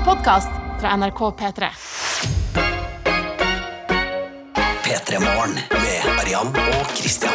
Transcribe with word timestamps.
en 0.00 0.06
podkast 0.06 0.48
fra 0.80 0.96
NRK 0.96 1.18
P3. 1.18 1.68
P3 4.84 5.20
Morgen 5.20 5.54
med 5.70 6.20
Ariam 6.20 6.46
og 6.46 6.86
Christian. 6.96 7.32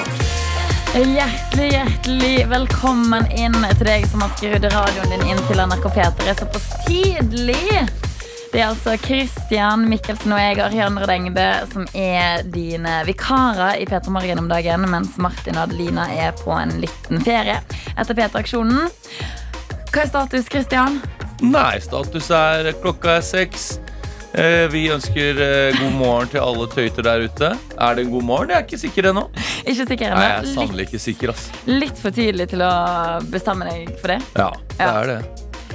Hjertelig, 0.96 1.68
hjertelig 1.72 2.48
velkommen 2.50 3.28
inn 3.38 3.58
til 3.78 3.86
deg 3.86 4.08
som 4.10 4.24
har 4.24 4.34
skrudd 4.38 4.66
radioen 4.74 5.14
din 5.14 5.28
inn 5.34 5.42
til 5.50 5.62
NRK 5.62 5.86
P3 5.98 6.36
såpass 6.40 6.72
tidlig. 6.88 7.86
Det 8.54 8.62
er 8.62 8.70
altså 8.70 8.96
Christian 9.04 9.86
Mikkelsen 9.92 10.34
og 10.34 10.42
jeg, 10.42 10.60
Ariane 10.63 11.04
Rødengbø, 11.04 11.50
som 11.74 11.90
er 11.94 12.46
dine 12.50 13.02
vikarer 13.06 13.82
i 13.82 13.86
P3 13.90 14.13
Morgen 14.16 14.42
om 14.42 14.50
dagen, 14.50 14.88
mens 14.90 15.20
Martin 15.22 15.60
og 15.60 15.68
Adelina 15.68 16.08
er 16.16 16.34
på 16.40 16.55
en 16.55 16.80
liten 16.82 17.22
ferie 17.27 17.59
etter 17.94 18.18
P3-aksjonen. 18.18 18.90
Hva 19.91 20.02
er 20.02 20.09
status, 20.09 20.50
Christian? 20.50 20.98
Nei, 21.46 21.77
status 21.84 22.30
er 22.34 22.72
klokka 22.82 23.18
er 23.20 23.26
seks. 23.26 23.76
Eh, 24.36 24.66
vi 24.72 24.86
ønsker 24.91 25.38
eh, 25.40 25.77
god 25.77 25.94
morgen 25.95 26.27
til 26.34 26.41
alle 26.44 26.66
tøyter 26.73 27.05
der 27.08 27.23
ute. 27.30 27.52
Er 27.80 27.95
det 27.95 28.05
en 28.05 28.12
god 28.12 28.26
morgen? 28.27 28.52
Jeg 28.52 28.58
er 28.58 28.66
ikke 28.67 28.81
sikker 28.81 29.09
ennå. 29.12 29.23
Ikke 29.63 29.86
sikker 29.88 30.12
Nei, 30.16 30.26
jeg 30.26 30.36
er 30.41 30.50
sannelig 30.58 30.88
ikke 30.89 31.00
sikker. 31.05 31.31
ass 31.36 31.45
litt 31.70 31.98
for 32.02 32.12
tidlig 32.16 32.50
til 32.52 32.63
å 32.66 32.72
bestemme 33.31 33.67
deg 33.70 33.94
for 34.02 34.12
det. 34.16 34.20
Ja, 34.36 34.50
det 34.76 34.80
Ja. 34.84 34.91
er 35.02 35.08
det. 35.13 35.20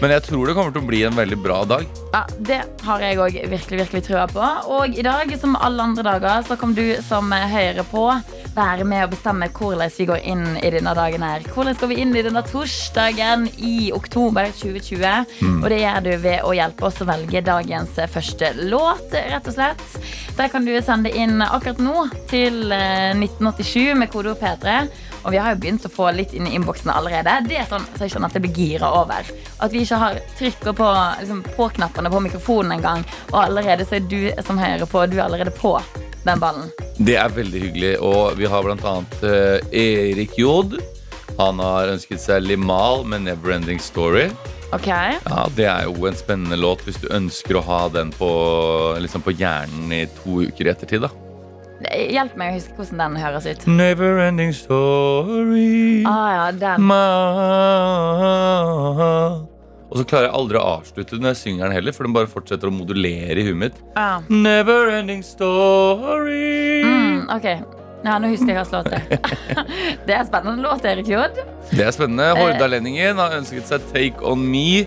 Men 0.01 0.11
jeg 0.15 0.23
tror 0.29 0.47
det 0.49 0.55
kommer 0.57 0.73
til 0.73 0.83
å 0.83 0.87
bli 0.89 1.03
en 1.05 1.17
veldig 1.17 1.39
bra 1.43 1.63
dag. 1.69 1.87
Ja, 2.13 2.25
Det 2.39 2.59
har 2.83 3.03
jeg 3.05 3.19
òg 3.23 3.37
virkelig 3.53 3.85
virkelig 3.85 4.03
trua 4.09 4.27
på. 4.27 4.43
Og 4.75 4.99
i 4.99 5.03
dag, 5.07 5.31
som 5.39 5.55
alle 5.55 5.85
andre 5.85 6.03
dager, 6.03 6.43
så 6.43 6.57
kan 6.59 6.75
du 6.75 6.97
som 7.07 7.31
hører 7.31 7.87
på 7.87 8.09
være 8.51 8.85
med 8.85 9.05
og 9.05 9.13
bestemme 9.13 9.47
hvordan 9.55 9.93
vi 9.95 10.07
går 10.09 10.25
inn 10.27 10.43
i 10.59 10.73
denne 10.75 10.91
dagen 10.99 11.23
her. 11.23 11.45
Hvordan 11.55 11.77
går 11.79 11.93
vi 11.93 12.01
inn 12.03 12.17
i 12.19 12.25
denne 12.27 12.43
torsdagen 12.43 13.47
i 13.63 13.93
oktober 13.95 14.51
2020? 14.59 15.61
Og 15.63 15.69
det 15.71 15.79
gjør 15.85 16.01
du 16.09 16.11
ved 16.25 16.43
å 16.43 16.55
hjelpe 16.57 16.89
oss 16.89 16.99
å 16.99 17.07
velge 17.07 17.45
dagens 17.47 18.01
første 18.11 18.51
låt, 18.59 19.15
rett 19.15 19.47
og 19.47 19.55
slett. 19.55 19.87
Der 20.35 20.51
kan 20.51 20.67
du 20.67 20.75
sende 20.83 21.13
inn 21.15 21.39
akkurat 21.47 21.79
nå 21.79 22.09
til 22.31 22.73
eh, 22.75 23.15
1987 23.15 23.95
med 24.03 24.11
kodeord 24.11 24.41
P3. 24.43 24.81
Og 25.21 25.35
vi 25.35 25.41
har 25.41 25.53
jo 25.53 25.61
begynt 25.61 25.85
å 25.85 25.93
få 25.93 26.09
litt 26.17 26.33
inn 26.33 26.47
i 26.49 26.55
innboksen 26.57 26.91
allerede. 26.95 27.35
Det 27.49 27.59
er 27.61 27.69
sånn 27.69 27.85
så 27.93 28.07
jeg 28.07 28.15
skjønner 28.15 28.31
at 28.31 28.39
det 28.39 28.43
blir 28.47 28.57
gira 28.57 28.89
over. 29.03 29.29
At 29.61 29.75
vi 29.75 29.83
ikke 29.85 29.99
har 30.01 30.21
trykker 30.39 30.77
på, 30.79 30.89
liksom, 31.21 31.43
på 31.57 31.69
knappene 32.01 32.11
på 32.11 32.21
mikrofonen 32.21 32.73
en 32.73 32.83
gang, 32.83 33.05
Og 33.33 33.45
allerede 33.45 33.85
så 33.85 33.95
er 33.97 34.01
du 34.01 34.43
som 34.43 34.59
hører 34.59 34.87
på, 34.87 35.07
du 35.07 35.19
er 35.19 35.25
allerede 35.25 35.51
på 35.51 35.81
den 36.25 36.41
ballen. 36.41 36.71
Det 36.99 37.17
er 37.17 37.29
veldig 37.29 37.61
hyggelig. 37.61 37.99
Og 38.01 38.37
vi 38.37 38.47
har 38.47 38.63
blant 38.63 38.85
annet 38.85 39.23
uh, 39.23 39.59
Erik 39.73 40.39
Jod. 40.39 40.81
Han 41.39 41.59
har 41.59 41.89
ønsket 41.95 42.21
seg 42.21 42.43
Limal 42.45 43.05
med 43.05 43.23
Neverending 43.25 43.81
Story. 43.81 44.31
Ok? 44.73 44.87
Ja, 44.87 45.49
Det 45.57 45.67
er 45.67 45.85
jo 45.89 46.07
en 46.07 46.15
spennende 46.15 46.57
låt 46.57 46.85
hvis 46.87 47.01
du 47.01 47.09
ønsker 47.11 47.57
å 47.57 47.65
ha 47.65 47.89
den 47.89 48.13
på, 48.13 48.29
liksom 49.01 49.23
på 49.23 49.33
hjernen 49.33 49.93
i 49.93 50.07
to 50.21 50.43
uker 50.45 50.67
i 50.67 50.71
ettertid. 50.71 51.01
da 51.03 51.11
Hjelp 51.97 52.37
meg 52.37 52.53
å 52.53 52.55
huske 52.59 52.77
hvordan 52.77 52.99
den 53.01 53.17
høres 53.23 53.47
ut. 53.49 53.67
Neverending 53.67 54.53
Story. 54.53 56.05
Ah, 56.05 56.29
ja, 56.37 56.53
den. 56.53 56.85
Ma 56.85 57.01
Og 59.91 59.99
så 59.99 60.05
klarer 60.07 60.29
jeg 60.29 60.37
aldri 60.39 60.59
å 60.61 60.67
avslutte 60.79 61.19
når 61.19 61.33
jeg 61.33 61.39
synger 61.41 61.67
den 61.67 61.75
heller, 61.81 61.95
for 61.97 62.07
den 62.07 62.15
bare 62.15 62.31
fortsetter 62.31 62.71
å 62.71 62.75
modulere 62.75 63.43
i 63.43 63.47
huet 63.49 63.59
mitt. 63.59 63.81
Ja. 63.97 64.21
Never 64.31 64.91
ending 64.95 65.23
story. 65.27 66.83
Mm, 66.87 67.25
ok. 67.35 67.49
Ja, 68.07 68.15
nå 68.23 68.31
husker 68.33 68.55
jeg 68.55 68.57
hva 68.57 68.79
låt 68.79 68.87
det 68.89 69.01
er. 69.03 69.35
Det 70.09 70.15
er 70.17 70.23
spennende 70.29 70.63
låt, 70.65 70.87
Erik 70.89 71.11
Jod. 71.11 71.37
Det 71.75 71.83
er 71.85 71.93
spennende. 71.93 72.31
Hordalendingen 72.39 73.19
har 73.21 73.35
ønsket 73.37 73.67
seg 73.69 73.85
Take 73.93 74.25
On 74.25 74.41
Me. 74.41 74.87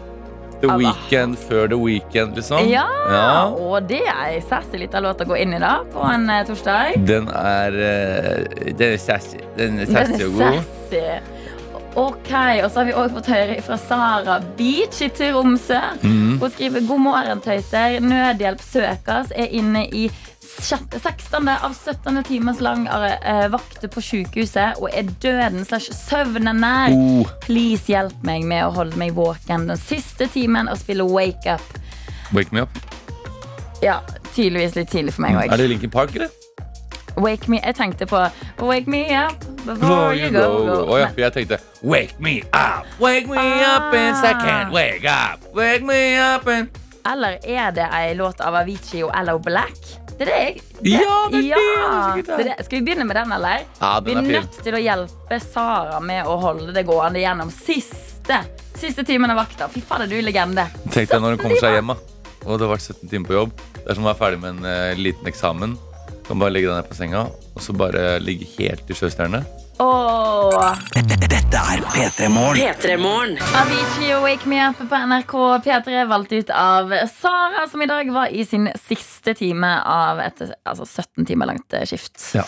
The 0.64 0.70
Allah. 0.72 0.80
Weekend 0.96 1.36
før 1.44 1.68
The 1.74 1.78
Weekend, 1.78 2.38
liksom. 2.40 2.70
Ja, 2.72 2.86
Ja. 3.12 3.50
og 3.52 3.84
det 3.90 4.00
er 4.08 4.22
ei 4.30 4.40
sassy 4.48 4.80
lita 4.80 5.02
låt 5.04 5.20
å 5.20 5.28
gå 5.28 5.36
inn 5.44 5.52
i 5.58 5.60
da 5.60 5.74
på 5.92 6.00
en 6.08 6.24
uh, 6.32 6.40
torsdag. 6.48 6.96
Den 7.04 7.28
er 7.36 7.76
uh, 7.76 8.72
Den 8.72 8.94
er 8.96 9.02
sassy. 9.04 9.42
Den 9.60 9.82
er 9.84 9.92
sassy 9.92 10.22
og 10.24 10.38
god. 10.40 10.62
sassy. 10.64 11.43
Ok, 11.96 12.32
og 12.64 12.72
så 12.72 12.80
har 12.80 12.88
vi 12.88 12.94
òg 12.98 13.12
fått 13.14 13.28
høre 13.30 13.56
fra 13.62 13.78
Sara 13.78 14.40
Beach 14.58 15.02
i 15.06 15.10
Tromsø. 15.14 15.78
Mm. 16.02 16.40
Hun 16.42 16.54
skriver 16.54 16.86
God 16.88 17.02
morgen, 17.06 17.42
tøyter. 17.46 18.00
Nødhjelp 18.02 18.62
søkes. 18.66 19.30
Er 19.38 19.54
inne 19.54 19.86
i 19.94 20.08
16. 20.42 21.50
av 21.50 21.74
17. 21.74 22.24
timers 22.26 22.60
lang 22.66 22.88
eh, 22.88 23.46
vakter 23.54 23.90
på 23.94 24.02
sykehuset 24.02 24.82
og 24.82 24.90
er 24.94 25.10
døden 25.22 25.66
slash 25.66 25.94
søvnen 25.98 26.62
nær. 26.64 26.94
Oh, 26.98 27.30
Please 27.46 27.86
hjelp 27.90 28.26
meg 28.26 28.46
med 28.50 28.66
å 28.68 28.74
holde 28.74 28.98
meg 28.98 29.14
våken 29.18 29.70
den 29.70 29.82
siste 29.82 30.30
timen 30.34 30.70
og 30.72 30.82
spille 30.82 31.06
Wake 31.10 31.58
Up. 31.58 31.80
wake 32.34 32.54
me 32.56 32.62
up. 32.66 32.80
Ja, 33.84 34.00
tydeligvis 34.34 34.78
litt 34.80 34.90
tidlig 34.90 35.14
for 35.14 35.28
meg 35.28 35.52
Er 35.52 35.58
det 35.60 35.70
Linkin 35.70 35.92
Park, 35.94 36.16
eller? 36.16 36.32
Wake 37.18 37.48
me, 37.52 37.60
jeg 37.64 37.76
tenkte 37.76 38.06
på 38.10 38.20
Wake 38.60 38.90
me 38.90 39.04
up 39.28 39.44
before 39.66 40.16
you 40.16 40.32
go. 40.32 40.46
go. 40.66 40.78
Oh, 40.94 40.98
ja, 41.00 41.10
jeg 41.18 41.34
tenkte 41.34 41.60
Wake 41.84 42.16
me 42.20 42.40
up, 42.54 42.86
wake 43.00 43.28
me 43.30 43.38
up 43.38 43.94
in 43.94 44.14
Ah. 44.14 44.22
second 44.22 44.74
Wake 44.74 45.06
up, 45.06 45.44
wake 45.56 45.84
me 45.86 46.00
up 46.36 46.48
in 46.48 46.70
Eller 47.06 47.38
er 47.44 47.72
det 47.76 47.90
ei 47.94 48.14
låt 48.16 48.40
av 48.42 48.56
Avicii 48.56 49.04
og 49.04 49.12
Ello 49.20 49.38
Black? 49.40 49.78
Det 50.18 50.22
er 50.22 50.26
det 50.26 50.40
jeg 50.40 50.62
det, 50.82 50.92
Ja, 50.92 51.18
det 51.32 51.38
er 51.38 51.48
ja, 51.50 52.14
det 52.16 52.26
det 52.26 52.34
er 52.40 52.44
det. 52.58 52.66
Skal 52.66 52.80
vi 52.80 52.86
begynne 52.86 53.06
med 53.10 53.16
den, 53.18 53.32
eller? 53.32 53.64
Ja, 53.82 54.00
Vi 54.00 54.14
den 54.14 54.26
er 54.26 54.30
er 54.38 54.42
nødt 54.42 54.60
til 54.64 54.74
å 54.78 54.82
hjelpe 54.82 55.40
Sara 55.42 56.00
med 56.00 56.26
å 56.26 56.38
holde 56.42 56.74
det 56.74 56.86
gående 56.88 57.20
gjennom 57.20 57.52
siste 57.52 58.42
Siste 58.80 59.04
timen 59.06 59.30
av 59.32 59.38
vakta. 59.38 59.68
Fy 59.70 59.82
fader, 59.86 60.08
du 60.10 60.16
er 60.18 60.24
legende. 60.26 60.66
Tenk 60.92 61.10
deg 61.10 61.22
når 61.22 61.36
hun 61.36 61.38
kommer 61.44 61.60
seg 61.62 61.76
hjem 61.78 61.92
da. 61.94 61.96
Og 62.46 62.58
det 62.60 62.66
har 62.68 62.74
vært 62.74 62.88
17 62.90 63.10
timer 63.10 63.28
på 63.30 63.34
jobb 63.38 63.52
Det 63.78 63.86
er 63.90 63.96
som 63.96 64.04
å 64.04 64.10
være 64.10 64.20
ferdig 64.20 64.40
med 64.44 64.50
en 64.58 64.66
uh, 64.68 64.96
liten 65.00 65.28
eksamen 65.30 65.78
Kan 66.28 66.40
bare 66.40 66.54
legge 66.56 66.70
deg 66.70 66.80
ned 66.80 66.90
på 66.90 66.98
senga 66.98 67.26
Og 67.28 67.62
så 67.64 67.76
bare 67.76 68.18
ligge 68.24 68.48
helt 68.58 68.90
i 68.90 68.98
sjøstjerne 68.98 69.44
Oh. 69.82 70.76
Dette 70.94 71.58
er 71.58 71.82
P3 71.82 72.28
Morgen. 72.30 73.38
Avicii 73.58 74.12
og 74.14 74.24
Wake 74.28 74.48
Me 74.50 74.60
Up 74.68 74.78
på 74.78 75.00
NRK 75.10 75.34
P3 75.66 76.04
valgt 76.10 76.32
ut 76.32 76.52
av 76.54 76.94
Sara, 77.10 77.66
som 77.72 77.82
i 77.82 77.88
dag 77.90 78.12
var 78.14 78.30
i 78.30 78.46
sin 78.46 78.70
siste 78.78 79.34
time 79.34 79.72
av 79.82 80.22
et 80.22 80.44
altså 80.46 80.86
17 80.86 81.26
timer 81.26 81.50
langt 81.50 81.74
eh, 81.74 81.88
skift. 81.90 82.22
Ja. 82.38 82.46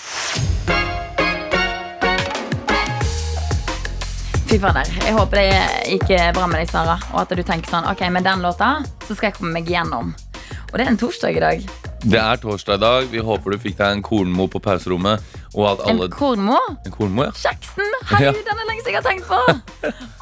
Fy 4.45 4.59
fader. 4.61 4.93
Jeg 5.01 5.17
håper 5.17 5.41
det 5.41 5.49
gikk 5.95 6.07
bra 6.37 6.45
med 6.45 6.61
deg, 6.61 6.69
Sara. 6.69 6.99
Og 7.15 7.23
at 7.25 7.33
du 7.33 7.41
tenker 7.41 7.73
sånn 7.73 7.89
Ok, 7.89 8.05
med 8.13 8.23
den 8.23 8.45
låta 8.45 8.77
så 9.07 9.11
skal 9.15 9.31
jeg 9.31 9.39
komme 9.39 9.57
meg 9.57 9.73
gjennom. 9.73 10.13
Og 10.69 10.77
det 10.77 10.85
er 10.85 10.93
en 10.93 11.01
torsdag 11.01 11.41
i 11.41 11.43
dag. 11.43 11.67
Det 12.05 12.19
er 12.21 12.37
torsdag 12.37 12.77
i 12.77 12.81
dag 12.83 13.07
Vi 13.09 13.21
håper 13.25 13.55
du 13.55 13.57
fikk 13.63 13.77
deg 13.79 13.95
en 13.95 14.01
kornmo 14.05 14.45
på 14.51 14.59
pauserommet 14.61 15.23
at 15.55 15.81
En 15.89 16.01
kornmo. 16.11 16.57
En 16.85 16.91
kornmo, 16.93 17.23
ja 17.25 17.31
Kjeksen! 17.33 17.87
Herregud, 18.11 18.41
Ja. 18.41 18.43
den 18.49 18.61
er 18.61 18.67
lengst 18.69 18.89
jeg 18.89 18.97
har 18.97 19.05
tenkt 19.05 19.25
på! 19.25 19.39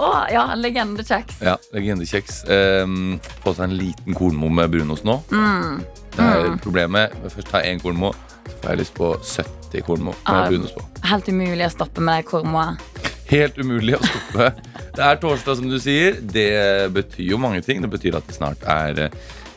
Å, 0.04 0.10
ja, 0.32 0.44
legendekjeks. 0.56 1.42
Ja, 1.44 1.56
legendekjeks 1.74 2.38
um, 2.86 3.18
Få 3.44 3.56
seg 3.58 3.66
en 3.68 3.76
liten 3.80 4.16
kornmo 4.18 4.50
med 4.54 4.72
brunost 4.74 5.04
nå 5.08 5.18
Mm. 5.34 5.82
Det 6.14 6.22
er 6.30 6.56
problemet 6.62 7.14
først 7.34 7.50
tar 7.50 7.66
en 7.68 7.82
kornmo 7.82 8.14
Så 8.46 8.56
får 8.62 8.70
jeg 8.76 8.82
lyst 8.84 8.94
på 8.98 9.12
70 9.20 9.84
kornmo 9.88 10.14
med 10.14 10.38
Ah. 10.38 10.48
brunost 10.52 10.78
på 10.78 10.86
Helt 11.10 11.28
umulig 11.34 11.66
å 11.68 11.72
stoppe 11.74 12.00
med 12.06 12.22
det 12.22 12.28
kornmoet. 12.30 12.80
Helt 13.28 13.58
umulig 13.60 13.96
å 13.98 14.00
stoppe. 14.06 14.52
Det 14.96 15.04
er 15.04 15.18
torsdag, 15.20 15.58
som 15.58 15.68
du 15.72 15.76
sier. 15.82 16.16
Det 16.22 16.92
betyr 16.94 17.32
jo 17.34 17.38
mange 17.42 17.60
ting. 17.66 17.82
Det 17.84 17.90
betyr 17.92 18.16
at 18.20 18.28
det 18.30 18.36
snart 18.38 18.62
er 18.70 19.10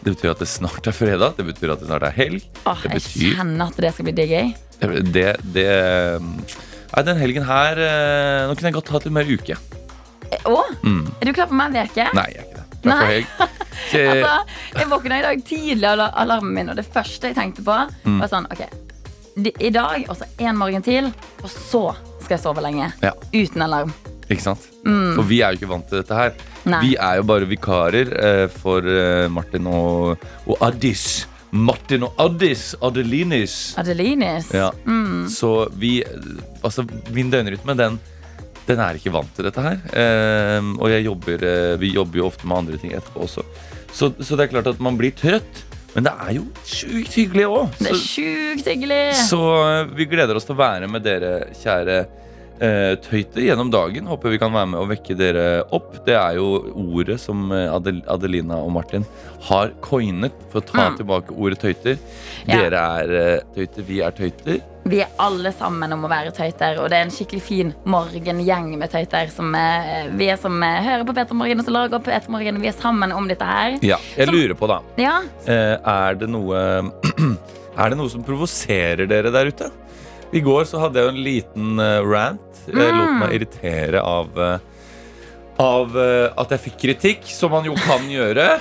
Det 0.07 0.13
betyr 0.15 0.31
at 0.37 0.39
det 0.45 0.47
snart 0.47 0.87
er 0.87 0.95
fredag. 0.95 1.33
Det 1.37 1.45
betyr 1.49 1.73
at 1.75 1.81
det 1.83 1.89
snart 1.91 2.05
er 2.07 2.15
helg. 2.15 2.45
Åh, 2.63 2.83
Det 2.87 3.01
jeg 3.03 3.33
kjenner 3.35 3.73
at 3.73 3.81
det 3.83 3.91
skal 3.97 4.07
bli 4.07 4.15
digg. 4.15 4.35
Det, 4.79 5.03
Det, 5.13 5.25
det 5.57 5.67
Nei, 6.23 7.03
Den 7.03 7.19
helgen 7.19 7.43
her 7.49 7.81
eh, 7.83 8.47
Nå 8.47 8.55
kunne 8.55 8.71
jeg 8.71 8.77
godt 8.77 8.93
hatt 8.95 9.07
litt 9.09 9.17
mer 9.17 9.27
uke. 9.27 9.57
Å, 10.47 10.63
Mm. 10.83 11.03
er 11.21 11.27
du 11.27 11.33
klar 11.35 11.49
for 11.51 11.59
mer 11.59 11.75
uke? 11.91 12.07
Nei, 12.15 12.27
jeg 12.35 12.39
er 12.39 12.47
ikke 12.47 12.63
det. 12.63 12.81
Klar 12.87 13.01
for 13.01 13.13
helg. 13.13 13.27
Så, 13.91 14.01
Altså, 14.11 14.33
jeg 14.79 14.89
våkna 14.91 15.19
i 15.19 15.23
dag 15.27 15.43
tidlig 15.47 15.87
av 15.91 16.01
alarmen 16.23 16.55
min, 16.55 16.71
og 16.73 16.77
det 16.79 16.87
første 16.91 17.29
jeg 17.31 17.37
tenkte 17.37 17.63
på, 17.67 17.77
Mm. 18.07 18.21
var 18.23 18.31
sånn 18.33 18.47
OK, 18.51 18.63
i 19.61 19.71
dag, 19.71 20.07
og 20.09 20.17
så 20.17 20.25
en 20.41 20.57
morgen 20.57 20.83
til, 20.83 21.11
og 21.43 21.51
så 21.51 21.83
skal 22.23 22.37
jeg 22.39 22.43
sove 22.47 22.63
lenge. 22.65 22.89
Ja. 23.03 23.13
Uten 23.35 23.63
alarm. 23.67 23.93
Ikke 24.27 24.43
sant? 24.43 24.67
For 24.83 25.23
vi 25.27 25.41
er 25.45 25.55
jo 25.55 25.61
ikke 25.61 25.71
vant 25.71 25.87
til 25.91 26.01
dette 26.01 26.19
her. 26.19 26.35
Mm. 26.65 26.71
Nei. 26.73 26.81
Vi 26.83 26.93
er 27.09 27.21
jo 27.21 27.27
bare 27.31 27.49
vikarer 27.51 28.13
eh, 28.19 28.45
for 28.51 28.87
eh, 28.91 29.27
Martin 29.33 29.69
og, 29.71 30.27
og 30.47 30.63
Addis. 30.67 31.27
Martin 31.57 32.03
og 32.09 32.19
Addis 32.21 32.73
Adelinis. 32.85 33.55
Adelinis. 33.79 34.51
Ja. 34.55 34.73
Mm. 34.85 35.29
Så 35.33 35.69
vi 35.79 36.01
Altså, 36.67 36.83
min 37.15 37.31
døgnrytme, 37.31 37.77
den, 37.79 38.01
den 38.67 38.83
er 38.83 38.99
ikke 38.99 39.15
vant 39.15 39.31
til 39.37 39.47
dette 39.47 39.63
her. 39.63 39.79
Eh, 39.95 40.75
og 40.75 40.91
jeg 40.91 41.07
jobber, 41.07 41.47
eh, 41.47 41.77
vi 41.81 41.95
jobber 41.95 42.23
jo 42.23 42.27
ofte 42.33 42.49
med 42.51 42.65
andre 42.65 42.83
ting 42.83 42.97
etterpå 42.99 43.23
også. 43.29 43.47
Så, 43.95 44.11
så 44.21 44.37
det 44.37 44.49
er 44.49 44.55
klart 44.57 44.75
at 44.75 44.83
man 44.83 44.99
blir 44.99 45.15
trøtt. 45.17 45.63
Men 45.97 46.05
det 46.05 46.13
er 46.27 46.33
jo 46.37 46.43
sjukt 46.69 47.15
hyggelig 47.17 47.47
òg. 47.49 47.77
Det 47.81 47.89
er 47.89 47.97
Så, 49.17 49.29
så 49.31 49.39
eh, 49.63 49.95
vi 49.97 50.05
gleder 50.11 50.37
oss 50.37 50.45
til 50.45 50.53
å 50.53 50.61
være 50.61 50.91
med 50.93 51.07
dere, 51.07 51.31
kjære 51.63 52.03
eh, 52.61 52.95
tøyte 53.05 53.43
gjennom 53.45 53.71
dagen. 53.73 54.07
Håper 54.11 54.33
vi 54.33 54.39
kan 54.43 54.53
være 54.55 54.71
med 54.73 54.81
og 54.81 54.89
vekke 54.93 55.17
dere 55.19 55.47
opp. 55.77 55.97
Det 56.07 56.15
er 56.17 56.37
jo 56.39 56.47
ordet 56.97 57.19
som 57.23 57.51
eh, 57.53 57.67
Adel 57.75 58.03
Adelina 58.09 58.59
og 58.63 58.73
Martin 58.77 59.05
har 59.49 59.71
coinet 59.85 60.33
for 60.53 60.61
å 60.63 60.67
ta 60.67 60.87
Mm. 60.91 60.97
tilbake 61.01 61.35
ordet 61.37 61.59
tøyter. 61.63 61.99
Ja. 62.47 62.57
Dere 62.63 62.81
er 63.03 63.15
eh, 63.21 63.45
tøyter, 63.57 63.83
vi 63.89 64.01
er 64.07 64.11
tøyter. 64.17 64.61
Vi 64.87 65.01
er 65.03 65.09
alle 65.19 65.51
sammen 65.51 65.91
om 65.97 66.05
å 66.07 66.09
være 66.09 66.31
tøyter, 66.31 66.79
og 66.79 66.91
det 66.93 66.99
er 67.01 67.07
en 67.09 67.11
skikkelig 67.11 67.43
fin 67.43 67.73
morgengjeng 67.91 68.69
med 68.79 68.91
tøyter. 68.93 69.27
Som, 69.35 69.51
er, 69.59 70.13
vi 70.15 70.29
er 70.31 70.39
som 70.39 70.61
hører 70.63 71.03
på 71.09 71.15
Peter 71.17 71.35
Morgen 71.35 71.59
og 71.59 71.67
som 71.67 71.75
lager 71.75 71.99
Peter 72.07 72.31
Morgen. 72.31 72.61
Vi 72.63 72.69
er 72.71 72.77
sammen 72.79 73.11
om 73.13 73.27
dette 73.27 73.45
her. 73.49 73.79
Ja, 73.83 73.99
jeg 74.17 74.29
Som- 74.31 74.37
lurer 74.37 74.55
på, 74.55 74.69
da. 74.71 74.79
Ja, 75.03 75.17
er 75.51 76.15
det 76.21 76.29
noe 76.31 76.63
Er 77.77 77.91
det 77.93 77.99
noe 77.99 78.09
som 78.09 78.23
provoserer 78.25 79.05
dere 79.11 79.29
der 79.35 79.51
ute? 79.53 79.67
I 80.35 80.41
går 80.45 80.65
så 80.69 80.81
hadde 80.83 80.99
jeg 81.01 81.07
jo 81.07 81.15
en 81.15 81.25
liten 81.25 81.83
eh, 81.83 82.01
rant. 82.07 82.43
Jeg 82.67 82.75
lot 82.75 83.13
Mm. 83.13 83.21
meg 83.23 83.35
irritere 83.37 84.01
av 84.03 84.39
eh, 84.43 84.59
av 85.57 85.95
eh, 85.97 86.27
at 86.37 86.51
jeg 86.53 86.61
fikk 86.67 86.75
kritikk, 86.83 87.23
som 87.33 87.49
man 87.55 87.65
jo 87.65 87.73
kan 87.81 88.03
gjøre. 88.13 88.59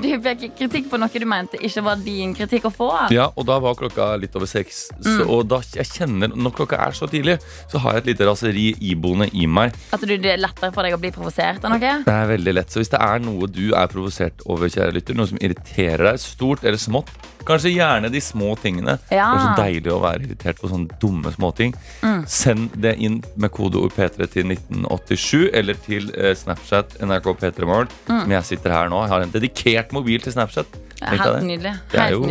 Du 0.00 0.06
fikk 0.24 0.54
kritikk 0.56 0.86
på 0.88 0.96
noe 0.96 1.10
du 1.20 1.26
mente 1.28 1.58
ikke 1.60 1.82
var 1.84 1.98
din 2.00 2.32
kritikk 2.32 2.64
å 2.70 2.72
få. 2.72 2.86
Ja, 3.12 3.26
Og 3.36 3.44
da 3.44 3.58
var 3.60 3.74
klokka 3.76 4.06
litt 4.22 4.32
over 4.38 4.48
seks. 4.48 4.86
Mm. 5.04 5.20
og 5.28 5.42
da 5.50 5.58
jeg 5.74 5.84
kjenner, 5.90 6.32
Når 6.32 6.54
klokka 6.56 6.78
er 6.80 6.96
så 6.96 7.10
tidlig, 7.10 7.36
så 7.68 7.82
har 7.82 7.98
jeg 7.98 8.04
et 8.06 8.08
lite 8.14 8.30
raseri 8.30 8.70
iboende 8.80 9.28
i 9.36 9.44
meg. 9.50 9.74
At 9.92 10.00
du, 10.00 10.14
det 10.16 10.32
er 10.32 10.40
lettere 10.40 10.72
for 10.72 10.86
deg 10.86 10.94
å 10.96 11.02
bli 11.02 11.10
provosert 11.12 11.60
av 11.66 11.74
noe? 11.74 11.92
Det 12.06 12.14
er 12.16 12.30
veldig 12.32 12.54
lett. 12.56 12.70
Så 12.72 12.80
hvis 12.80 12.94
det 12.94 13.02
er 13.04 13.20
noe 13.26 13.50
du 13.50 13.74
er 13.76 13.90
provosert 13.92 14.46
over, 14.46 14.70
kjære 14.72 14.96
lytter, 14.96 15.18
noe 15.18 15.28
som 15.28 15.42
irriterer 15.44 16.12
deg, 16.14 16.22
stort 16.24 16.64
eller 16.64 16.80
smått, 16.80 17.10
kanskje 17.48 17.74
gjerne 17.74 18.10
de 18.12 18.22
små 18.24 18.54
tingene. 18.60 18.96
Ja. 19.08 19.28
Det 19.30 19.40
er 19.40 19.44
så 19.44 19.62
deilig 19.62 19.92
å 19.94 20.00
være 20.04 20.28
irritert 20.28 20.60
på 20.60 20.70
sånne 20.70 20.98
dumme 21.02 21.32
småting. 21.34 21.74
Mm. 22.04 22.22
Send 22.30 22.78
det 22.84 22.96
inn 23.02 23.20
med 23.40 23.52
kodeord 23.54 23.94
P3 23.96 24.28
til 24.32 24.54
1987 24.54 25.50
eller 25.52 25.78
til 25.86 26.10
eh, 26.16 26.34
Snapchat 26.38 26.98
NRK 27.04 27.30
P3morgen. 27.42 27.92
Mm. 28.08 28.24
Som 28.24 28.34
jeg 28.38 28.50
sitter 28.52 28.76
her 28.76 28.90
nå. 28.92 29.04
Jeg 29.04 29.14
har 29.14 29.26
en 29.26 29.36
dedikert 29.36 29.94
mobil 29.96 30.24
til 30.24 30.36
Snapchat. 30.36 30.80
Helt 31.04 31.42
nydelig. 31.44 31.74
Det 31.92 32.00
er, 32.00 32.12
jo, 32.14 32.24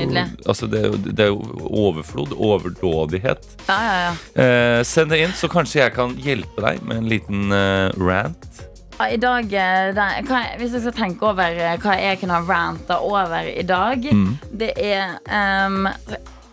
altså 0.48 0.68
det, 0.72 0.80
er 0.80 0.88
jo, 0.88 1.00
det 1.06 1.26
er 1.26 1.30
jo 1.30 1.68
overflod, 1.68 2.34
overdådighet. 2.34 3.46
Ja, 3.68 3.78
ja, 3.84 3.98
ja. 4.08 4.14
Eh, 4.44 4.82
send 4.88 5.14
det 5.14 5.20
inn, 5.22 5.36
så 5.38 5.50
kanskje 5.52 5.84
jeg 5.84 5.94
kan 5.98 6.16
hjelpe 6.24 6.64
deg 6.64 6.82
med 6.88 7.04
en 7.04 7.10
liten 7.12 7.54
eh, 7.54 7.92
rant. 8.02 8.64
Ja, 9.00 9.08
I 9.10 9.18
dag, 9.18 9.54
eh, 9.54 9.88
det, 9.96 10.08
hva, 10.30 10.42
Hvis 10.60 10.76
jeg 10.78 10.84
skal 10.86 10.96
tenke 10.98 11.26
over 11.32 11.58
eh, 11.58 11.78
hva 11.82 11.96
jeg 11.98 12.20
kunne 12.22 12.38
ha 12.38 12.46
ranta 12.46 13.00
over 13.02 13.50
i 13.50 13.66
dag 13.66 14.06
Mm. 14.14 14.38
Det 14.52 14.72
er 14.78 15.18
ehm, 15.28 15.88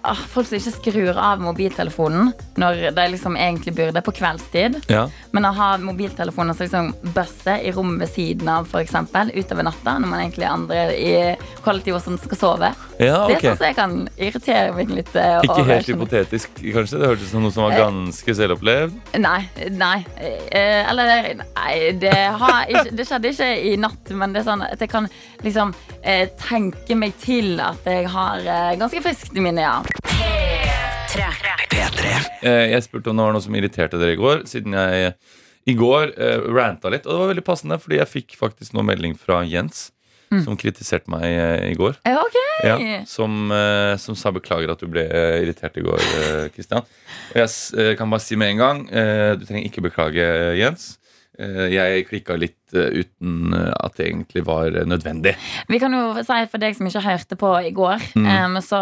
ah, 0.02 0.20
folk 0.32 0.48
som 0.48 0.58
ikke 0.58 0.72
skrur 0.74 1.18
av 1.20 1.40
mobiltelefonen 1.42 2.32
når 2.60 2.90
de 2.96 3.06
liksom 3.14 3.36
egentlig 3.36 3.74
burde 3.76 4.02
på 4.04 4.14
kveldstid. 4.16 4.78
Ja. 4.90 5.06
Men 5.34 5.48
å 5.48 5.52
ha 5.56 5.70
mobiltelefonen 5.80 6.56
som 6.56 6.66
liksom 6.66 7.14
bøsser 7.16 7.62
i 7.64 7.72
rommet 7.74 8.04
ved 8.04 8.12
siden 8.12 8.50
av 8.50 8.68
for 8.70 8.82
eksempel, 8.84 9.32
utover 9.34 9.66
natta, 9.66 9.96
når 10.00 10.12
man 10.12 10.22
egentlig 10.24 10.46
er 10.46 10.54
andre 10.54 10.80
i 10.96 11.12
kollektivet 11.64 12.04
som 12.04 12.18
skal 12.20 12.40
sove. 12.40 12.72
ja, 12.98 13.26
Det 13.28 13.36
er 13.38 13.44
sånn 13.50 13.60
som 13.60 13.68
jeg 13.68 13.78
kan 13.78 13.96
irritere 14.16 14.74
meg 14.76 14.92
litt 14.94 15.12
over. 15.14 15.46
Ikke 15.46 15.58
over. 15.58 15.72
helt 15.74 15.92
hypotetisk, 15.92 16.60
kanskje? 16.60 17.00
Det 17.00 17.12
hørtes 17.12 17.28
ut 17.28 17.34
som 17.34 17.46
noe 17.46 17.54
som 17.54 17.66
var 17.66 17.76
ganske 17.78 18.36
selvopplevd. 18.40 18.98
Nei. 19.20 19.40
nei 19.74 19.96
eh, 20.16 20.88
Eller 20.90 21.32
nei, 21.40 21.74
det, 22.00 22.14
har 22.40 22.68
ikke, 22.68 22.96
det 22.96 23.08
skjedde 23.08 23.34
ikke 23.34 23.50
i 23.70 23.76
natt, 23.80 24.14
men 24.16 24.34
det 24.34 24.42
er 24.42 24.48
sånn 24.50 24.64
at 24.66 24.80
jeg 24.80 24.92
kan 24.92 25.08
liksom 25.44 25.74
eh, 26.02 26.26
tenke 26.40 26.96
meg 26.98 27.16
til 27.22 27.60
at 27.62 27.86
jeg 27.88 28.08
har 28.10 28.44
eh, 28.44 28.76
ganske 28.80 29.02
friskt 29.04 29.36
i 29.36 29.44
minnet, 29.44 29.64
ja. 29.66 29.89
P3. 31.70 32.10
Eh, 32.42 32.66
Jeg 32.72 32.82
spurte 32.86 33.10
om 33.10 33.18
det 33.18 33.26
var 33.26 33.34
noe 33.36 33.44
som 33.44 33.54
irriterte 33.58 33.98
dere 34.00 34.14
i 34.16 34.20
går, 34.20 34.44
siden 34.50 34.76
jeg 34.76 35.14
i 35.70 35.74
går 35.78 36.12
eh, 36.16 36.42
ranta 36.54 36.90
litt. 36.92 37.06
Og 37.06 37.12
det 37.14 37.20
var 37.22 37.32
veldig 37.32 37.46
passende, 37.46 37.78
fordi 37.82 37.98
jeg 38.00 38.10
fikk 38.10 38.36
faktisk 38.40 38.76
noe 38.76 38.86
melding 38.86 39.16
fra 39.18 39.42
Jens. 39.48 39.90
Som 40.44 40.54
kritiserte 40.54 41.10
meg 41.10 41.24
eh, 41.26 41.72
i 41.72 41.74
går. 41.74 41.96
Okay. 42.06 42.46
Ja, 42.62 42.76
som, 43.08 43.48
som 43.98 44.14
sa 44.14 44.30
beklager 44.30 44.70
at 44.70 44.78
du 44.78 44.86
ble 44.92 45.02
irritert 45.40 45.74
i 45.80 45.82
går, 45.82 45.98
Kristian. 46.54 46.84
Og 47.32 47.40
jeg 47.40 47.96
kan 47.98 48.12
bare 48.12 48.22
si 48.22 48.36
med 48.38 48.52
en 48.52 48.60
gang 48.60 48.82
du 49.40 49.42
trenger 49.48 49.64
ikke 49.66 49.82
beklage, 49.88 50.26
Jens. 50.60 50.99
Eh, 51.40 51.70
jeg 51.72 52.02
klikka 52.10 52.34
litt 52.36 52.74
eh, 52.76 52.90
uten 53.00 53.54
eh, 53.56 53.70
at 53.80 53.94
det 53.96 54.10
egentlig 54.10 54.42
var 54.44 54.74
nødvendig. 54.84 55.32
Vi 55.72 55.78
kan 55.80 55.94
jo 55.96 56.10
si 56.26 56.38
for 56.52 56.60
deg 56.60 56.74
som 56.76 56.88
ikke 56.90 57.02
hørte 57.06 57.38
på 57.40 57.52
i 57.64 57.70
går, 57.76 58.02
Mm. 58.20 58.58
så 58.64 58.78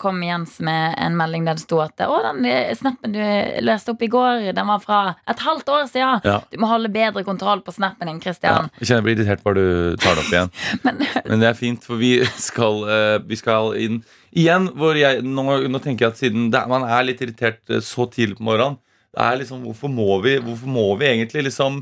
kom 0.00 0.18
Jens 0.24 0.56
med 0.64 0.94
en 0.98 1.14
melding 1.18 1.44
der 1.46 1.54
det 1.58 1.62
sto 1.62 1.78
at 1.82 2.00
Å, 2.02 2.16
den 2.24 2.46
snappen 2.76 3.12
du 3.14 3.20
leste 3.62 3.92
opp 3.92 4.02
i 4.02 4.08
går, 4.10 4.48
den 4.56 4.66
var 4.66 4.80
fra 4.82 5.00
et 5.28 5.38
halvt 5.44 5.68
år 5.68 5.86
siden. 5.90 6.24
Ja. 6.24 6.38
Du 6.50 6.58
må 6.58 6.66
holde 6.70 6.90
bedre 6.92 7.22
kontroll 7.24 7.62
på 7.62 7.74
snappen 7.76 8.08
din, 8.08 8.18
Ja, 8.18 8.24
Christian. 8.24 8.70
kjenner 8.80 9.00
jeg 9.00 9.06
blir 9.06 9.18
irritert 9.20 9.44
bare 9.44 9.54
du 9.60 9.96
tar 10.00 10.16
det 10.18 10.24
opp 10.24 10.32
igjen. 10.34 10.52
Men 10.84 11.02
Men 11.26 11.40
det 11.44 11.48
er 11.52 11.58
fint, 11.58 11.84
for 11.86 12.00
vi 12.00 12.12
skal, 12.40 12.82
vi 13.28 13.36
skal 13.38 13.74
inn 13.78 14.00
igjen. 14.32 14.70
Hvor 14.74 14.96
jeg, 14.98 15.22
nå, 15.22 15.46
nå 15.68 15.82
tenker 15.82 16.08
jeg 16.08 16.14
at 16.16 16.22
siden 16.24 16.50
det, 16.50 16.66
man 16.70 16.86
er 16.88 17.06
litt 17.06 17.20
irritert 17.22 17.62
så 17.84 18.08
tidlig 18.10 18.40
på 18.40 18.48
morgenen 18.50 18.80
det 19.10 19.22
er 19.26 19.40
liksom, 19.40 19.64
Hvorfor 19.66 19.90
må 19.90 20.20
vi, 20.22 20.36
hvorfor 20.38 20.70
må 20.70 20.84
vi 21.00 21.08
egentlig 21.10 21.48
liksom 21.48 21.80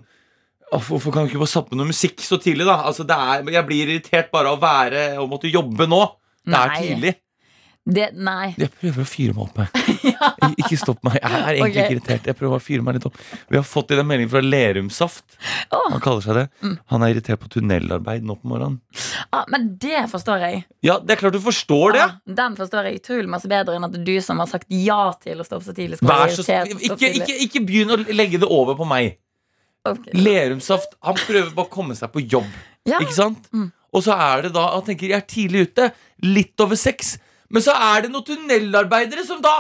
Hvorfor 0.69 1.15
kan 1.15 1.25
du 1.25 1.33
ikke 1.33 1.45
bare 1.45 1.65
på 1.69 1.79
noe 1.79 1.89
musikk 1.89 2.21
så 2.25 2.37
tidlig, 2.41 2.67
da? 2.69 2.83
Altså, 2.89 3.07
det 3.09 3.17
er, 3.17 3.47
jeg 3.55 3.69
blir 3.69 3.95
irritert 3.95 4.29
bare 4.35 4.53
av 4.53 4.59
å 4.59 4.63
være 4.63 5.09
og 5.23 5.31
måtte 5.31 5.51
jobbe 5.51 5.89
nå. 5.89 6.03
Det 6.49 6.59
er 6.59 6.71
Nei. 6.73 6.83
tidlig. 6.85 7.13
det 7.89 8.09
Nei. 8.21 8.51
Jeg 8.61 8.73
prøver 8.77 9.05
å 9.05 9.09
fyre 9.09 9.37
meg 9.37 9.47
opp. 9.47 9.61
Jeg. 9.63 9.97
ja. 10.13 10.31
Ikke 10.61 10.79
stopp 10.81 11.01
meg. 11.07 11.17
Jeg 11.23 11.39
er 11.39 11.49
egentlig 11.55 11.69
okay. 11.69 11.85
ikke 11.85 11.95
irritert. 11.97 12.29
Jeg 12.29 12.39
prøver 12.39 12.61
å 12.61 12.65
fyre 12.65 12.85
meg 12.85 12.99
litt 12.99 13.07
opp. 13.09 13.21
Vi 13.49 13.57
har 13.57 13.65
fått 13.65 13.95
inn 13.95 14.03
en 14.03 14.09
melding 14.09 14.29
fra 14.33 14.43
Lerumsaft. 14.45 15.25
Oh. 15.73 15.87
Han 15.95 16.03
kaller 16.05 16.25
seg 16.25 16.37
det. 16.37 16.45
Mm. 16.65 16.75
Han 16.93 17.05
er 17.05 17.15
irritert 17.15 17.43
på 17.45 17.53
tunnelarbeid 17.57 18.27
nå 18.29 18.37
på 18.41 18.51
morgenen. 18.53 18.81
Ah, 19.33 19.47
men 19.53 19.71
det 19.81 20.05
forstår 20.13 20.45
jeg. 20.45 20.67
Ja, 20.85 20.99
det 21.01 21.17
er 21.17 21.23
klart 21.23 21.39
du 21.39 21.41
forstår 21.45 21.97
det. 21.97 22.03
Ah, 22.05 22.19
den 22.43 22.59
forstår 22.61 22.91
jeg 22.91 23.01
utrolig 23.01 23.33
masse 23.39 23.49
bedre 23.49 23.79
enn 23.79 23.89
at 23.89 23.97
du 23.97 24.15
som 24.25 24.45
har 24.45 24.53
sagt 24.53 24.69
ja 24.73 25.01
til 25.25 25.41
å 25.41 25.49
stå 25.49 25.61
opp 25.61 25.69
så 25.69 25.77
tidlig, 25.77 26.01
skal 26.03 26.13
være 26.13 26.29
irritert 26.37 26.77
så 26.77 26.93
Ikke, 26.93 27.15
ikke, 27.23 27.41
ikke 27.49 27.65
begynn 27.69 27.97
å 27.97 28.03
legge 28.13 28.41
det 28.45 28.53
over 28.53 28.77
på 28.77 28.89
meg. 28.89 29.17
Ok. 29.95 30.11
Lerumsaft 30.27 30.95
han 31.05 31.19
prøver 31.21 31.51
bare 31.55 31.67
å 31.69 31.73
komme 31.73 31.97
seg 31.99 32.13
på 32.15 32.23
jobb. 32.25 32.49
Ja. 32.89 33.01
Ikke 33.03 33.17
sant? 33.17 33.49
Mm. 33.53 33.71
Og 33.97 34.05
så 34.05 34.15
er 34.21 34.47
det 34.47 34.53
da 34.53 34.67
Han 34.75 34.85
tenker 34.85 35.09
jeg 35.11 35.17
er 35.17 35.29
tidlig 35.29 35.67
ute. 35.71 35.91
Litt 36.25 36.61
over 36.65 36.79
seks. 36.79 37.17
Men 37.53 37.65
så 37.65 37.73
er 37.73 38.05
det 38.05 38.13
noen 38.13 38.27
tunnelarbeidere 38.27 39.25
som 39.25 39.41
da 39.45 39.55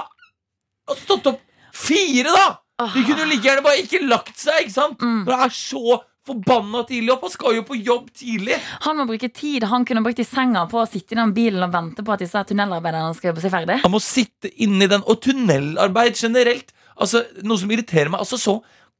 har 0.88 0.98
stått 1.00 1.28
opp 1.30 1.40
fire, 1.72 2.32
da! 2.32 2.58
De 2.78 3.02
kunne 3.02 3.24
jo 3.24 3.30
like 3.30 3.42
gjerne 3.42 3.64
bare 3.64 3.80
ikke 3.82 4.00
lagt 4.06 4.36
seg. 4.38 4.64
ikke 4.64 4.74
sant? 4.74 5.00
Mm. 5.02 5.24
Det 5.26 5.34
er 5.34 5.54
så 5.54 5.98
forbanna 6.28 6.82
tidlig 6.88 7.14
opp. 7.14 7.24
Han 7.26 7.32
skal 7.32 7.56
jo 7.56 7.64
på 7.66 7.78
jobb 7.80 8.10
tidlig. 8.16 8.58
Han 8.84 9.00
må 9.00 9.06
bruke 9.08 9.30
tid 9.34 9.64
han 9.70 9.86
kunne 9.88 10.02
brukt 10.04 10.20
i 10.22 10.26
senga 10.28 10.66
på 10.70 10.82
å 10.82 10.88
sitte 10.88 11.16
i 11.16 11.18
den 11.18 11.32
bilen 11.36 11.64
og 11.64 11.72
vente 11.74 12.04
på 12.04 12.14
at 12.14 12.22
disse 12.22 12.42
tunnelarbeiderne 12.50 13.16
skal 13.16 13.32
jobbe 13.32 13.44
seg 13.44 13.54
ferdig. 13.54 13.78
Han 13.84 13.94
må 13.94 14.02
sitte 14.04 14.52
inni 14.62 14.88
den. 14.90 15.04
Og 15.08 15.22
tunnelarbeid 15.24 16.20
generelt. 16.20 16.74
Altså, 16.98 17.24
Noe 17.46 17.60
som 17.60 17.72
irriterer 17.72 18.12
meg 18.12 18.22
altså 18.24 18.38
så 18.40 18.58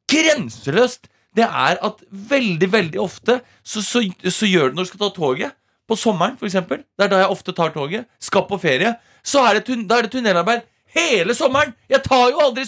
grenseløst, 0.09 1.11
det 1.37 1.45
er 1.45 1.79
at 1.85 2.01
veldig, 2.11 2.69
veldig 2.73 3.01
ofte 3.01 3.41
så, 3.63 3.83
så, 3.85 4.03
så 4.33 4.49
gjør 4.49 4.71
det 4.71 4.79
når 4.79 4.87
du 4.87 4.91
skal 4.93 5.03
ta 5.05 5.11
toget. 5.17 5.55
På 5.89 5.97
sommeren, 5.97 6.35
eksempel. 6.45 6.83
Det 6.99 7.07
er 7.07 7.13
da 7.13 7.23
jeg 7.23 7.33
ofte 7.33 7.53
tar 7.57 7.71
toget. 7.73 8.05
Skal 8.21 8.45
på 8.49 8.59
ferie. 8.61 8.91
Så 9.25 9.41
er 9.41 9.57
det, 9.57 9.77
da 9.89 9.99
er 9.99 10.05
det 10.05 10.13
tunnelarbeid 10.13 10.67
hele 10.97 11.35
sommeren. 11.37 11.73
Jeg 11.89 12.03
tar 12.05 12.29
jo 12.33 12.43
aldri 12.45 12.67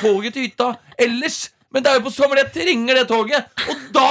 toget 0.00 0.34
til 0.34 0.48
hytta 0.48 0.72
ellers. 0.98 1.52
Men 1.72 1.84
det 1.84 1.92
er 1.92 2.00
jo 2.00 2.06
på 2.08 2.14
sommeren 2.14 2.42
jeg 2.42 2.52
trenger 2.56 2.98
det 2.98 3.06
toget. 3.08 3.46
Og 3.68 3.86
da 3.94 4.08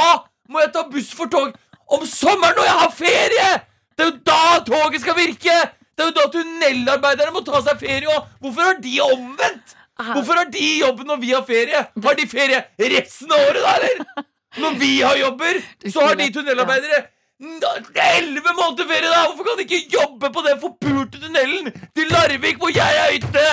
må 0.51 0.63
jeg 0.63 0.71
ta 0.75 0.85
buss 0.91 1.11
for 1.15 1.31
tog. 1.31 1.51
Om 1.91 2.07
sommeren 2.07 2.55
når 2.55 2.69
jeg 2.69 2.79
har 2.79 2.95
ferie! 2.95 3.51
Det 3.97 4.05
er 4.05 4.09
jo 4.09 4.17
da 4.25 4.63
toget 4.65 5.03
skal 5.03 5.17
virke! 5.19 5.57
Det 5.91 6.05
er 6.05 6.09
jo 6.09 6.15
da 6.15 6.29
tunnelarbeiderne 6.33 7.35
må 7.35 7.43
ta 7.45 7.59
seg 7.65 7.83
ferie 7.83 8.07
òg! 8.09 8.31
Hvorfor 8.39 8.69
har 8.69 8.79
de 8.81 8.95
omvendt? 9.05 9.75
Hvorfor 9.99 10.33
har 10.39 10.51
de 10.51 10.67
jobben 10.79 11.07
når 11.07 11.19
vi 11.21 11.31
har 11.35 11.43
ferie? 11.45 11.85
Har 12.03 12.15
de 12.17 12.27
ferie 12.27 12.61
resten 12.79 13.31
av 13.31 13.39
året, 13.39 13.63
da, 13.63 13.73
eller? 13.77 14.27
Når 14.61 14.77
vi 14.79 14.91
har 15.01 15.17
jobber, 15.17 15.59
så 15.87 16.05
har 16.05 16.15
de 16.19 16.29
tunnelarbeidere 16.33 17.01
elleve 17.41 18.53
måneder 18.53 18.87
ferie, 18.87 19.09
da! 19.09 19.25
Hvorfor 19.27 19.43
kan 19.47 19.57
de 19.57 19.63
ikke 19.63 19.97
jobbe 19.97 20.29
på 20.33 20.43
den 20.47 20.61
forpulte 20.61 21.21
tunnelen 21.21 21.71
til 21.95 22.11
Larvik, 22.11 22.57
hvor 22.61 22.71
jeg 22.75 23.01
er 23.01 23.11
hytte? 23.15 23.47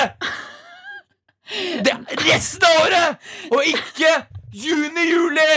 Det 1.85 1.93
er 1.95 2.25
resten 2.27 2.67
av 2.69 2.81
året! 2.85 3.31
Og 3.51 3.65
ikke 3.65 4.15
juni, 4.53 5.09
juli! 5.13 5.51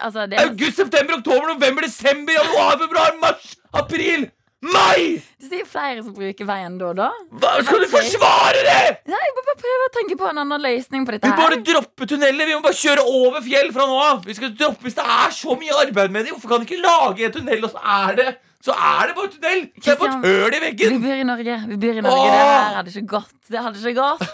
Altså, 0.00 0.26
det 0.26 0.38
er, 0.38 0.48
August, 0.48 0.76
september, 0.76 1.18
oktober, 1.18 1.54
november, 1.54 1.82
desember, 1.86 2.32
januar, 2.32 2.78
februar, 2.82 3.14
mars, 3.22 3.54
april, 3.72 4.30
mai! 4.64 5.20
det 5.44 5.50
sier 5.50 5.66
flere 5.68 6.02
som 6.04 6.14
bruker 6.16 6.46
veien 6.48 6.78
da 6.80 6.88
og 6.92 6.96
da. 6.98 7.08
Hva 7.42 7.52
skal 7.66 7.84
du 7.84 7.88
forsvare 7.92 8.62
det?! 8.64 8.94
Nei, 9.10 9.20
jeg 9.26 9.34
må 9.36 9.44
bare 9.50 9.60
prøve 9.60 9.88
å 9.88 9.92
tenke 9.98 10.18
på 10.20 10.30
en 10.30 10.40
annen 10.44 10.64
løsning 10.64 11.04
på 11.04 11.14
dette 11.16 11.28
Vi 11.28 11.34
her. 11.34 11.42
bare 11.42 11.60
dropper 11.68 12.10
tunneler. 12.14 12.48
Vi 12.48 12.56
må 12.56 12.64
bare 12.64 12.78
kjøre 12.80 13.04
over 13.20 13.44
fjell 13.44 13.70
fra 13.76 13.86
nå 13.90 14.00
av. 14.06 14.24
Vi 14.24 14.36
skal 14.38 14.54
droppe 14.56 14.88
Hvis 14.88 14.96
det 14.98 15.04
er 15.18 15.36
så 15.36 15.58
mye 15.60 15.78
arbeid 15.84 16.14
med 16.16 16.26
det, 16.26 16.34
hvorfor 16.34 16.54
kan 16.54 16.64
de 16.64 16.68
ikke 16.70 16.82
lage 16.82 17.28
en 17.28 17.36
tunnel, 17.36 17.64
og 17.68 17.74
så 17.74 17.84
er 17.98 18.18
det 18.20 18.28
Så 18.64 18.72
er 18.72 19.10
det 19.10 19.16
bare 19.18 19.32
tunnel? 19.36 19.64
Det 19.76 19.92
er 19.92 20.00
bare 20.00 20.16
et 20.16 20.28
høl 20.30 20.56
i 20.56 20.72
Vi 20.72 20.98
bor 21.04 21.14
i 21.20 21.28
Norge. 21.28 21.60
Vi 21.68 21.80
bor 21.84 22.02
i 22.02 22.04
Norge. 22.08 22.28
Åh! 22.28 22.34
Det 22.34 22.44
her 22.48 22.78
hadde 22.80 22.94
ikke 22.94 23.10
gått. 23.18 23.34
Det 23.50 23.64
hadde 23.66 23.82
ikke 23.82 24.00
gått. 24.00 24.28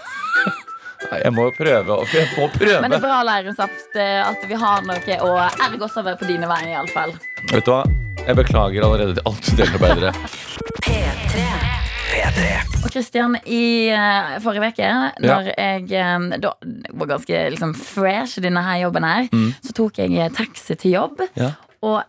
Nei, 1.11 1.23
Jeg 1.25 1.33
må 1.33 1.49
jo 1.49 1.57
prøve. 1.57 1.97
Jeg 2.13 2.29
må 2.37 2.47
prøve. 2.55 2.77
Men 2.85 2.93
det 2.93 3.01
er 3.01 3.07
bra, 3.07 3.23
Leirumsaft, 3.27 3.89
eh, 3.97 4.21
at 4.29 4.47
vi 4.47 4.61
har 4.63 4.87
noe 4.87 5.19
å 5.27 5.33
erge 5.49 5.83
oss 5.89 5.99
over 5.99 6.21
på 6.21 6.29
dine 6.29 6.51
vegne, 6.51 6.77
iallfall. 6.77 7.17
Vet 7.51 7.65
du 7.65 7.73
hva? 7.75 7.83
Jeg 8.27 8.37
beklager 8.37 8.85
allerede 8.85 9.15
til 9.15 9.23
alle 9.27 9.43
studentarbeidere. 9.43 10.13
P3. 10.85 11.41
Og 12.85 12.93
Kristian, 12.93 13.37
i 13.47 13.91
uh, 13.93 14.37
forrige 14.43 14.71
uke, 14.71 14.91
når 15.25 15.51
jeg 15.53 15.83
eh, 15.93 16.27
da 16.43 16.53
var 16.95 17.11
ganske 17.11 17.43
liksom, 17.55 17.75
fresh 17.75 18.39
i 18.39 18.45
denne 18.45 18.63
her 18.65 18.83
jobben 18.85 19.05
her, 19.05 19.29
så 19.65 19.75
tok 19.77 19.99
jeg 20.03 20.15
eh, 20.17 20.31
taxi 20.37 20.77
til 20.81 20.97
jobb. 20.97 21.25
Ja. 21.37 21.53
Og 21.83 22.03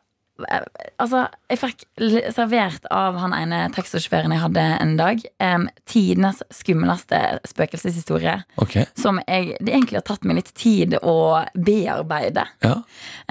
altså, 1.01 1.25
jeg 1.51 1.60
fikk 1.62 1.86
servert 2.33 2.88
av 2.93 3.17
han 3.21 3.36
ene 3.36 3.63
taxisjåføren 3.75 4.33
jeg 4.36 4.43
hadde 4.43 4.65
en 4.81 4.95
dag, 5.00 5.24
um, 5.43 5.67
tidenes 5.89 6.41
skumleste 6.53 7.19
spøkelseshistorie. 7.48 8.38
Okay. 8.62 8.88
Som 9.00 9.21
jeg, 9.25 9.57
det 9.60 9.74
egentlig 9.74 10.00
har 10.01 10.07
tatt 10.07 10.27
meg 10.27 10.39
litt 10.41 10.53
tid 10.57 10.98
å 11.01 11.15
bearbeide. 11.53 12.45
Ja. 12.65 12.77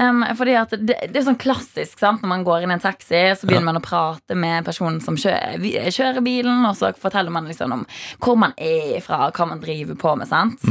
Um, 0.01 0.25
fordi 0.39 0.57
at 0.61 0.75
det, 0.77 0.99
det 1.11 1.21
er 1.21 1.27
sånn 1.27 1.41
klassisk 1.41 2.01
sant? 2.01 2.25
Når 2.25 2.33
man 2.35 2.47
går 2.47 2.65
inn 2.65 2.75
i 2.75 2.79
en 2.79 2.85
taxi, 2.85 3.23
så 3.37 3.49
begynner 3.49 3.71
man 3.71 3.81
å 3.81 3.85
prate 3.85 4.37
med 4.39 4.67
personen 4.69 5.01
som 5.05 5.19
kjører, 5.21 5.91
kjører 5.91 6.25
bilen, 6.25 6.65
og 6.69 6.77
så 6.79 6.93
forteller 6.99 7.35
man 7.35 7.49
liksom 7.51 7.75
om 7.75 7.87
hvor 8.23 8.39
man 8.41 8.55
er 8.61 9.01
fra, 9.05 9.29
hva 9.35 9.49
man 9.51 9.63
driver 9.63 9.99
på 10.01 10.15
med. 10.21 10.29
sant? 10.31 10.65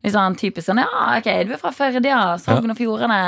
Litt 0.00 0.14
sånn 0.14 0.36
typisk 0.40 0.68
sånn 0.70 0.80
Ja, 0.82 1.18
ok, 1.18 1.28
du 1.46 1.54
er 1.54 1.60
fra 1.60 1.72
Førde, 1.74 2.04
ja. 2.08 2.36
Sogn 2.40 2.72
og 2.72 2.78
Fjordane. 2.78 3.20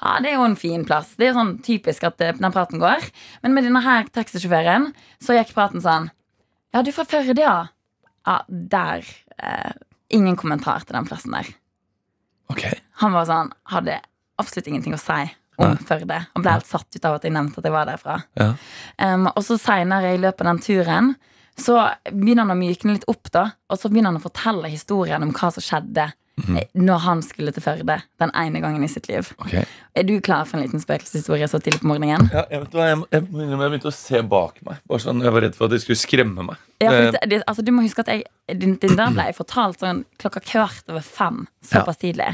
Ja, 0.00 0.16
det 0.22 0.32
er 0.32 0.38
jo 0.38 0.46
en 0.46 0.58
fin 0.58 0.84
plass. 0.86 1.14
Det 1.18 1.30
er 1.30 1.36
sånn 1.36 1.56
typisk 1.64 2.05
at 2.08 2.22
eh, 2.24 2.34
den 2.36 2.54
praten 2.54 2.82
går. 2.82 3.04
Men 3.44 3.56
med 3.56 3.66
denne 3.66 3.82
her 3.84 4.08
taxisjåføren 4.14 4.90
så 5.22 5.36
gikk 5.38 5.54
praten 5.56 5.84
sånn 5.84 6.10
Ja, 6.74 6.82
du 6.82 6.90
er 6.90 6.96
fra 6.96 7.06
Førde, 7.08 7.40
ja. 7.40 7.56
Ja, 8.26 8.40
der. 8.48 9.06
Eh, 9.38 9.72
ingen 10.16 10.36
kommentar 10.38 10.84
til 10.84 10.98
den 10.98 11.08
plassen 11.08 11.34
der. 11.36 11.48
Ok. 12.52 12.66
Han 13.02 13.14
var 13.14 13.28
sånn, 13.28 13.52
hadde 13.72 14.00
absolutt 14.40 14.68
ingenting 14.70 14.96
å 14.96 15.00
si 15.00 15.22
om 15.56 15.72
Nei. 15.72 15.86
Førde. 15.88 16.18
Han 16.34 16.44
ble 16.44 16.52
helt 16.58 16.68
satt 16.68 16.98
ut 16.98 17.08
av 17.08 17.16
at 17.16 17.24
jeg 17.24 17.32
nevnte 17.34 17.62
at 17.62 17.68
jeg 17.68 17.74
var 17.74 17.88
derfra. 17.88 18.18
Ja. 18.36 18.50
Um, 19.00 19.30
og 19.32 19.40
så 19.46 19.56
seinere 19.60 20.12
i 20.14 20.20
løpet 20.20 20.44
av 20.44 20.50
den 20.52 20.62
turen 20.64 21.14
så 21.56 21.78
begynner 22.10 22.44
han 22.44 22.52
å 22.52 22.58
mykne 22.60 22.98
litt 22.98 23.06
opp, 23.08 23.30
da. 23.32 23.46
Og 23.72 23.80
så 23.80 23.88
begynner 23.88 24.12
han 24.12 24.20
å 24.20 24.26
fortelle 24.26 24.68
historien 24.68 25.24
om 25.24 25.32
hva 25.32 25.48
som 25.54 25.64
skjedde 25.64 26.10
Eh, 26.36 26.66
når 26.76 26.98
han 27.00 27.22
skulle 27.24 27.52
til 27.56 27.64
Førde 27.64 27.96
den 28.20 28.32
ene 28.36 28.60
gangen 28.60 28.84
i 28.84 28.90
sitt 28.92 29.08
liv. 29.08 29.30
Okay. 29.40 29.64
Er 29.96 30.04
du 30.04 30.18
klar 30.20 30.44
for 30.44 30.58
en 30.58 30.66
liten 30.66 30.82
spøkelseshistorie 30.82 31.48
så 31.48 31.60
tidlig 31.62 31.80
på 31.80 31.88
morgenen? 31.88 32.28
Ja, 32.28 32.44
jeg, 32.52 32.66
vet 32.66 32.76
hva, 32.76 32.88
jeg, 32.90 32.98
jeg, 33.14 33.24
jeg 33.32 33.60
begynte 33.62 33.88
å 33.88 33.94
se 33.96 34.20
bak 34.20 34.60
meg. 34.66 34.82
Bare 34.84 35.00
sånn, 35.00 35.22
Jeg 35.24 35.32
var 35.32 35.46
redd 35.46 35.56
for 35.56 35.68
at 35.68 35.72
de 35.72 35.80
skulle 35.80 36.00
skremme 36.00 36.44
meg. 36.50 36.60
Ja, 36.82 36.90
Eh, 36.92 37.06
for 37.06 37.14
det, 37.16 37.20
det, 37.30 37.38
altså, 37.48 37.62
du 37.64 37.72
må 37.72 37.86
huske 37.86 38.02
at 38.04 38.10
jeg, 38.12 38.26
din, 38.60 38.74
din 38.82 38.98
der 38.98 39.14
ble 39.14 39.24
jeg 39.30 39.38
fortalt 39.38 39.80
sånn 39.80 40.02
klokka 40.20 40.42
kvart 40.44 40.92
over 40.92 41.00
fem. 41.00 41.46
Såpass 41.64 41.96
tidlig. 42.02 42.28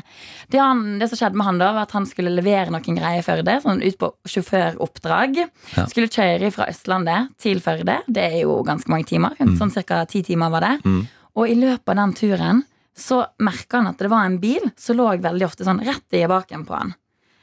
Det, 0.50 0.58
han, 0.58 0.98
det 0.98 1.08
som 1.08 1.20
skjedde 1.20 1.38
med 1.38 1.46
han 1.46 1.62
da, 1.62 1.70
var 1.76 1.86
at 1.86 1.94
han 1.94 2.08
skulle 2.10 2.34
levere 2.34 2.74
noen 2.74 2.98
greier 2.98 3.22
i 3.22 3.24
Førde. 3.26 3.54
Sånn 3.62 3.84
ut 3.84 3.98
på 4.00 4.10
sjåføroppdrag. 4.28 5.40
Ja. 5.76 5.86
Skulle 5.86 6.10
kjøre 6.12 6.50
fra 6.54 6.66
Østlandet 6.72 7.32
til 7.42 7.62
Førde. 7.64 8.00
Det 8.10 8.26
er 8.32 8.38
jo 8.42 8.58
ganske 8.66 8.90
mange 8.92 9.08
timer. 9.08 9.38
Sånn 9.38 9.72
ca. 9.86 10.02
ti 10.10 10.24
timer 10.26 10.52
var 10.52 10.66
det. 10.66 10.74
Mm. 10.84 11.02
Og 11.38 11.48
i 11.48 11.56
løpet 11.56 11.94
av 11.94 12.02
den 12.02 12.14
turen 12.18 12.66
så 12.98 13.22
merka 13.42 13.80
han 13.80 13.92
at 13.92 14.02
det 14.02 14.10
var 14.12 14.26
en 14.28 14.40
bil 14.42 14.64
som 14.76 14.98
lå 14.98 15.08
veldig 15.22 15.46
ofte 15.46 15.66
sånn 15.66 15.82
rett 15.84 16.18
i 16.18 16.26
baken 16.28 16.66
på 16.68 16.76
han. 16.76 16.94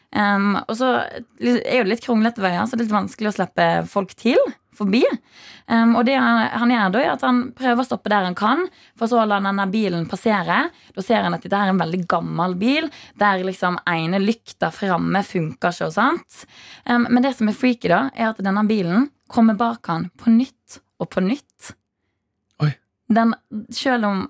Um, 0.10 0.56
og 0.64 0.74
så 0.74 0.96
er 1.38 1.84
jo 1.84 1.86
litt 1.86 2.02
kronglete 2.02 2.42
veier, 2.42 2.64
så 2.66 2.74
det 2.74 2.82
er 2.82 2.88
litt 2.88 2.96
vanskelig 2.96 3.30
å 3.30 3.36
slippe 3.36 3.68
folk 3.90 4.16
til 4.18 4.40
forbi. 4.80 5.04
Um, 5.70 5.94
og 6.00 6.06
det 6.08 6.16
han, 6.18 6.48
han 6.62 6.74
gjør 6.74 6.94
da, 6.96 7.02
er 7.04 7.12
at 7.14 7.26
han 7.28 7.42
prøver 7.58 7.84
å 7.84 7.86
stoppe 7.86 8.10
der 8.10 8.26
han 8.26 8.38
kan, 8.38 8.64
for 8.98 9.12
så 9.12 9.22
å 9.22 9.28
la 9.30 9.38
denne 9.44 9.68
bilen 9.70 10.08
passere. 10.10 10.64
Da 10.96 11.06
ser 11.06 11.26
han 11.28 11.38
at 11.38 11.46
dette 11.46 11.60
er 11.60 11.74
en 11.74 11.82
veldig 11.82 12.02
gammel 12.10 12.58
bil, 12.60 12.90
der 13.22 13.46
liksom 13.46 13.78
ene 13.90 14.22
lykta 14.24 14.72
framme 14.74 15.22
funker 15.28 15.76
ikke. 15.76 15.92
og 15.92 15.98
sant. 15.98 16.44
Um, 16.90 17.06
men 17.10 17.22
det 17.26 17.36
som 17.38 17.52
er 17.52 17.58
freaky, 17.58 17.92
da, 17.94 18.08
er 18.16 18.32
at 18.32 18.42
denne 18.42 18.66
bilen 18.70 19.12
kommer 19.30 19.58
bak 19.60 19.92
han 19.92 20.10
på 20.18 20.34
nytt 20.34 20.82
og 21.00 21.12
på 21.14 21.22
nytt. 21.22 21.76
Den, 23.10 23.34
selv 23.74 24.06
om 24.06 24.26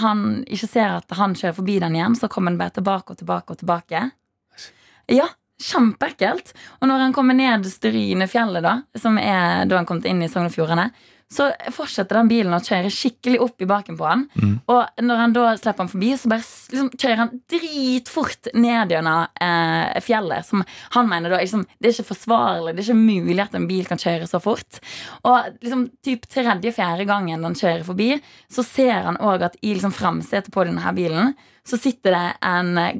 han 0.00 0.20
ikke 0.48 0.68
ser 0.70 0.96
at 1.02 1.14
han 1.18 1.34
kjører 1.36 1.56
forbi 1.58 1.76
den 1.82 1.98
igjen, 1.98 2.16
så 2.16 2.30
kommer 2.32 2.52
den 2.52 2.60
bare 2.60 2.72
tilbake 2.78 3.12
og 3.12 3.20
tilbake 3.20 3.52
og 3.52 3.60
tilbake. 3.60 4.06
Ja, 5.12 5.26
kjempeekkelt. 5.62 6.54
Og 6.80 6.88
når 6.88 7.06
han 7.06 7.16
kommer 7.16 7.36
ned 7.36 7.68
Strynefjellet, 7.68 8.64
da, 8.64 8.78
som 8.98 9.18
er 9.20 9.66
da 9.68 9.80
han 9.80 9.88
kom 9.88 10.00
inn 10.08 10.24
i 10.24 10.30
Sogn 10.32 10.48
og 10.48 10.54
Fjordane, 10.54 10.88
så 11.32 11.48
fortsetter 11.72 12.18
den 12.18 12.30
bilen 12.30 12.54
å 12.56 12.60
kjøre 12.62 12.90
skikkelig 12.92 13.40
opp 13.44 13.62
i 13.64 13.68
baken 13.68 13.96
på 13.96 14.06
han. 14.08 14.26
Mm. 14.36 14.54
Og 14.72 15.02
når 15.06 15.22
han 15.22 15.36
da 15.36 15.44
slipper 15.56 15.86
han 15.86 15.92
forbi, 15.92 16.10
så 16.20 16.30
bare 16.32 16.44
liksom, 16.44 16.90
kjører 16.92 17.20
han 17.22 17.32
dritfort 17.54 18.50
ned 18.52 18.92
gjennom 18.92 19.38
eh, 19.46 20.00
fjellet. 20.04 20.48
Som 20.48 20.64
han 20.96 21.08
mener 21.08 21.32
da 21.32 21.40
liksom, 21.40 21.64
Det 21.78 21.88
er 21.88 21.96
ikke 21.96 22.10
forsvarlig, 22.12 22.74
det 22.76 22.84
er 22.84 22.90
ikke 22.90 22.98
mulig 23.00 23.40
at 23.46 23.56
en 23.56 23.68
bil 23.70 23.88
kan 23.88 24.00
kjøre 24.02 24.28
så 24.28 24.42
fort. 24.42 24.82
Og 25.28 25.56
liksom 25.64 25.86
typ 26.04 26.28
tredje-fjerde 26.28 27.08
gangen 27.08 27.48
han 27.48 27.56
kjører 27.58 27.86
forbi, 27.86 28.12
så 28.52 28.66
ser 28.66 29.08
han 29.08 29.20
òg 29.22 29.48
at 29.48 29.56
i 29.62 29.72
liksom 29.72 29.94
framsetet 29.96 30.52
på 30.52 30.68
denne 30.68 30.94
bilen 30.96 31.32
så 31.68 31.78
sitter 31.78 32.14
det 32.14 32.22
en 32.42 32.78
eh, 32.78 32.96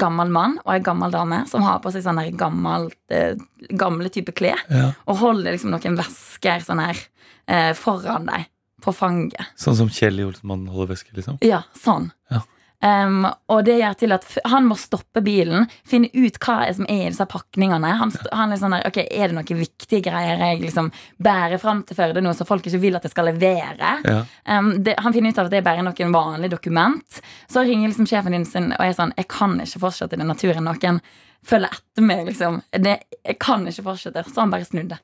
gammel 0.00 0.30
mann 0.32 0.56
og 0.64 0.72
en 0.74 0.84
gammel 0.86 1.12
dame 1.12 1.42
som 1.50 1.64
har 1.66 1.80
på 1.84 1.92
seg 1.92 2.04
sånne 2.06 2.24
her 2.28 2.36
gammelt, 2.40 2.96
eh, 3.12 3.36
gamle 3.76 4.08
type 4.12 4.32
klær. 4.36 4.62
Ja. 4.72 4.92
Og 5.06 5.20
holder 5.20 5.52
liksom 5.52 5.74
noen 5.74 5.98
vesker 5.98 6.64
sånn 6.64 6.80
her 6.82 7.02
eh, 7.46 7.72
foran 7.76 8.28
deg 8.30 8.48
på 8.84 8.94
fanget. 8.94 9.52
Sånn 9.58 9.76
som 9.76 9.90
Kjell 9.92 10.22
Olsenmann 10.24 10.68
holder 10.70 10.94
veske, 10.94 11.12
liksom. 11.16 11.40
Ja, 11.44 11.64
sånn. 11.76 12.10
Ja. 12.32 12.44
Um, 12.78 13.24
og 13.50 13.64
det 13.66 13.80
gjør 13.80 13.94
til 13.98 14.14
at 14.14 14.24
han 14.46 14.66
må 14.68 14.76
stoppe 14.78 15.18
bilen, 15.26 15.64
finne 15.88 16.12
ut 16.14 16.36
hva 16.38 16.60
er 16.62 16.76
som 16.76 16.86
er 16.86 17.08
i 17.08 17.10
disse 17.10 17.24
pakningene. 17.26 17.90
Han, 17.98 18.12
han 18.30 18.54
er 18.54 18.60
sånn 18.60 18.76
der, 18.76 18.84
ok, 18.86 19.00
Er 19.02 19.32
det 19.32 19.34
noen 19.34 19.58
viktige 19.58 20.04
greier 20.06 20.38
jeg 20.44 20.60
liksom 20.62 20.92
bærer 21.18 21.58
fram 21.58 21.82
til 21.86 21.98
Førde 21.98 22.22
nå, 22.22 22.34
som 22.38 22.46
folk 22.46 22.68
ikke 22.70 22.82
vil 22.84 22.98
at 22.98 23.08
jeg 23.08 23.14
skal 23.14 23.26
levere? 23.32 23.96
Ja. 24.06 24.20
Um, 24.46 24.76
det, 24.86 24.94
han 25.02 25.16
finner 25.16 25.34
ut 25.34 25.40
av 25.42 25.48
at 25.48 25.56
det 25.56 25.58
er 25.58 25.66
bare 25.66 25.82
noen 25.82 26.14
vanlige 26.14 26.54
dokument. 26.54 27.22
Så 27.50 27.64
ringer 27.66 27.90
liksom 27.90 28.06
sjefen 28.10 28.36
din 28.36 28.46
sin 28.46 28.70
og 28.76 28.84
er 28.84 28.94
sånn 28.94 29.16
Jeg 29.18 29.26
kan 29.32 29.58
ikke 29.64 29.82
fortsette 29.82 30.14
i 30.14 30.22
den 30.22 30.30
naturen. 30.30 30.68
Noen 30.68 31.00
følger 31.48 31.74
etter 31.74 32.06
meg, 32.06 32.28
liksom. 32.30 32.60
Det, 32.70 32.94
jeg 33.24 33.38
kan 33.42 33.66
ikke 33.66 33.88
fortsette. 33.88 34.22
Så 34.30 34.44
han 34.44 34.54
bare 34.54 34.68
snudde. 34.68 35.00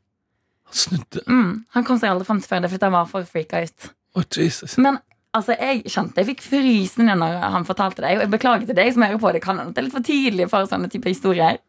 Han 0.70 0.78
snudde. 0.84 1.24
Mm, 1.26 1.50
han 1.74 1.88
kom 1.88 1.98
seg 1.98 2.14
aldri 2.14 2.30
fram 2.30 2.42
til 2.44 2.54
Førde 2.54 2.70
for 2.70 2.86
han 2.86 2.94
var 2.94 3.10
for 3.10 3.26
freaka 3.26 3.64
ut. 3.66 3.90
Oh, 4.14 4.22
Jesus. 4.30 4.78
Men 4.78 5.02
altså, 5.34 5.54
jeg 5.58 5.82
kjente 5.90 6.22
jeg 6.22 6.28
fikk 6.32 6.42
frysninger 6.46 7.18
når 7.18 7.38
han 7.54 7.66
fortalte 7.68 8.04
det. 8.04 8.16
Og 8.18 8.24
jeg 8.24 8.32
beklager 8.32 8.68
til 8.70 8.78
deg 8.78 8.92
som 8.94 9.04
hører 9.06 9.20
på. 9.22 9.32
Det 9.36 9.42
kan 9.44 9.60
det 9.66 9.80
er 9.80 9.86
litt 9.88 9.96
for 9.96 10.06
tidlig 10.06 10.48
for 10.52 10.68
sånne 10.70 10.90
type 10.92 11.10
historier. 11.10 11.60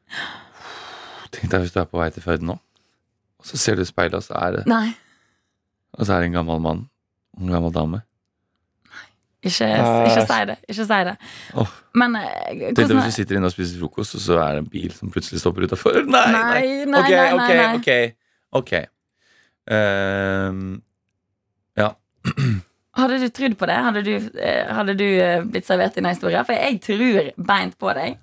Tenk 1.36 1.52
deg 1.52 1.66
hvis 1.66 1.74
du 1.76 1.80
er 1.82 1.88
på 1.90 2.00
vei 2.00 2.10
til 2.16 2.24
Førde 2.24 2.48
nå, 2.48 2.56
og 2.56 3.48
så 3.50 3.60
ser 3.60 3.76
du 3.80 3.84
speilet, 3.88 4.16
og 4.16 4.24
så 4.24 4.38
er 4.40 4.60
det, 4.60 4.66
Nei, 4.72 4.94
og 5.98 6.06
så 6.08 6.16
er 6.16 6.24
det 6.24 6.30
en 6.30 6.38
gammel 6.38 6.62
mann 6.64 6.86
og 7.36 7.42
en 7.44 7.52
gammel 7.52 7.74
dame. 7.76 8.00
ikke, 9.44 9.68
ikke 10.08 10.24
si 10.30 10.38
det. 10.50 10.56
Ikke 10.70 10.86
si 10.88 11.00
det. 11.10 11.16
Oh. 11.54 11.74
Men 11.94 12.16
hvordan 12.16 12.78
Tenk 12.78 12.88
deg 12.90 12.96
hvis 13.02 13.12
du 13.12 13.18
sitter 13.20 13.40
inne 13.40 13.52
og 13.52 13.56
spiser 13.56 13.82
frokost, 13.84 14.16
og 14.16 14.24
så 14.24 14.40
er 14.40 14.56
det 14.56 14.64
en 14.64 14.70
bil 14.72 14.94
som 14.96 15.12
plutselig 15.12 15.44
stopper 15.44 15.68
utafor. 15.68 16.00
Nei, 16.16 16.24
nei. 16.32 16.64
Nei, 16.88 17.02
Ok, 17.02 17.12
nei, 17.12 17.28
ok, 17.34 17.50
nei, 17.50 17.58
nei. 17.60 17.76
ok. 17.82 17.92
okay. 18.62 18.86
Um, 19.68 20.82
ja. 21.76 21.92
Hadde 22.96 23.18
du 23.20 23.26
trodd 23.36 23.58
på 23.60 23.68
det? 23.68 23.76
Hadde 23.88 24.02
du, 24.06 24.14
eh, 24.40 24.70
hadde 24.72 24.94
du 24.96 25.04
eh, 25.06 25.42
blitt 25.44 25.68
servert 25.68 25.96
denne 25.98 26.14
historien? 26.16 26.46
For 26.48 26.56
jeg 26.56 26.80
tror 26.86 27.32
beint 27.50 27.76
på 27.82 27.92
deg. 27.98 28.18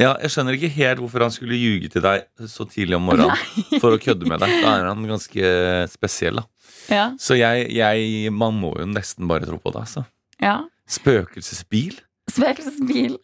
ja, 0.00 0.14
jeg 0.24 0.32
skjønner 0.34 0.56
ikke 0.56 0.72
helt 0.74 0.98
hvorfor 1.02 1.22
han 1.26 1.30
skulle 1.34 1.58
ljuge 1.60 1.90
til 1.92 2.02
deg 2.02 2.24
så 2.48 2.64
tidlig 2.66 2.96
om 2.96 3.04
morgenen 3.06 3.36
for 3.82 3.94
å 3.94 4.00
kødde 4.00 4.26
med 4.30 4.40
deg. 4.42 4.56
Da 4.64 4.74
er 4.80 4.88
han 4.90 5.06
ganske 5.06 5.52
spesiell, 5.92 6.40
da. 6.40 6.46
Ja. 6.90 7.04
Så 7.20 7.36
jeg, 7.38 7.68
jeg 7.76 8.32
Man 8.34 8.56
må 8.58 8.72
jo 8.80 8.86
nesten 8.90 9.28
bare 9.30 9.46
tro 9.46 9.60
på 9.62 9.70
det, 9.76 9.84
altså. 9.86 10.06
ja. 10.42 10.56
Spøkelsesbil? 10.90 12.00
Spøkelsesbil. 12.32 13.14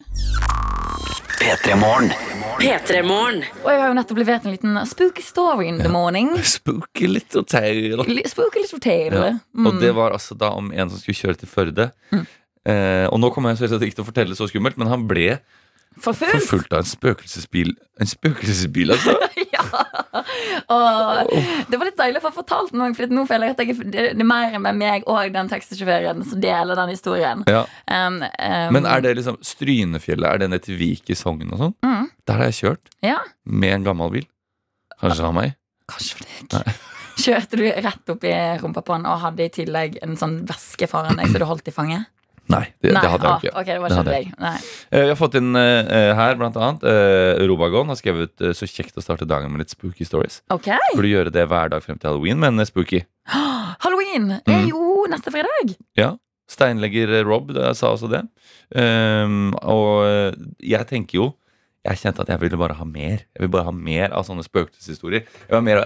P3 1.41 1.75
Morgen. 1.81 2.13
P3morgen. 2.55 3.43
Og 3.63 3.69
jeg 3.71 3.81
har 3.81 3.91
jo 3.91 3.97
nettopp 3.97 4.19
levert 4.21 4.47
en 4.47 4.55
liten 4.55 4.79
spooky 4.89 5.23
story 5.25 5.67
in 5.69 5.81
the 5.81 5.91
morning. 5.91 6.31
Spooky 6.57 7.09
little 7.11 7.43
tale. 7.43 8.05
Spooky 8.29 8.63
little 8.63 8.79
tale. 8.83 9.21
Ja. 9.21 9.35
Mm. 9.53 9.69
Og 9.69 9.79
det 9.83 9.91
var 9.97 10.15
altså 10.15 10.37
da 10.39 10.53
om 10.55 10.71
en 10.71 10.91
som 10.91 11.01
skulle 11.01 11.19
kjøre 11.19 11.41
til 11.43 11.51
Førde. 11.51 11.89
Mm. 12.15 12.25
Eh, 12.67 13.05
og 13.11 13.21
nå 13.21 13.31
kommer 13.35 13.53
jeg 13.53 13.63
selvsagt 13.63 13.87
ikke 13.87 13.99
til 13.99 14.05
å 14.05 14.09
fortelle 14.09 14.37
så 14.39 14.49
skummelt, 14.49 14.79
men 14.79 14.91
han 14.91 15.05
ble 15.09 15.37
Forfulgt. 16.03 16.33
forfulgt 16.35 16.73
av 16.73 16.83
en 16.83 16.89
spøkelsesbil. 16.89 17.73
En 18.01 18.09
spøkelsesbil, 18.09 18.93
altså? 18.93 19.15
ja. 19.55 19.65
Og 20.73 21.31
det 21.71 21.79
var 21.79 21.89
litt 21.89 21.99
deilig 21.99 22.21
å 22.21 22.25
få 22.27 22.33
fortalt 22.39 22.73
noe, 22.77 22.93
for 22.97 23.13
nå 23.13 23.25
føler 23.29 23.51
jeg 23.51 23.57
at 23.57 23.63
jeg, 23.63 23.91
det 23.93 24.07
er 24.13 24.27
mer 24.27 24.57
med 24.63 24.79
meg 24.79 25.07
og 25.09 25.33
den 25.35 25.51
taxisjåføren 25.51 26.23
som 26.27 26.41
deler 26.43 26.77
den 26.79 26.93
historien. 26.93 27.43
Ja. 27.49 27.63
Um, 27.89 28.21
um, 28.23 28.73
Men 28.77 28.89
er 28.89 29.03
det 29.05 29.15
liksom 29.19 29.39
Strynefjellet? 29.45 30.27
Er 30.29 30.43
det 30.43 30.51
ned 30.53 30.65
til 30.67 30.79
Vik 30.79 31.09
i 31.13 31.17
Sogn 31.17 31.49
og 31.51 31.61
sånn? 31.61 31.77
Mm. 31.85 32.09
Der 32.27 32.41
har 32.41 32.51
jeg 32.51 32.59
kjørt 32.61 32.91
Ja, 33.05 33.21
med 33.45 33.79
en 33.79 33.87
gammel 33.87 34.13
bil. 34.19 34.27
Kanskje 34.99 35.21
det 35.21 35.27
var 35.29 35.39
meg? 35.41 35.57
kanskje 35.87 36.17
for 36.19 36.51
deg. 36.51 36.79
Kjørte 37.17 37.57
du 37.57 37.63
rett 37.65 38.11
opp 38.13 38.25
i 38.27 38.33
rumpa 38.61 38.83
på 38.85 38.93
han 38.93 39.07
og 39.09 39.21
hadde 39.23 39.45
i 39.47 39.53
tillegg 39.53 39.97
en 40.05 40.17
sånn 40.19 40.41
veske 40.49 40.89
foran 40.91 41.17
deg 41.17 41.31
så 41.31 41.39
du 41.41 41.47
holdt 41.49 41.69
i 41.71 41.73
fanget? 41.73 42.09
Nei, 42.47 42.63
det, 42.81 42.93
Nei, 42.95 43.01
det 43.03 43.09
hadde 43.11 43.27
jeg 43.27 43.31
ah, 43.33 43.39
ikke. 43.41 43.51
ok, 43.59 43.65
det 43.67 43.79
var 43.83 43.89
Det 43.91 43.97
hadde 43.97 44.13
jeg. 44.15 44.27
Nei. 44.39 44.53
Eh, 44.91 45.01
Vi 45.03 45.09
har 45.11 45.17
fått 45.19 45.35
inn 45.35 45.49
eh, 45.59 46.13
her, 46.15 46.35
blant 46.39 46.55
annet, 46.55 46.85
uh, 46.87 47.41
Robagon 47.49 47.89
har 47.91 47.97
skrevet 47.99 48.39
eh, 48.41 48.53
'Så 48.55 48.69
kjekt 48.71 48.95
å 48.95 49.03
starte 49.03 49.27
dagen 49.27 49.51
med 49.51 49.59
litt 49.65 49.73
spooky 49.73 50.05
stories'. 50.07 50.39
Okay. 50.49 50.77
Burde 50.95 51.11
gjøre 51.11 51.31
det 51.35 51.43
hver 51.51 51.69
dag 51.73 51.83
frem 51.83 51.99
til 51.99 52.09
halloween, 52.13 52.39
men 52.39 52.59
eh, 52.59 52.65
spooky. 52.69 53.03
Halloween 53.83 54.31
er 54.39 54.63
Mm. 54.63 54.69
jo 54.71 55.05
neste 55.11 55.29
fredag. 55.33 55.75
Ja. 55.99 56.15
Steinlegger 56.47 57.09
eh, 57.19 57.23
Rob 57.27 57.51
det, 57.53 57.75
sa 57.75 57.91
også 57.91 58.07
det. 58.09 58.23
Um, 58.73 59.53
og 59.61 60.05
eh, 60.07 60.31
jeg 60.63 60.87
tenker 60.87 61.15
jo 61.21 61.27
Jeg 61.87 61.99
kjente 62.01 62.19
at 62.23 62.27
jeg 62.33 62.39
ville 62.41 62.57
bare 62.59 62.75
ha 62.75 62.83
mer. 62.83 63.21
Jeg 63.31 63.41
vil 63.45 63.51
bare 63.53 63.63
ha 63.69 63.71
mer 63.71 64.11
av 64.11 64.25
sånne 64.27 64.43
spøkelseshistorier. 64.43 65.21
Jeg 65.23 65.47
vil 65.51 65.55
ha 65.55 65.63
mer 65.63 65.77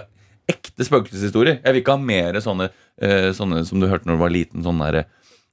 ekte 0.50 0.82
spøkelseshistorier. 0.88 1.60
Jeg 1.62 1.72
vil 1.76 1.82
ikke 1.82 1.94
ha 1.94 2.02
mer 2.02 2.38
sånne, 2.42 2.70
uh, 3.02 3.28
sånne 3.36 3.60
som 3.68 3.78
du 3.78 3.86
hørte 3.86 4.06
når 4.10 4.16
du 4.18 4.22
var 4.24 4.32
liten. 4.34 4.64
sånne 4.66 4.88
derre 4.88 5.04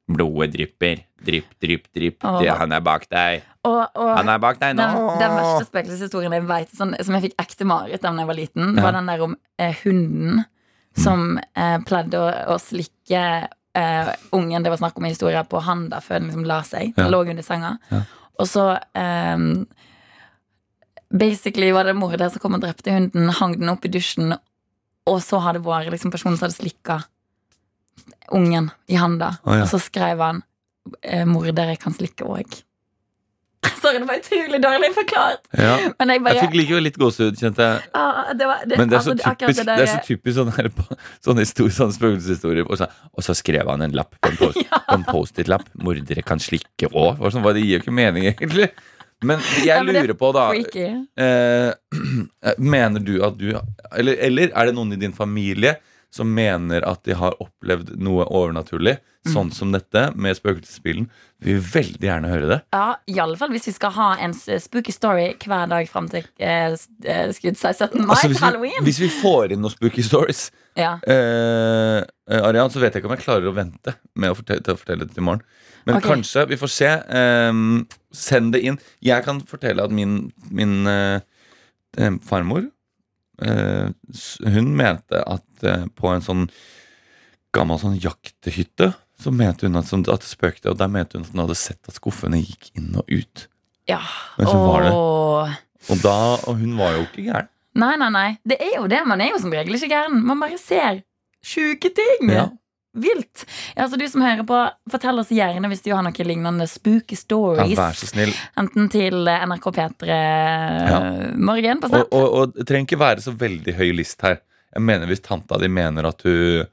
Blodet 0.09 0.53
drypper. 0.55 1.03
Drypp, 1.21 1.49
drypp, 1.61 1.85
drypp. 1.93 2.23
Han 2.23 2.71
er 2.73 2.81
bak 2.81 3.03
deg. 3.11 3.43
Og, 3.67 3.81
og 3.99 4.11
Han 4.17 4.29
er 4.31 4.39
bak 4.41 4.57
deg 4.61 4.77
nå. 4.77 4.85
den, 4.87 5.19
den 5.19 5.33
verste 5.35 5.65
spøkelseshistorien 5.67 6.33
jeg 6.37 6.45
vet, 6.49 6.71
sånn, 6.79 6.93
som 7.03 7.17
jeg 7.17 7.25
fikk 7.27 7.35
ekte 7.43 7.67
mareritt 7.67 8.05
av 8.07 8.15
da 8.15 8.23
jeg 8.23 8.29
var 8.31 8.37
liten, 8.39 8.71
Ja. 8.79 8.85
var 8.87 8.95
den 8.95 9.09
der 9.11 9.23
om 9.25 9.35
eh, 9.59 9.75
hunden 9.83 10.45
som 10.97 11.37
eh, 11.55 11.75
pleide 11.85 12.17
å, 12.17 12.29
å 12.55 12.57
slikke 12.59 13.23
eh, 13.77 14.13
ungen 14.35 14.63
det 14.65 14.71
var 14.73 14.79
snakk 14.81 14.97
om 14.97 15.05
i 15.05 15.11
historien, 15.13 15.45
på 15.45 15.59
handa 15.61 15.99
før 16.01 16.19
den 16.23 16.31
liksom 16.31 16.47
la 16.49 16.61
seg. 16.63 16.95
Den 16.95 17.05
Ja. 17.05 17.11
lå 17.13 17.21
under 17.27 17.43
senga. 17.45 17.75
Ja. 17.91 18.01
Og 18.39 18.47
så 18.47 18.65
eh, 18.95 19.37
Basically 21.09 21.71
var 21.73 21.87
det 21.89 21.95
morder 21.97 22.29
som 22.29 22.41
kom 22.43 22.53
og 22.57 22.61
drepte 22.61 22.93
hunden, 22.93 23.29
hang 23.33 23.55
den 23.57 23.69
opp 23.71 23.85
i 23.87 23.89
dusjen, 23.91 24.35
og 25.09 25.21
så 25.25 25.39
hadde 25.41 25.63
vært 25.65 25.89
liksom, 25.89 26.11
personen 26.13 26.37
som 26.37 26.45
hadde 26.47 26.59
slikka 26.59 26.99
ungen 28.35 28.71
i 28.87 28.95
handa. 28.99 29.35
oh, 29.45 29.55
ja. 29.55 29.63
Og 29.63 29.69
så 29.71 29.79
skrev 29.81 30.19
han 30.23 30.43
eh, 31.01 31.25
'mordere 31.25 31.75
kan 31.79 31.93
slikke 31.93 32.25
òg'. 32.25 32.63
Sorry, 33.81 33.99
det 33.99 34.07
var 34.07 34.15
utrolig 34.15 34.61
dårlig 34.63 34.89
forklart. 34.95 35.47
Ja. 35.57 35.73
Men 35.99 36.09
jeg 36.13 36.23
bare 36.23 36.35
Jeg 36.35 36.45
fikk 36.47 36.55
likevel 36.55 36.85
litt 36.87 36.99
gåsehud, 36.99 37.39
kjente 37.39 37.65
jeg. 37.65 37.81
ah, 37.93 38.29
det 38.33 38.47
var, 38.47 38.61
det, 38.65 38.77
Men 38.79 38.89
det 38.91 38.97
er 38.97 39.03
så 39.03 39.11
altså, 39.11 39.33
typisk, 39.39 39.59
det 39.59 39.65
det 39.67 39.83
er 39.83 39.91
så 39.91 40.03
typisk 40.05 40.35
sånne, 40.37 40.69
sånne, 41.25 41.43
histori- 41.43 41.73
sånne 41.75 41.95
spøkelseshistorier. 41.97 42.69
Og 42.69 42.79
så, 42.79 42.87
og 43.11 43.25
så 43.25 43.35
skrev 43.35 43.67
han 43.67 43.83
en 43.83 43.97
lapp 43.99 44.15
på 44.21 44.31
en 44.31 44.39
Post-It-lapp. 44.39 45.05
Post-It-lapp. 45.13 45.67
'Mordere 45.75 46.23
kan 46.23 46.39
slikke 46.39 46.87
òg'. 46.93 47.19
Sånn, 47.31 47.43
det 47.51 47.65
gir 47.65 47.77
jo 47.77 47.83
ikke 47.83 47.95
mening, 47.99 48.31
egentlig. 48.31 48.69
Men 49.27 49.43
jeg 49.59 49.75
er 49.75 49.83
lurer 49.83 50.15
på, 50.15 50.31
da 50.31 50.47
eh, 50.55 51.73
Mener 52.75 53.03
du 53.03 53.17
at 53.25 53.35
du 53.35 53.49
eller, 53.51 54.15
eller 54.15 54.53
er 54.55 54.69
det 54.69 54.75
noen 54.77 54.95
i 54.95 54.99
din 55.01 55.15
familie 55.15 55.75
som 56.11 56.31
mener 56.33 56.81
at 56.89 57.03
de 57.05 57.13
har 57.13 57.35
opplevd 57.39 57.95
noe 58.01 58.25
overnaturlig, 58.25 58.97
Mm. 59.27 59.33
sånn 59.33 59.49
som 59.51 59.71
dette, 59.73 60.15
med 60.15 60.37
spøkelsesbilen? 60.37 61.09
Vi 61.43 61.51
vil 61.57 61.61
veldig 61.61 61.99
gjerne 62.07 62.29
høre 62.31 62.47
det. 62.47 62.57
Ja, 62.71 62.95
Iallfall 63.11 63.49
hvis 63.51 63.65
vi 63.67 63.73
skal 63.75 63.91
ha 63.91 64.13
en 64.23 64.31
spooky 64.33 64.93
story 64.95 65.33
hver 65.43 65.67
dag 65.67 65.89
fram 65.91 66.07
til 66.09 66.23
eh, 66.39 66.71
s- 66.71 66.87
eh, 67.03 67.27
17. 67.33 67.99
mai, 67.99 68.15
Altså, 68.15 68.29
hvis, 68.29 68.39
vi, 68.39 68.45
halloween. 68.45 68.81
hvis 68.87 68.99
vi 69.03 69.09
får 69.09 69.51
inn 69.51 69.61
noen 69.61 69.71
spooky 69.75 70.01
stories, 70.07 70.51
Ja. 70.77 70.93
Eh, 71.05 71.99
eh, 72.31 72.41
Arian, 72.47 72.69
så 72.71 72.79
vet 72.79 72.93
jeg 72.93 73.03
ikke 73.03 73.11
om 73.11 73.17
jeg 73.17 73.25
klarer 73.25 73.51
å 73.51 73.53
vente 73.53 73.95
med 74.15 74.31
å 74.31 74.35
fortelle, 74.39 74.63
til 74.63 74.73
å 74.73 74.77
fortelle 74.79 74.99
det 75.03 75.11
til 75.13 75.21
i 75.23 75.25
morgen. 75.25 75.41
Men 75.85 75.97
okay. 75.97 76.11
kanskje. 76.15 76.47
Vi 76.47 76.55
får 76.55 76.69
se. 76.69 77.03
Ehm, 77.09 77.87
send 78.13 78.53
det 78.53 78.63
inn. 78.63 78.79
Jeg 79.01 79.25
kan 79.25 79.41
fortelle 79.41 79.83
at 79.83 79.91
min, 79.91 80.31
min 80.49 80.87
eh, 80.87 81.19
eh, 81.97 82.11
farmor 82.23 82.63
eh, 82.63 82.71
Hun 83.39 84.73
mente 84.75 85.21
at 85.23 85.63
eh, 85.63 85.85
på 85.95 86.11
en 86.11 86.25
sånn 86.25 86.47
gammel 87.55 87.79
sånn 87.81 87.97
jaktehytte 87.99 88.91
så 89.19 89.31
mente 89.35 89.67
hun 89.67 89.79
at, 89.79 89.87
som, 89.89 90.03
at 90.07 90.23
det 90.23 90.29
spøkte, 90.29 90.71
og 90.71 90.77
der 90.79 90.91
mente 90.91 91.17
hun 91.17 91.25
at 91.25 91.33
hun 91.33 91.41
hadde 91.43 91.57
sett 91.59 91.89
at 91.89 91.97
skuffene 91.97 92.39
gikk 92.39 92.69
inn 92.79 92.93
og 92.99 93.09
ut. 93.11 93.47
ja. 93.89 93.99
Det 94.37 94.47
Og, 95.89 95.97
da, 96.03 96.15
og 96.47 96.59
hun 96.59 96.77
var 96.79 96.95
jo 96.95 97.05
ikke 97.07 97.25
gæren. 97.25 97.49
Nei, 97.79 97.93
nei, 98.01 98.09
nei. 98.13 98.29
Det 98.47 98.57
er 98.61 98.73
jo 98.77 98.87
det. 98.91 98.99
Man 99.07 99.21
er 99.23 99.31
jo 99.33 99.39
som 99.41 99.53
regel 99.53 99.75
ikke 99.77 99.91
gæren. 99.91 100.19
Man 100.25 100.39
bare 100.41 100.57
ser 100.59 101.01
sjuke 101.45 101.91
ting. 101.95 102.31
Ja. 102.31 102.47
Vilt. 102.97 103.43
Ja, 103.77 103.85
så 103.87 103.99
du 104.01 104.05
som 104.09 104.23
hører 104.25 104.41
på, 104.49 104.57
fortell 104.89 105.19
oss 105.21 105.29
gjerne 105.29 105.69
hvis 105.69 105.83
du 105.85 105.91
har 105.93 106.01
noen 106.01 106.25
lignende 106.25 106.65
spooky 106.67 107.13
Ja, 107.13 107.21
stories. 107.21 107.75
vær 107.77 107.93
så 107.97 108.09
snill. 108.09 108.31
Enten 108.57 108.89
til 108.89 109.27
eh, 109.29 109.45
NRK 109.45 109.67
P3 109.75 110.17
Morgen 111.37 111.81
på 111.83 111.89
Og, 111.89 111.93
Snap. 111.93 112.13
og, 112.17 112.27
og 112.41 112.55
det 112.57 112.65
trenger 112.69 112.87
ikke 112.89 112.99
være 113.03 113.23
så 113.25 113.33
veldig 113.37 113.75
høy 113.77 113.91
list 113.99 114.21
her. 114.25 114.39
Jeg 114.73 114.85
mener 114.85 115.09
Hvis 115.09 115.21
tanta 115.25 115.57
di 115.61 115.69
mener 115.71 116.05
at 116.09 116.19
du 116.25 116.65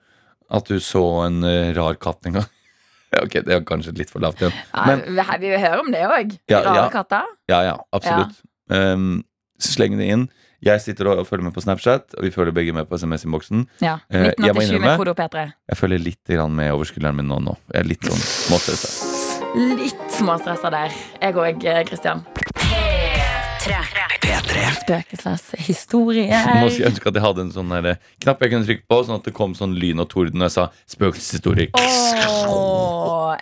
At 0.53 0.69
du 0.69 0.77
så 0.85 1.03
en 1.27 1.43
eh, 1.49 1.73
rar 1.77 1.97
katt 2.01 2.27
en 2.29 2.41
gang 2.41 2.49
Ok, 3.23 3.39
det 3.47 3.53
er 3.55 3.63
kanskje 3.65 3.95
litt 3.97 4.11
for 4.13 4.21
lavt 4.21 4.41
igjen. 4.43 4.53
Men 4.89 5.05
ja, 5.17 5.25
vi 5.41 5.49
vil 5.53 5.61
høre 5.63 5.79
om 5.81 5.93
det 5.95 6.03
òg. 6.05 6.35
Ja, 6.51 6.59
Rare 6.67 6.83
ja. 6.83 6.89
katter. 6.93 7.29
ja, 7.49 7.61
ja, 7.65 7.77
absolutt. 7.97 8.35
Um, 8.69 9.23
sleng 9.63 9.95
det 9.97 10.09
inn. 10.13 10.25
Jeg 10.67 10.83
sitter 10.83 11.13
og 11.13 11.27
følger 11.29 11.47
med 11.47 11.55
på 11.55 11.63
Snapchat, 11.63 12.17
og 12.19 12.25
vi 12.27 12.33
følger 12.35 12.55
begge 12.57 12.73
med 12.75 12.89
på 12.91 12.99
SMS-innboksen. 12.99 13.67
Ja. 13.85 14.01
Eh, 14.11 14.33
jeg 14.35 14.55
må 14.57 14.65
1987 14.65 14.83
med 14.83 14.97
kodo 14.99 15.13
P3. 15.15 15.45
Jeg 15.71 15.79
følger 15.79 16.03
litt 16.03 16.33
grann 16.33 16.57
med 16.59 16.73
over 16.75 16.89
skulderen 16.89 17.21
min 17.21 17.31
nå. 17.31 17.39
nå. 17.45 17.55
Jeg 17.71 17.85
er 17.85 17.91
litt 17.93 18.09
sånn 18.09 18.25
småstressa. 18.25 18.91
Litt 19.79 20.03
småstressa 20.17 20.73
der. 20.75 20.97
Jeg 21.23 21.39
òg, 21.39 21.69
Kristian. 21.87 22.25
P3. 23.63 24.67
Spøkelseshistorier. 24.81 26.35
Nå 26.35 26.67
skulle 26.67 26.83
jeg 26.83 26.91
ønske 26.91 27.11
at 27.13 27.21
jeg 27.21 27.27
hadde 27.29 27.47
en 27.47 27.55
sånn 27.55 27.71
der, 27.77 27.89
eh, 27.93 28.13
knapp 28.27 28.43
jeg 28.43 28.55
kunne 28.57 28.67
trykke 28.67 28.87
på, 28.91 29.01
sånn 29.07 29.21
at 29.21 29.31
det 29.31 29.37
kom 29.39 29.55
sånn 29.55 29.79
lyn 29.79 30.03
og 30.03 30.11
torden 30.11 30.43
når 30.43 30.51
jeg 30.51 30.57
sa 30.59 30.67
spøkelseshistorie. 30.97 31.71
Åh, 31.79 33.39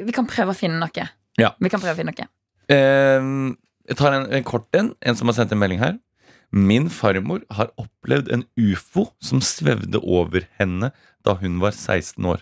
vi 0.00 0.16
kan 0.16 0.28
prøve 0.28 0.56
å 0.56 0.56
finne 0.56 0.80
noe. 0.80 1.08
Ja. 1.36 1.52
Vi 1.60 1.68
kan 1.68 1.80
prøve 1.80 1.92
å 1.92 2.00
finne 2.00 2.16
noe. 2.16 2.28
Eh, 2.72 3.56
jeg 3.88 3.96
tar 4.00 4.16
en, 4.16 4.28
en 4.32 4.44
kort 4.48 4.68
en. 4.76 4.94
En 5.04 5.16
som 5.16 5.28
har 5.28 5.36
sendt 5.36 5.52
en 5.52 5.60
melding 5.60 5.80
her. 5.84 5.98
Min 6.50 6.88
farmor 6.90 7.42
har 7.52 7.70
opplevd 7.76 8.30
en 8.32 8.44
ufo 8.56 9.08
som 9.20 9.40
svevde 9.44 10.00
over 10.00 10.46
henne 10.58 10.92
da 11.26 11.34
hun 11.42 11.58
var 11.60 11.74
16 11.76 12.24
år. 12.24 12.40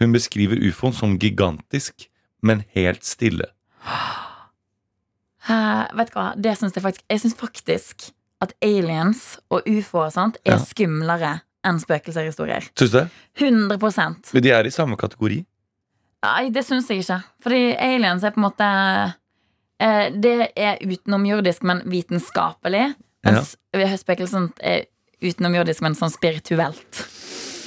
Hun 0.00 0.14
beskriver 0.16 0.56
ufoen 0.64 0.94
som 0.96 1.18
gigantisk, 1.20 2.06
men 2.42 2.62
helt 2.72 3.04
stille. 3.04 3.50
Uh, 5.50 5.84
vet 5.96 6.10
du 6.12 6.16
hva, 6.16 6.30
det 6.36 6.52
synes 6.60 6.74
jeg 6.76 6.84
faktisk 6.84 7.04
Jeg 7.10 7.20
syns 7.22 7.36
faktisk 7.40 8.02
at 8.44 8.52
aliens 8.64 9.22
og 9.52 9.66
ufo 9.68 9.98
og 10.04 10.12
sånt 10.14 10.38
er 10.46 10.54
Ja. 10.56 10.64
skumlere 10.64 11.32
enn 11.64 11.80
spøkelseshistorier. 11.80 12.70
Syns 12.72 12.90
du 12.92 12.98
det? 12.98 13.08
100% 13.36 14.32
Men 14.32 14.42
de 14.42 14.50
er 14.50 14.64
i 14.64 14.72
samme 14.72 14.96
kategori. 14.96 15.42
Nei, 16.24 16.48
det 16.52 16.64
syns 16.64 16.88
jeg 16.88 17.02
ikke. 17.04 17.18
Fordi 17.42 17.74
aliens 17.76 18.24
er 18.24 18.32
på 18.32 18.40
en 18.40 18.46
måte 18.48 18.68
eh, 19.80 20.10
Det 20.12 20.52
er 20.56 20.80
utenomjordisk, 20.80 21.62
men 21.62 21.82
vitenskapelig. 21.84 22.94
Mens 23.24 23.56
spøkelsen 24.00 24.50
er 24.64 24.86
utenomjordisk, 25.22 25.82
men 25.84 25.94
sånn 25.98 26.12
spirituelt. 26.12 27.02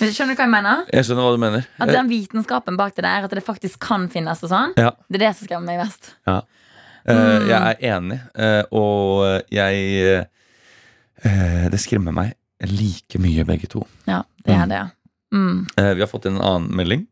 Skjønner 0.04 0.34
du 0.34 0.40
hva 0.40 0.46
jeg 0.48 0.52
mener? 0.52 0.86
Jeg 0.92 1.06
skjønner 1.08 1.24
hva 1.28 1.34
du 1.36 1.42
mener. 1.44 1.68
At 1.80 1.92
den 1.94 2.10
vitenskapen 2.10 2.76
bak 2.80 2.96
det 2.98 3.06
der, 3.06 3.24
at 3.28 3.32
det 3.38 3.44
faktisk 3.46 3.80
kan 3.80 4.10
finnes 4.12 4.42
og 4.44 4.50
sånn, 4.52 4.74
Ja. 4.78 4.92
det 5.10 5.22
er 5.22 5.28
det 5.28 5.36
som 5.38 5.48
skremmer 5.48 5.66
meg 5.66 5.80
mest. 5.86 6.14
Eh, 6.28 6.42
Mm. 7.06 7.48
Jeg 7.50 7.60
er 7.60 7.76
enig, 8.00 8.22
eh, 8.40 8.64
og 8.72 9.44
jeg 9.52 10.26
eh, 11.26 11.70
Det 11.70 11.80
skremmer 11.80 12.14
meg 12.14 12.34
like 12.64 13.20
mye, 13.20 13.44
begge 13.44 13.68
to. 13.68 13.86
Ja, 14.08 14.22
det 14.46 14.56
er 14.56 14.66
det. 14.68 14.92
Mm. 15.34 15.68
Eh, 15.78 15.94
Vi 15.96 16.00
har 16.00 16.08
fått 16.08 16.26
inn 16.26 16.38
en 16.38 16.42
annen 16.42 16.72
melding. 16.76 17.08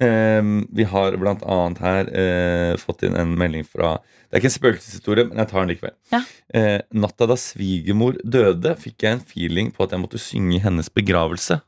Eh, 0.00 0.42
Vi 0.70 0.84
har 0.84 1.16
annet 1.18 1.78
her 1.82 2.10
eh, 2.14 2.76
fått 2.78 3.02
inn 3.02 3.16
en 3.18 3.32
melding 3.38 3.64
fra 3.66 3.96
Det 3.98 4.36
er 4.36 4.42
ikke 4.42 4.50
en 4.50 4.56
spøkelseshistorie, 4.58 5.24
men 5.28 5.38
jeg 5.40 5.48
tar 5.50 5.64
den 5.64 5.72
likevel. 5.72 5.94
Ja. 6.12 6.20
Eh, 6.54 6.80
Natta 6.92 7.26
da 7.26 7.36
svigermor 7.40 8.18
døde, 8.22 8.74
fikk 8.76 9.02
jeg 9.06 9.16
en 9.16 9.24
feeling 9.24 9.70
på 9.72 9.86
at 9.86 9.94
jeg 9.96 10.02
måtte 10.02 10.20
synge 10.20 10.58
i 10.58 10.62
hennes 10.62 10.90
begravelse. 10.92 11.60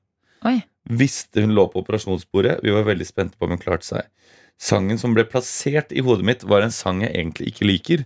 Oi. 0.45 0.59
Visste 1.01 1.43
hun 1.45 1.55
lå 1.57 1.67
på 1.73 1.81
operasjonsbordet. 1.83 2.59
Vi 2.65 2.73
var 2.75 2.85
veldig 2.89 3.07
spente 3.09 3.37
på 3.39 3.49
om 3.49 3.55
hun 3.57 3.63
klarte 3.63 3.89
seg. 3.89 4.09
Sangen 4.61 5.01
som 5.01 5.15
ble 5.17 5.25
plassert 5.25 5.93
i 5.97 6.03
hodet 6.05 6.27
mitt, 6.29 6.45
var 6.45 6.61
en 6.65 6.75
sang 6.75 7.01
jeg 7.01 7.15
egentlig 7.17 7.49
ikke 7.55 7.69
liker. 7.69 8.05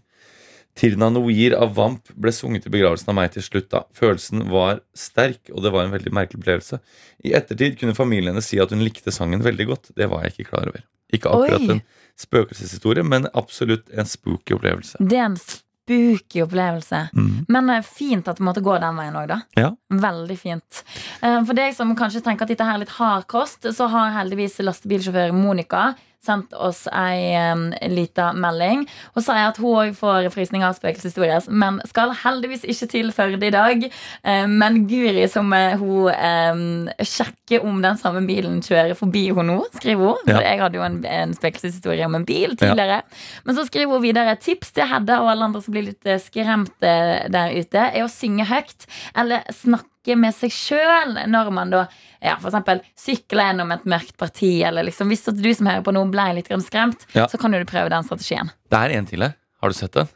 Tirna 0.74 1.08
Noir 1.14 1.54
av 1.54 1.74
Vamp 1.76 2.08
ble 2.18 2.32
sunget 2.34 2.66
i 2.66 2.72
begravelsen 2.74 3.12
av 3.12 3.18
meg 3.20 3.34
til 3.36 3.44
slutt. 3.46 3.68
da 3.70 3.84
Følelsen 3.94 4.48
var 4.50 4.80
sterk, 4.98 5.50
og 5.54 5.62
det 5.62 5.70
var 5.74 5.84
en 5.86 5.94
veldig 5.94 6.12
merkelig 6.12 6.40
opplevelse. 6.42 6.80
I 7.24 7.34
ettertid 7.38 7.78
kunne 7.78 7.94
familien 7.94 8.32
hennes 8.34 8.48
si 8.50 8.58
at 8.62 8.74
hun 8.74 8.82
likte 8.82 9.14
sangen 9.14 9.44
veldig 9.44 9.68
godt. 9.70 9.92
Det 9.94 10.08
var 10.10 10.24
jeg 10.24 10.34
ikke 10.34 10.50
klar 10.50 10.72
over. 10.72 10.82
Ikke 11.14 11.30
akkurat 11.30 11.62
Oi. 11.62 11.76
en 11.76 11.84
spøkelseshistorie, 12.18 13.04
men 13.06 13.28
absolutt 13.34 13.92
en 13.94 14.08
spooky 14.08 14.56
opplevelse. 14.56 14.98
Det 14.98 15.18
er 15.20 15.28
en 15.28 15.38
spooky 15.38 16.42
opplevelse. 16.42 17.04
Mm. 17.14 17.44
Men 17.48 17.70
er 17.70 17.86
fint 17.86 18.26
at 18.30 18.40
det 18.40 18.46
måtte 18.46 18.62
gå 18.64 18.74
den 18.82 18.98
veien 18.98 19.18
òg, 19.20 19.28
da. 19.30 19.38
Ja. 19.58 19.70
Veldig 19.92 20.38
fint. 20.40 20.82
Eh, 21.20 21.38
For 21.44 21.54
deg 21.54 21.76
som 21.76 21.94
kanskje 21.98 22.24
tenker 22.24 22.48
at 22.48 22.54
dette 22.54 22.66
her 22.66 22.78
er 22.80 22.82
litt 22.82 22.96
hard 22.98 23.28
kost, 23.30 23.62
så 23.62 23.86
har 23.92 24.14
heldigvis 24.18 24.58
lastebilsjåfør 24.64 25.34
Monica 25.36 25.92
sendt 26.24 26.54
oss 26.56 26.84
ei 26.90 27.34
um, 27.52 27.68
lita 27.92 28.30
melding. 28.36 28.84
og 29.14 29.24
sier 29.24 29.50
at 29.50 29.60
hun 29.60 29.80
òg 29.84 29.94
får 29.98 30.30
frysninger 30.34 30.66
av 30.68 30.78
spøkelseshistorier, 30.78 31.48
men 31.50 31.80
skal 31.88 32.14
heldigvis 32.24 32.66
ikke 32.68 32.90
til 32.90 33.12
Førde 33.14 33.46
i 33.46 33.52
dag. 33.54 33.84
Uh, 34.26 34.46
men 34.50 34.84
Guri, 34.90 35.26
som 35.30 35.52
uh, 35.54 35.76
hun 35.80 36.10
um, 36.10 36.90
sjekker 36.98 37.64
om 37.64 37.80
den 37.84 38.00
samme 38.00 38.24
bilen 38.26 38.60
kjører 38.64 38.96
forbi 38.98 39.28
hun 39.34 39.50
nå, 39.52 39.60
skriver 39.76 40.14
hun. 40.14 40.22
Ja. 40.26 40.36
For 40.38 40.48
jeg 40.48 40.62
hadde 40.64 40.80
jo 40.80 40.86
en, 40.86 41.00
en 41.08 41.34
spøkelseshistorie 41.36 42.08
om 42.08 42.18
en 42.18 42.26
bil 42.28 42.56
tidligere. 42.58 43.02
Men 43.44 43.58
så 43.58 43.66
skriver 43.68 43.96
hun 43.96 44.04
videre 44.04 44.36
tips 44.40 44.74
til 44.74 44.88
Hedda 44.90 45.20
og 45.22 45.32
alle 45.32 45.48
andre 45.48 45.62
som 45.64 45.74
blir 45.74 45.88
litt 45.88 46.08
eh, 46.08 46.20
skremte 46.22 46.94
der 47.32 47.54
ute, 47.54 47.88
er 47.90 48.04
å 48.04 48.12
synge 48.12 48.46
høyt 48.48 48.88
eller 49.16 49.44
snakke 49.54 49.93
med 50.20 50.34
seg 50.36 50.52
sjøl 50.52 51.14
når 51.32 51.48
man 51.56 51.70
da 51.72 51.86
ja, 52.20 52.36
for 52.40 52.50
eksempel 52.50 52.82
sykler 52.98 53.50
gjennom 53.50 53.72
et 53.74 53.86
mørkt 53.88 54.14
parti. 54.20 54.52
Eller 54.64 54.84
liksom, 54.86 55.08
hvis 55.12 55.24
du 55.28 55.48
som 55.56 55.66
hører 55.70 55.84
på 55.84 55.92
noe 55.96 56.08
ble 56.12 56.26
litt 56.36 56.52
skremt, 56.64 57.06
Ja. 57.16 57.26
så 57.28 57.40
kan 57.40 57.52
du 57.52 57.64
prøve 57.64 57.88
den 57.92 58.04
strategien. 58.04 58.52
Det 58.70 58.78
er 58.78 58.94
en 58.98 59.06
til 59.06 59.22
her. 59.24 59.34
Har 59.60 59.68
du 59.72 59.74
sett 59.74 59.92
den? 59.96 60.08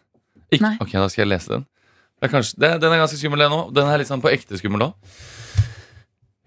Ikke? 0.53 0.63
Nei. 0.65 0.77
Ok, 0.81 0.93
da 0.93 1.09
skal 1.09 1.25
jeg 1.25 1.33
lese 1.33 1.49
den. 1.57 1.67
Det 2.21 2.29
er 2.29 2.33
kanskje, 2.33 2.59
det, 2.59 2.71
den 2.81 2.93
er 2.93 2.99
ganske 3.03 3.17
skummel, 3.21 3.39
den 3.45 3.53
òg. 3.53 3.73
Den 3.77 3.87
er 3.89 3.99
litt 4.01 4.09
sånn 4.09 4.21
på 4.25 4.31
ekte 4.33 4.59
skummel 4.61 4.89
òg. 4.89 4.95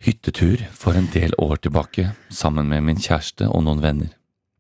Hyttetur 0.02 0.64
for 0.74 0.98
en 0.98 1.08
del 1.14 1.34
år 1.38 1.60
tilbake 1.62 2.08
sammen 2.34 2.68
med 2.72 2.82
min 2.88 2.98
kjæreste 3.02 3.46
og 3.50 3.64
noen 3.68 3.82
venner. 3.84 4.10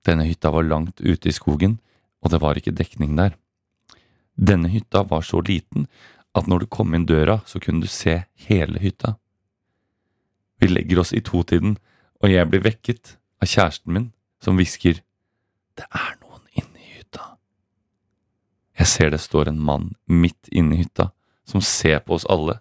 Denne 0.06 0.26
hytta 0.30 0.52
var 0.54 0.64
langt 0.66 1.02
ute 1.02 1.30
i 1.30 1.34
skogen, 1.34 1.80
og 2.22 2.30
det 2.34 2.40
var 2.42 2.58
ikke 2.60 2.74
dekning 2.78 3.16
der. 3.18 3.34
Denne 4.38 4.70
hytta 4.70 5.02
var 5.10 5.26
så 5.26 5.42
liten 5.46 5.88
at 6.38 6.48
når 6.48 6.64
du 6.64 6.68
kom 6.72 6.96
inn 6.96 7.06
døra, 7.06 7.42
så 7.46 7.60
kunne 7.60 7.84
du 7.84 7.92
se 7.92 8.22
hele 8.48 8.80
hytta. 8.80 9.16
Vi 10.62 10.70
legger 10.70 11.02
oss 11.02 11.14
i 11.14 11.24
totiden, 11.26 11.78
og 12.22 12.32
jeg 12.32 12.48
blir 12.50 12.64
vekket 12.64 13.16
av 13.42 13.50
kjæresten 13.50 13.94
min, 13.94 14.12
som 14.42 14.58
hvisker 14.60 15.02
Det 15.78 15.88
er 15.88 16.18
noen 16.22 16.44
inne 16.54 16.82
i 16.84 16.98
hytta. 17.00 17.38
Jeg 18.78 18.88
ser 18.88 19.10
det 19.10 19.22
står 19.24 19.50
en 19.50 19.60
mann 19.60 19.94
midt 20.06 20.50
inne 20.52 20.76
i 20.76 20.84
hytta, 20.84 21.10
som 21.48 21.64
ser 21.64 22.00
på 22.06 22.18
oss 22.18 22.28
alle, 22.30 22.60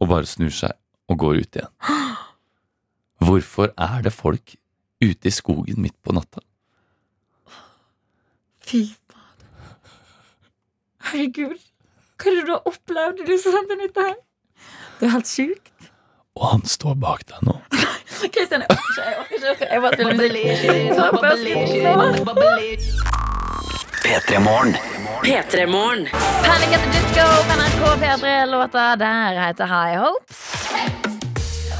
og 0.00 0.08
bare 0.08 0.28
snur 0.30 0.54
seg 0.54 0.76
og 1.10 1.18
går 1.18 1.42
ut 1.42 1.58
igjen. 1.58 1.72
Hvorfor 3.26 3.72
er 3.76 4.02
det 4.06 4.14
folk 4.14 4.56
ute 5.02 5.28
i 5.28 5.34
skogen 5.34 5.82
midt 5.82 5.96
på 6.02 6.14
natta? 6.16 6.40
Fy 8.66 8.86
faen. 9.10 9.46
Herregud. 11.10 11.75
Hva 12.16 12.30
er 12.30 12.36
det 12.38 12.44
du 12.48 12.52
har 12.54 12.62
opplevd, 12.70 13.22
du 13.28 13.36
som 13.38 13.52
sendte 13.56 13.76
dette 13.80 14.00
her? 14.08 14.16
Det 14.98 15.08
er 15.08 15.12
helt 15.12 15.28
sjukt. 15.28 15.90
Og 16.36 16.44
han 16.50 16.62
står 16.68 16.94
bak 17.00 17.24
deg 17.28 17.44
nå. 17.48 17.56
Kristian, 18.34 18.64
jeg 18.64 18.76
orker 18.76 18.92
ikke. 18.96 19.06
Jeg 19.06 19.16
orker 19.20 19.44
ikke. 19.52 19.68
Jeg 19.72 19.80
bare 19.84 19.94
spiller 19.96 20.42
Ta 20.96 21.06
på. 21.12 22.44
P3 24.06 24.38
Morgen. 24.44 24.76
P3morgen. 25.24 26.06
Panic 26.44 26.76
at 26.76 26.80
the 26.84 26.90
Disco 26.94 27.26
NRK 27.56 27.82
P3. 28.02 28.46
Låta 28.46 28.96
der 28.96 29.40
heter 29.46 29.66
High 29.66 29.98
Hopes. 29.98 30.65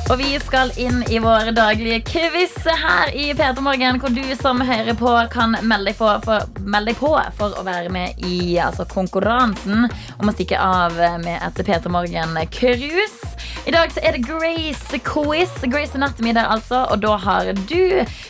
Og 0.07 0.21
vi 0.21 0.37
skal 0.39 0.71
inn 0.79 1.01
i 1.11 1.19
vår 1.19 1.49
daglige 1.57 1.99
quiz 2.07 2.55
her 2.63 3.11
i 3.11 3.33
P3 3.35 3.63
Morgen, 3.65 3.97
hvor 3.99 4.13
du 4.15 4.23
som 4.39 4.61
hører 4.63 4.95
på, 4.95 5.11
kan 5.33 5.57
melde 5.67 5.91
deg 5.91 5.99
på 5.99 6.11
for, 6.23 6.47
melde 6.63 6.93
deg 6.93 7.01
på 7.01 7.11
for 7.35 7.57
å 7.59 7.65
være 7.67 7.91
med 7.91 8.23
i 8.23 8.55
altså, 8.63 8.87
konkurransen 8.87 9.89
om 9.91 10.31
å 10.31 10.35
stikke 10.37 10.61
av 10.63 10.95
med 11.25 11.35
et 11.35 11.59
P3 11.59 11.91
Morgen-cruise. 11.91 13.35
I 13.67 13.75
dag 13.75 13.91
så 13.91 14.05
er 14.07 14.15
det 14.15 14.23
Grace 14.29 15.03
Quiz. 15.03 15.59
Grace 15.67 15.99
Anatomy 15.99 16.37
der, 16.39 16.47
altså. 16.55 16.85
Og 16.95 17.03
da 17.03 17.19
har 17.27 17.51
du, 17.67 17.83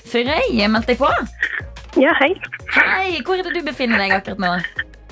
Frøy, 0.08 0.64
meldt 0.72 0.88
deg 0.88 1.04
på. 1.04 1.12
Ja, 2.00 2.16
hei. 2.22 2.32
Hei, 2.72 3.20
hvor 3.20 3.36
er 3.36 3.44
det 3.44 3.52
du 3.52 3.68
befinner 3.68 4.00
deg 4.00 4.16
akkurat 4.16 4.40
nå? 4.40 4.56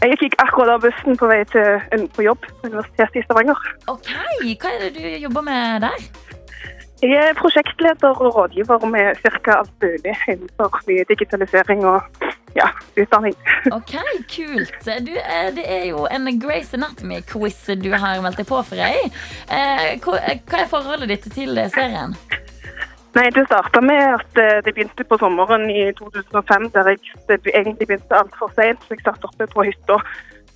Jeg 0.00 0.16
gikk 0.20 0.40
akkurat 0.40 0.78
av 0.78 0.88
bussen 0.88 1.20
på 1.20 1.28
vei 1.28 1.42
til, 1.52 2.08
på 2.16 2.24
jobb 2.24 2.40
på 2.40 2.72
Universitetet 2.72 3.20
i 3.20 3.28
Stavanger. 3.28 3.72
Ok, 3.92 4.14
Hva 4.56 4.72
er 4.72 4.86
det 4.88 4.94
du 4.96 5.26
jobber 5.28 5.44
med 5.44 5.84
der? 5.84 6.12
Jeg 7.02 7.16
er 7.28 7.34
prosjektleder 7.38 8.20
og 8.22 8.36
rådgiver 8.36 8.86
med 8.86 9.16
ca. 9.22 9.58
alt 9.58 9.72
mulig 9.82 10.14
innenfor 10.28 10.80
digitalisering 11.08 11.84
og 11.86 12.00
ja, 12.56 12.68
utdanning. 12.96 13.34
Ok, 13.78 13.94
kult. 14.30 14.74
Du, 14.86 15.12
eh, 15.12 15.48
det 15.56 15.64
er 15.66 15.84
jo 15.90 16.06
en 16.06 16.40
Grace 16.40 16.76
Anatomy-quiz 16.76 17.66
du 17.82 17.90
har 17.92 18.22
meldt 18.22 18.38
deg 18.38 18.48
på 18.48 18.62
for 18.62 18.78
deg. 18.78 19.10
Eh, 19.50 19.98
Hva 20.04 20.20
hva 20.46 20.62
er 20.62 20.70
forholdet 20.70 21.10
ditt 21.10 21.28
til 21.34 21.58
serien? 21.74 22.14
Nei, 23.14 23.30
Det 23.30 23.46
starta 23.46 23.80
med 23.80 24.02
at 24.14 24.38
eh, 24.42 24.60
det 24.66 24.74
begynte 24.74 25.04
på 25.06 25.18
sommeren 25.18 25.68
i 25.70 25.90
2005, 25.98 26.70
der 26.74 26.94
jeg 26.94 27.42
egentlig 27.54 27.86
begynte 27.86 28.22
altfor 28.22 28.50
seint. 28.54 28.80
Så 28.86 28.94
jeg 28.94 29.04
satt 29.06 29.26
oppe 29.26 29.46
på 29.50 29.66
hytta 29.66 29.98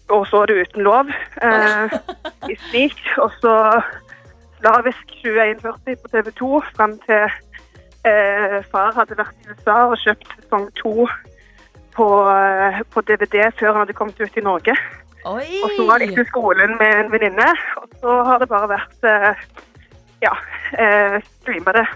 og 0.09 0.24
så 0.31 0.46
det 0.48 0.57
uten 0.62 0.83
lov 0.87 1.11
eh, 1.42 1.98
i 2.53 2.57
snik. 2.70 2.98
Og 3.22 3.31
så 3.42 3.55
Slavisk 4.59 5.14
2140 5.23 5.97
på 6.03 6.09
TV 6.12 6.31
2 6.38 6.62
fram 6.77 6.99
til 7.07 7.25
eh, 8.09 8.59
far 8.73 8.94
hadde 8.97 9.18
vært 9.18 9.44
i 9.44 9.53
USA 9.53 9.77
og 9.87 9.99
kjøpt 10.03 10.33
sesong 10.37 10.66
to 10.81 10.94
på, 11.94 12.09
eh, 12.33 12.81
på 12.92 13.05
DVD 13.07 13.49
før 13.59 13.73
han 13.73 13.85
hadde 13.85 13.97
kommet 13.99 14.21
ut 14.21 14.37
i 14.37 14.44
Norge. 14.44 14.75
Oi! 15.27 15.47
Og 15.64 15.71
så 15.77 15.87
var 15.87 16.03
jeg 16.03 16.14
i 16.14 16.27
skolen 16.31 16.77
med 16.81 16.92
en 16.94 17.12
venninne, 17.12 17.49
og 17.77 17.88
så 18.01 18.18
har 18.27 18.42
det 18.42 18.51
bare 18.51 18.71
vært 18.71 19.09
eh, 19.12 19.47
ja, 20.23 20.35
eh, 20.79 21.18
streama 21.40 21.75
det 21.79 21.87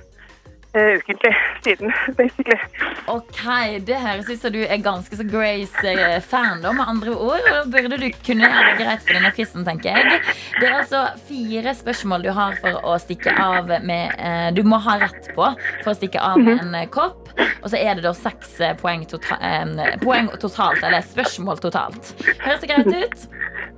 eh, 0.75 0.99
ukentlig 0.99 1.33
siden, 1.65 1.93
basically. 2.17 2.59
Ok, 3.07 3.43
Det 3.87 3.99
høres 3.99 4.31
ut 4.31 4.41
som 4.41 4.53
du 4.55 4.61
er 4.63 4.83
ganske 4.83 5.17
så 5.17 5.27
Grace-fan, 5.29 6.63
da, 6.63 6.73
med 6.73 6.89
andre 6.89 7.17
ord. 7.17 7.49
Og 7.53 7.71
burde 7.73 7.99
du 8.01 8.09
kunne 8.25 8.49
gjøre 8.49 8.65
det 8.71 8.79
greit 8.85 9.05
for 9.07 9.19
denne 9.19 9.33
quizen, 9.37 9.67
tenker 9.69 9.97
jeg. 9.97 10.23
Det 10.61 10.69
er 10.69 10.79
altså 10.81 11.05
fire 11.29 11.75
spørsmål 11.77 12.27
du 12.27 12.33
har 12.37 12.57
for 12.63 12.79
å 12.87 12.97
stikke 13.03 13.35
av 13.39 13.71
med 13.83 14.17
uh, 14.19 14.49
Du 14.55 14.63
må 14.67 14.79
ha 14.83 14.99
rett 15.03 15.31
på 15.37 15.47
for 15.83 15.93
å 15.93 15.97
stikke 15.97 16.21
av 16.23 16.39
med 16.41 16.61
en 16.61 16.75
eh, 16.75 16.89
kopp. 16.93 17.31
Og 17.63 17.71
så 17.71 17.77
er 17.79 17.95
det 17.97 18.05
da 18.07 18.13
seks 18.17 18.61
eh, 18.61 18.77
poeng, 18.79 19.07
tota 19.11 19.39
eh, 19.41 19.97
poeng 20.03 20.31
totalt, 20.43 20.83
eller 20.83 21.01
spørsmål 21.07 21.63
totalt. 21.63 22.13
Høres 22.43 22.61
det 22.63 22.71
greit 22.73 22.87
ut? 22.93 23.19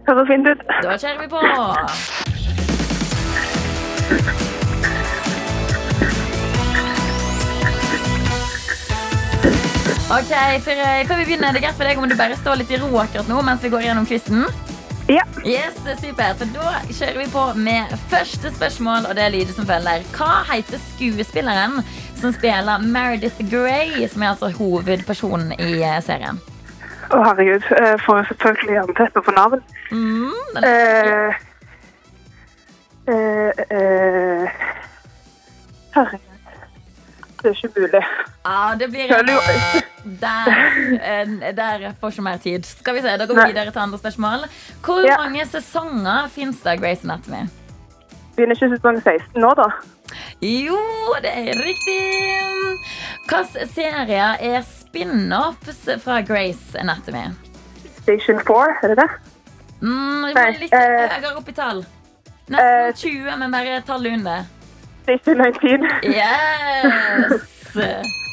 Høres 0.08 0.28
fint 0.30 0.46
ut. 0.50 0.60
Da 0.82 0.98
kjører 0.98 1.20
vi 1.22 1.28
på. 1.32 1.40
Ok, 10.10 10.32
før, 10.64 11.06
Kan 11.08 11.18
vi 11.18 11.24
begynner, 11.24 11.52
det 11.52 11.60
er 11.62 11.66
greit 11.66 11.78
for 11.78 11.88
deg 11.88 11.98
om 11.98 12.08
du 12.10 12.16
bare 12.18 12.36
står 12.36 12.58
litt 12.60 12.70
i 12.74 12.78
ro 12.80 12.90
akkurat 13.00 13.28
nå 13.30 13.40
mens 13.46 13.62
vi 13.64 13.70
går 13.72 13.86
gjennom 13.86 14.06
quizen? 14.08 14.44
Ja. 15.08 15.24
Yes, 15.44 15.76
supert. 16.00 16.38
For 16.40 16.48
da 16.54 16.78
kjører 16.88 17.18
vi 17.20 17.26
på 17.32 17.42
med 17.60 17.90
første 18.08 18.52
spørsmål, 18.54 19.08
og 19.10 19.16
det 19.18 19.26
lyder 19.34 19.52
som 19.56 19.66
følger. 19.68 20.04
Hva 20.16 20.30
heter 20.48 20.80
skuespilleren 20.94 21.80
som 22.20 22.32
spiller 22.32 22.80
Meredith 22.84 23.42
Grey, 23.52 24.06
som 24.08 24.24
er 24.24 24.32
altså 24.32 24.48
hovedpersonen 24.56 25.52
i 25.58 25.82
eh, 25.84 25.98
serien? 26.06 26.40
Å, 27.12 27.20
herregud. 27.26 27.66
eh, 27.76 27.96
Får 28.06 28.22
jeg 28.22 28.30
selvfølgelig 28.32 28.78
jernteppe 28.78 29.24
på 29.26 29.34
navn. 29.36 29.64
Mm, 29.92 30.60
Eh, 30.64 31.34
eh, 33.12 33.64
eh, 33.76 34.60
herregud. 35.96 36.30
Det 37.42 37.50
er 37.50 37.58
ikke 37.58 37.74
mulig. 37.76 38.04
Ah, 38.48 38.72
det 38.80 38.88
blir 38.88 39.10
jo 39.10 39.18
Der, 40.04 40.48
eh, 41.00 41.54
der 41.56 41.92
får 42.00 42.10
ikke 42.12 42.22
mer 42.22 42.36
tid. 42.36 42.64
Skal 42.68 42.94
vi 42.94 43.00
se, 43.00 43.16
Da 43.18 43.26
går 43.26 43.34
vi 43.34 43.46
videre 43.52 43.70
til 43.72 43.78
andre 43.80 43.98
spørsmål. 43.98 44.44
Hvor 44.84 45.06
Ja. 45.06 45.16
mange 45.16 45.46
sesonger 45.46 46.28
fins 46.28 46.60
det 46.60 46.70
av 46.72 46.78
Grace 46.80 47.04
Anatomy? 47.04 47.48
Begynner 48.36 48.54
ikke 48.54 48.76
sesong 48.76 48.98
16 49.02 49.40
nå, 49.40 49.54
da? 49.54 49.68
Jo, 50.42 50.78
det 51.22 51.30
er 51.32 51.54
riktig! 51.54 52.00
Hvilken 53.28 53.68
serie 53.74 54.26
er 54.40 54.62
spin-offs 54.62 55.88
fra 56.04 56.20
Grace 56.20 56.78
Anatomy? 56.78 57.24
Station 58.02 58.40
4, 58.40 58.76
er 58.82 58.88
det 58.88 58.96
det? 58.98 59.08
Mm, 59.80 60.20
må 60.20 60.26
litt 60.60 60.72
eh, 60.72 61.08
høyere 61.08 61.36
opp 61.36 61.48
i 61.48 61.52
tall. 61.52 61.80
eh, 61.80 62.50
Nesten 62.50 62.92
20, 63.10 63.36
men 63.38 63.50
bare 63.52 63.80
tallet 63.86 64.12
under. 64.12 64.44
Station 65.02 65.38
19. 65.38 65.88
Yes! 66.04 67.48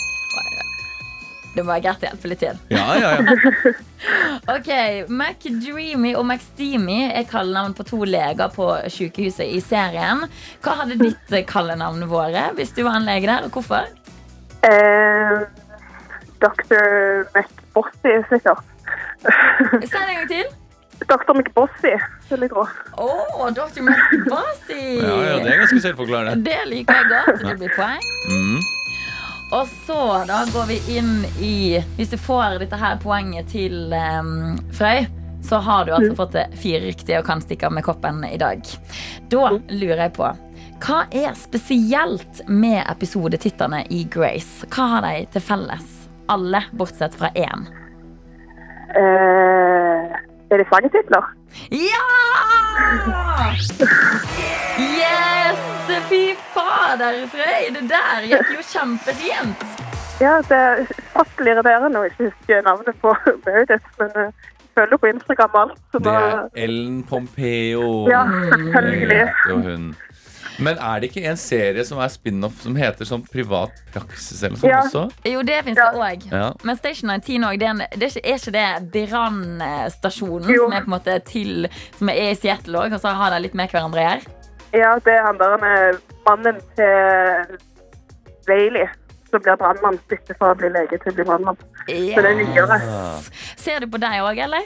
Det 1.52 1.64
må 1.64 1.74
være 1.74 1.84
greit 1.84 2.04
å 2.04 2.08
hjelpe 2.08 2.30
litt 2.32 2.42
til. 2.46 2.60
Ja, 2.72 2.86
ja, 2.96 3.10
ja. 3.18 3.74
Ok, 4.56 4.70
McDreamy 5.12 6.14
og 6.18 6.24
McSteamy 6.26 7.12
er 7.12 7.28
kallenavn 7.30 7.76
på 7.78 7.86
to 7.86 8.00
leger 8.08 8.50
på 8.56 8.68
sykehuset 8.90 9.52
i 9.52 9.60
serien. 9.64 10.24
Hva 10.64 10.78
hadde 10.82 10.98
ditt 11.02 11.36
eh, 11.36 11.46
kallenavn 11.48 12.08
vært 12.10 12.58
hvis 12.58 12.74
du 12.78 12.82
var 12.88 12.98
en 12.98 13.06
lege 13.10 13.30
der, 13.30 13.46
og 13.46 13.60
hvorfor? 13.60 13.92
Eh, 14.66 15.44
Dr. 16.42 17.28
McBossy, 17.36 18.18
sikkert. 18.32 18.66
Si 19.86 19.94
det 19.94 20.02
en 20.02 20.18
gang 20.24 20.28
til. 20.32 20.50
Dr. 21.10 21.34
McBossy, 21.36 21.96
vil 22.30 22.46
jeg 22.46 22.52
tro. 22.54 22.66
Å, 22.98 23.50
Dr. 23.58 23.82
McBossy! 23.86 24.84
ja, 25.02 25.16
ja 25.28 25.40
det 25.42 25.54
er 25.54 25.64
ganske 25.66 25.82
selvforklarende. 25.84 26.42
Det 26.46 26.62
liker 26.70 27.02
jeg 27.02 27.12
godt. 27.14 27.42
Det 27.46 27.58
blir 27.62 27.74
poeng. 27.78 28.06
Mm. 28.30 28.81
Og 29.52 29.68
så 29.86 30.24
da 30.28 30.44
går 30.54 30.70
vi 30.70 30.78
inn 30.98 31.26
i 31.44 31.82
Hvis 31.98 32.14
du 32.14 32.18
får 32.20 32.62
dette 32.62 32.78
her 32.80 33.00
poenget 33.04 33.52
til 33.52 33.92
um, 33.92 34.56
Frøy, 34.72 35.04
så 35.44 35.60
har 35.66 35.86
du 35.86 35.92
altså 35.96 36.16
fått 36.16 36.36
det 36.38 36.46
fire 36.62 36.86
riktige 36.86 37.20
og 37.20 37.26
kan 37.28 37.42
stikke 37.44 37.68
av 37.68 37.74
med 37.76 37.84
koppen 37.84 38.22
i 38.28 38.38
dag. 38.40 38.62
Da 39.34 39.50
lurer 39.74 40.06
jeg 40.06 40.16
på 40.20 40.30
hva 40.82 41.04
er 41.14 41.36
spesielt 41.38 42.40
med 42.50 42.80
episodetitterne 42.90 43.84
i 43.94 44.02
Grace? 44.10 44.66
Hva 44.74 44.88
har 44.96 45.06
de 45.06 45.28
til 45.36 45.44
felles? 45.46 45.92
Alle 46.32 46.64
bortsett 46.74 47.14
fra 47.20 47.30
én. 47.38 47.68
Eh, 48.98 50.16
er 50.52 50.62
det 50.64 50.68
sangetitler? 50.72 51.24
Ja! 51.72 52.06
Yes! 54.80 55.60
Fy 56.10 56.22
fader, 56.54 57.18
Frøy! 57.32 57.72
Det 57.76 57.84
der 57.90 58.26
gikk 58.30 58.52
jo 58.56 58.64
kjempefint. 58.74 59.66
Ja, 60.22 60.38
det 60.48 60.58
er 60.58 60.82
fryktelig 61.16 61.54
irriterende 61.56 62.02
å 62.02 62.08
ikke 62.10 62.28
huske 62.30 62.60
navnet 62.68 63.00
på 63.02 63.14
Meredith, 63.46 63.88
men 64.00 64.12
eh, 64.22 64.32
jeg 64.62 64.76
følger 64.78 65.02
på 65.02 65.10
Instagram 65.12 65.58
alt. 65.64 65.80
Så 65.92 66.00
Det 66.06 66.14
er 66.16 66.64
Ellen 66.66 67.02
Pompeo. 67.10 67.88
ja, 68.12 68.22
selvfølgelig. 68.52 69.26
Men 70.60 70.78
er 70.78 71.00
det 71.00 71.10
ikke 71.10 71.24
en 71.32 71.38
serie 71.40 71.84
som 71.88 72.00
er 72.04 72.10
spin-off 72.12 72.60
som 72.62 72.76
heter 72.76 73.08
sånn 73.08 73.24
Privat 73.32 73.72
praksis 73.94 74.42
eller 74.44 74.58
noe 74.58 74.62
sånt 74.62 74.72
Ja. 74.72 74.82
også? 74.84 75.32
Jo, 75.32 75.42
det 75.48 75.64
fins 75.66 75.80
det 75.80 75.88
òg. 75.96 76.26
Ja. 76.32 76.52
Men 76.68 76.78
Station 76.78 77.10
19 77.10 77.46
òg, 77.48 77.64
er, 77.64 77.82
er, 77.88 78.06
ikke, 78.08 78.24
er 78.26 78.38
ikke 78.42 78.54
det 78.92 79.06
brannstasjonen 79.12 80.50
som 80.52 80.76
er 80.76 80.84
på 80.86 80.92
en 80.92 80.96
måte 80.98 81.18
til 81.30 81.68
Som 81.98 82.10
er 82.14 82.32
i 82.32 82.36
Seattle 82.36 82.78
òg, 82.86 82.94
og 82.98 83.02
så 83.04 83.14
har 83.16 83.32
de 83.36 83.42
litt 83.48 83.56
med 83.58 83.72
hverandre 83.72 84.02
å 84.04 84.08
gjøre? 84.10 84.38
Ja, 84.72 84.94
det 85.04 85.14
er 85.18 85.26
han 85.28 85.38
der 85.40 85.58
han 85.58 85.64
er 85.68 85.98
mannen 86.28 86.62
til 86.78 87.58
Bailey, 88.48 88.88
som 89.32 89.42
blir 89.44 89.58
brannmann, 89.60 90.00
bytter 90.10 90.38
fra 90.40 90.54
å 90.54 90.58
bli 90.60 90.70
lege 90.72 90.98
til 91.04 91.12
å 91.12 91.16
bli 91.18 91.26
brannmann. 91.28 91.60
Så 91.88 92.24
det 92.24 92.32
er 92.32 92.40
nyere. 92.40 92.78
Ser 93.60 93.84
du 93.84 93.88
på 93.92 94.00
deg 94.02 94.24
òg, 94.24 94.40
eller? 94.48 94.64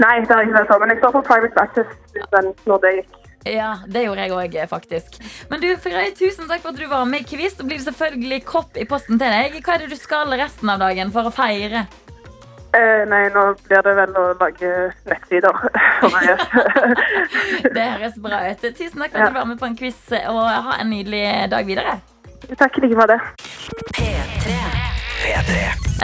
Nei, 0.00 0.14
det 0.24 0.32
har 0.32 0.42
ikke 0.44 0.56
vært 0.58 0.72
sånn, 0.72 0.80
men 0.82 0.92
jeg 0.94 0.98
står 1.02 1.14
på 1.18 1.22
Private 1.28 1.54
Practice 1.56 2.24
den, 2.34 2.50
når 2.68 2.82
det 2.84 2.92
gikk. 2.98 3.14
Ja, 3.46 3.76
det 3.86 4.06
gjorde 4.06 4.24
jeg 4.26 4.34
òg, 4.34 4.56
faktisk. 4.70 5.20
Men 5.50 5.62
du, 5.62 5.68
Frøy, 5.80 6.10
tusen 6.18 6.48
takk 6.50 6.64
for 6.64 6.74
at 6.74 6.80
du 6.80 6.88
var 6.90 7.06
med 7.08 7.22
i 7.22 7.28
quiz. 7.28 7.54
Det 7.58 7.66
blir 7.68 7.82
selvfølgelig 7.84 8.40
kopp 8.48 8.78
i 8.80 8.86
posten 8.88 9.20
til 9.20 9.30
deg. 9.30 9.60
Hva 9.62 9.76
er 9.76 9.84
det 9.84 9.92
du 9.94 10.00
skal 10.00 10.34
resten 10.38 10.72
av 10.72 10.82
dagen 10.82 11.12
for 11.14 11.28
å 11.28 11.34
feire? 11.34 11.86
Eh, 12.76 13.04
nei, 13.08 13.22
nå 13.32 13.44
blir 13.64 13.84
det 13.86 13.94
vel 13.96 14.18
å 14.20 14.24
lage 14.40 14.72
nettsider 15.08 15.54
for 16.02 16.12
meg. 16.12 16.26
Det 17.76 17.86
høres 17.94 18.18
bra 18.20 18.42
ut. 18.50 18.66
Tusen 18.66 19.00
takk 19.00 19.14
for 19.14 19.22
at 19.22 19.32
du 19.32 19.38
var 19.38 19.48
med 19.48 19.60
på 19.62 19.68
en 19.70 19.78
quiz, 19.78 20.02
og 20.26 20.42
ha 20.44 20.76
en 20.82 20.92
nydelig 20.92 21.24
dag 21.54 21.68
videre. 21.68 21.96
Takk 22.58 22.76
like 22.82 22.98
for 22.98 23.10
det. 23.10 23.20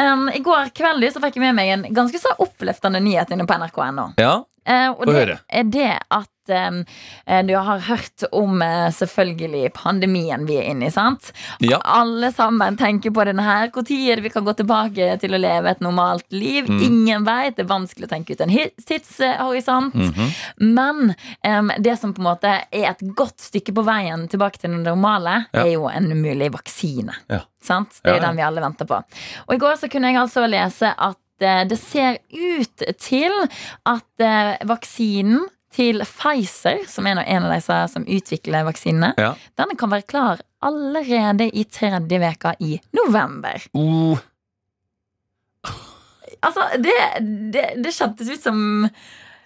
Um, 0.00 0.28
I 0.33 0.40
går 0.42 0.72
kveld 0.74 1.05
så 1.12 1.20
fikk 1.22 1.37
jeg 1.37 1.44
med 1.44 1.59
meg 1.59 1.74
en 1.74 1.85
ganske 1.94 2.18
så 2.18 2.33
oppløftende 2.40 3.02
nyhet 3.05 3.35
inne 3.35 3.44
på 3.46 3.59
nrk.no. 3.61 4.09
Ja. 4.18 4.38
uh, 4.40 4.88
og 4.96 5.05
det 5.07 5.18
høre. 5.18 5.37
er 5.52 5.68
det 5.68 5.90
at 6.09 6.32
um, 6.53 6.85
eh, 7.27 7.43
du 7.49 7.55
har 7.57 7.83
hørt 7.88 8.25
om 8.33 8.62
eh, 8.62 8.88
selvfølgelig 8.95 9.73
pandemien 9.75 10.47
vi 10.49 10.59
er 10.61 10.71
inne 10.73 10.87
i. 10.88 10.93
sant? 10.95 11.33
Ja. 11.61 11.81
Alle 11.85 12.33
sammen 12.33 12.77
tenker 12.81 13.11
på 13.15 13.25
denne 13.29 13.43
her. 13.43 13.71
Når 13.73 13.91
er 13.93 14.17
det 14.21 14.27
vi 14.27 14.33
kan 14.35 14.45
gå 14.45 14.55
tilbake 14.59 15.17
til 15.23 15.35
å 15.35 15.41
leve 15.41 15.71
et 15.71 15.81
normalt 15.85 16.27
liv? 16.33 16.69
Mm. 16.69 16.83
Ingen 16.87 17.25
vet. 17.27 17.57
Det 17.57 17.65
er 17.65 17.71
vanskelig 17.73 18.09
å 18.09 18.12
tenke 18.12 18.37
ut 18.37 18.41
en 18.45 18.53
tidshorisont. 18.53 18.88
tidshorisont. 18.88 19.95
-hmm. 19.95 20.31
Men 20.57 21.15
um, 21.47 21.73
det 21.79 21.97
som 21.99 22.15
på 22.15 22.21
en 22.21 22.29
måte 22.31 22.49
er 22.71 22.91
et 22.91 23.01
godt 23.17 23.41
stykke 23.41 23.73
på 23.73 23.83
veien 23.83 24.29
tilbake 24.29 24.59
til 24.59 24.71
det 24.71 24.83
normale, 24.85 25.45
Ja. 25.53 25.65
er 25.65 25.73
jo 25.73 25.88
en 25.88 26.23
mulig 26.23 26.53
vaksine. 26.53 27.12
Ja. 27.29 27.41
Sant? 27.62 28.01
Det 28.03 28.11
er 28.11 28.15
jo 28.15 28.27
den 28.27 28.37
vi 28.37 28.43
alle 28.43 28.61
venter 28.61 28.85
på. 28.85 29.03
Og 29.49 29.55
i 29.55 29.59
går 29.59 29.77
så 29.77 29.88
kunne 29.88 30.09
jeg 30.12 30.21
altså 30.21 30.47
lese 30.47 30.95
at 30.99 31.17
eh, 31.41 31.65
det 31.65 31.79
ser 31.79 32.19
ut 32.33 32.83
til 32.99 33.33
at 33.87 34.67
vaksinen 34.67 35.47
til 35.75 36.03
Pfizer, 36.07 36.83
som 36.91 37.07
er 37.09 37.23
en 37.23 37.47
av 37.49 37.55
disse 37.55 37.79
som 37.95 38.05
utvikler 38.05 38.67
vaksinene, 38.69 39.15
Ja. 39.19 39.33
denne 39.59 39.77
kan 39.79 39.91
være 39.93 40.07
klar 40.09 40.43
allerede 40.63 41.49
i 41.49 41.65
tredje 41.65 42.21
veka 42.23 42.55
i 42.61 42.77
november. 42.93 43.63
Uh. 43.75 44.19
Altså, 46.43 46.69
det, 46.83 46.95
det, 47.55 47.67
det 47.85 47.93
kjentes 47.95 48.31
ut 48.31 48.43
som 48.43 48.63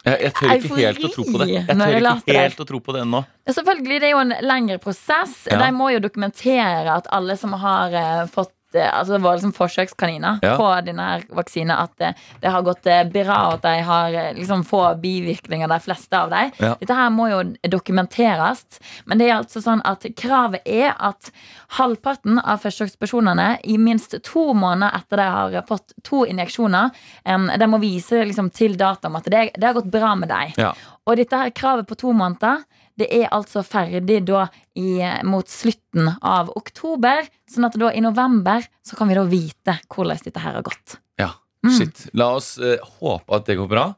jeg, 0.06 0.20
jeg 0.22 0.32
tør 0.36 0.52
ikke 0.54 0.76
helt 0.78 1.04
å 1.04 1.08
tro 1.10 1.24
på 1.26 1.38
det. 1.40 1.46
Jeg 1.56 1.66
tør 1.66 1.96
ikke 2.12 2.36
helt 2.36 2.60
å 2.62 2.66
tro 2.68 2.78
på 2.78 2.94
det 2.94 3.00
ennå. 3.02 3.20
Selvfølgelig, 3.50 3.96
det 4.02 4.06
er 4.06 4.12
jo 4.12 4.20
en 4.22 4.34
lengre 4.46 4.76
prosess. 4.82 5.34
Ja. 5.50 5.58
De 5.64 5.70
må 5.74 5.88
jo 5.96 6.02
dokumentere 6.04 6.94
at 6.94 7.08
alle 7.14 7.34
som 7.40 7.56
har 7.58 7.96
eh, 7.98 8.22
fått 8.30 8.52
eh, 8.76 8.90
Altså 8.98 9.16
det 9.16 9.22
var 9.24 9.36
liksom 9.38 9.52
forsøkskaniner 9.56 10.38
Ja. 10.42 10.54
på 10.60 10.68
denne 10.86 11.06
vaksinen 11.34 11.74
at 11.76 11.92
det, 11.98 12.14
det 12.42 12.50
har 12.52 12.62
gått 12.66 12.86
eh, 12.86 13.04
bra, 13.08 13.38
og 13.48 13.54
at 13.58 13.62
de 13.66 13.82
har 13.88 14.14
eh, 14.14 14.32
liksom 14.38 14.64
få 14.64 14.82
bivirkninger, 15.02 15.68
de 15.68 15.80
fleste 15.80 16.18
av 16.18 16.30
dem. 16.30 16.52
Ja. 16.60 16.74
Dette 16.80 16.94
her 16.98 17.10
må 17.10 17.28
jo 17.30 17.42
dokumenteres. 17.72 18.64
Men 19.06 19.18
det 19.18 19.28
er 19.30 19.36
altså 19.38 19.62
sånn 19.64 19.82
at 19.86 20.04
kravet 20.18 20.62
er 20.66 20.94
at 20.98 21.30
halvparten 21.78 22.38
av 22.42 22.60
forsøkspersonene 22.62 23.48
i 23.64 23.76
minst 23.78 24.14
to 24.26 24.52
måneder 24.54 24.94
etter 25.00 25.20
de 25.22 25.28
har 25.32 25.66
fått 25.68 25.94
to 26.06 26.24
injeksjoner, 26.28 26.90
um, 27.24 27.48
de 27.58 27.66
må 27.70 27.80
vise 27.82 28.22
liksom 28.24 28.50
til 28.54 28.76
data 28.78 29.08
om 29.10 29.16
at 29.18 29.28
det, 29.30 29.50
det 29.56 29.66
har 29.66 29.74
gått 29.78 29.90
bra 29.92 30.14
med 30.18 30.28
dem. 30.30 30.52
Ja. 30.60 30.72
Og 31.06 31.16
dette 31.20 31.38
her 31.38 31.50
kravet 31.54 31.86
på 31.88 31.98
to 31.98 32.12
måneder 32.16 32.64
Det 32.96 33.08
er 33.12 33.28
altså 33.34 33.62
ferdig 33.66 34.22
da 34.24 34.46
i, 34.74 35.00
mot 35.28 35.48
slutten 35.48 36.08
av 36.22 36.48
oktober. 36.56 37.26
Sånn 37.50 37.66
at 37.68 37.76
da 37.80 37.90
i 37.92 38.00
november 38.04 38.64
så 38.84 38.96
kan 38.96 39.08
vi 39.10 39.14
da 39.18 39.24
vite 39.28 39.78
hvordan 39.92 40.22
dette 40.24 40.40
her 40.40 40.56
har 40.60 40.62
gått. 40.66 40.96
Ja, 41.20 41.32
Mm. 41.66 41.72
shit. 41.78 42.04
La 42.14 42.28
oss 42.36 42.58
eh, 42.62 42.78
håpe 43.00 43.34
at 43.34 43.46
det 43.48 43.56
går 43.58 43.66
bra. 43.68 43.94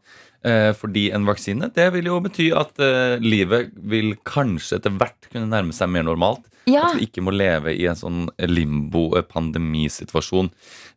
Eh, 0.47 0.71
fordi 0.79 1.09
en 1.11 1.25
vaksine 1.27 1.67
det 1.75 1.89
vil 1.97 2.07
jo 2.07 2.21
bety 2.23 2.53
at 2.55 2.79
eh, 2.79 3.17
livet 3.19 3.73
vil 3.91 4.13
kanskje 4.29 4.77
etter 4.79 4.95
hvert 4.95 5.27
kunne 5.33 5.49
nærme 5.51 5.75
seg 5.75 5.91
mer 5.91 6.07
normalt. 6.07 6.45
Ja, 6.69 6.83
At 6.91 6.99
vi 7.01 7.07
ikke 7.09 7.23
må 7.25 7.33
leve 7.33 7.73
i 7.73 7.87
en 7.89 7.97
sånn 7.97 8.27
limbo-pandemisituasjon 8.45 10.51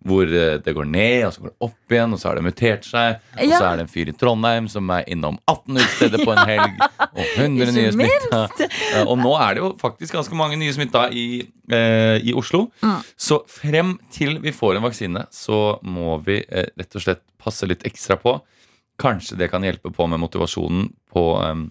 hvor 0.06 0.26
eh, 0.28 0.58
det 0.64 0.74
går 0.76 0.86
ned, 0.90 1.26
og 1.28 1.34
så 1.36 1.42
går 1.44 1.52
det 1.52 1.66
opp 1.68 1.94
igjen, 1.96 2.14
og 2.16 2.20
så 2.22 2.28
har 2.30 2.36
det 2.40 2.44
mutert 2.46 2.86
seg. 2.88 3.20
Og 3.38 3.44
Ja. 3.46 3.58
så 3.58 3.64
er 3.70 3.74
det 3.80 3.84
en 3.86 3.92
fyr 3.94 4.10
i 4.12 4.16
Trondheim 4.18 4.68
som 4.72 4.90
er 4.92 5.04
innom 5.08 5.38
18 5.48 5.78
utesteder 5.78 6.20
på 6.26 6.32
en 6.36 6.44
helg, 6.50 6.74
og 7.18 7.26
100 7.38 7.62
Ikke 7.62 7.76
nye 7.78 7.92
smitta. 7.96 8.42
Og 9.06 9.16
nå 9.22 9.32
er 9.40 9.50
det 9.58 9.62
jo 9.64 9.70
faktisk 9.82 10.12
ganske 10.18 10.36
mange 10.38 10.58
nye 10.60 10.74
smitta 10.76 11.02
i, 11.14 11.26
eh, 11.72 12.18
i 12.20 12.34
Oslo. 12.38 12.66
Mm. 12.82 13.00
Så 13.16 13.42
frem 13.50 13.96
til 14.12 14.40
vi 14.44 14.52
får 14.56 14.76
en 14.80 14.88
vaksine, 14.90 15.22
så 15.32 15.78
må 15.84 16.18
vi 16.26 16.42
eh, 16.50 16.68
rett 16.78 16.96
og 17.00 17.06
slett 17.06 17.24
passe 17.42 17.66
litt 17.70 17.84
ekstra 17.88 18.16
på. 18.22 18.36
Kanskje 19.00 19.38
det 19.40 19.52
kan 19.54 19.64
hjelpe 19.64 19.94
på 19.94 20.08
med 20.10 20.20
motivasjonen 20.24 20.90
på 21.14 21.28
eh, 21.46 21.62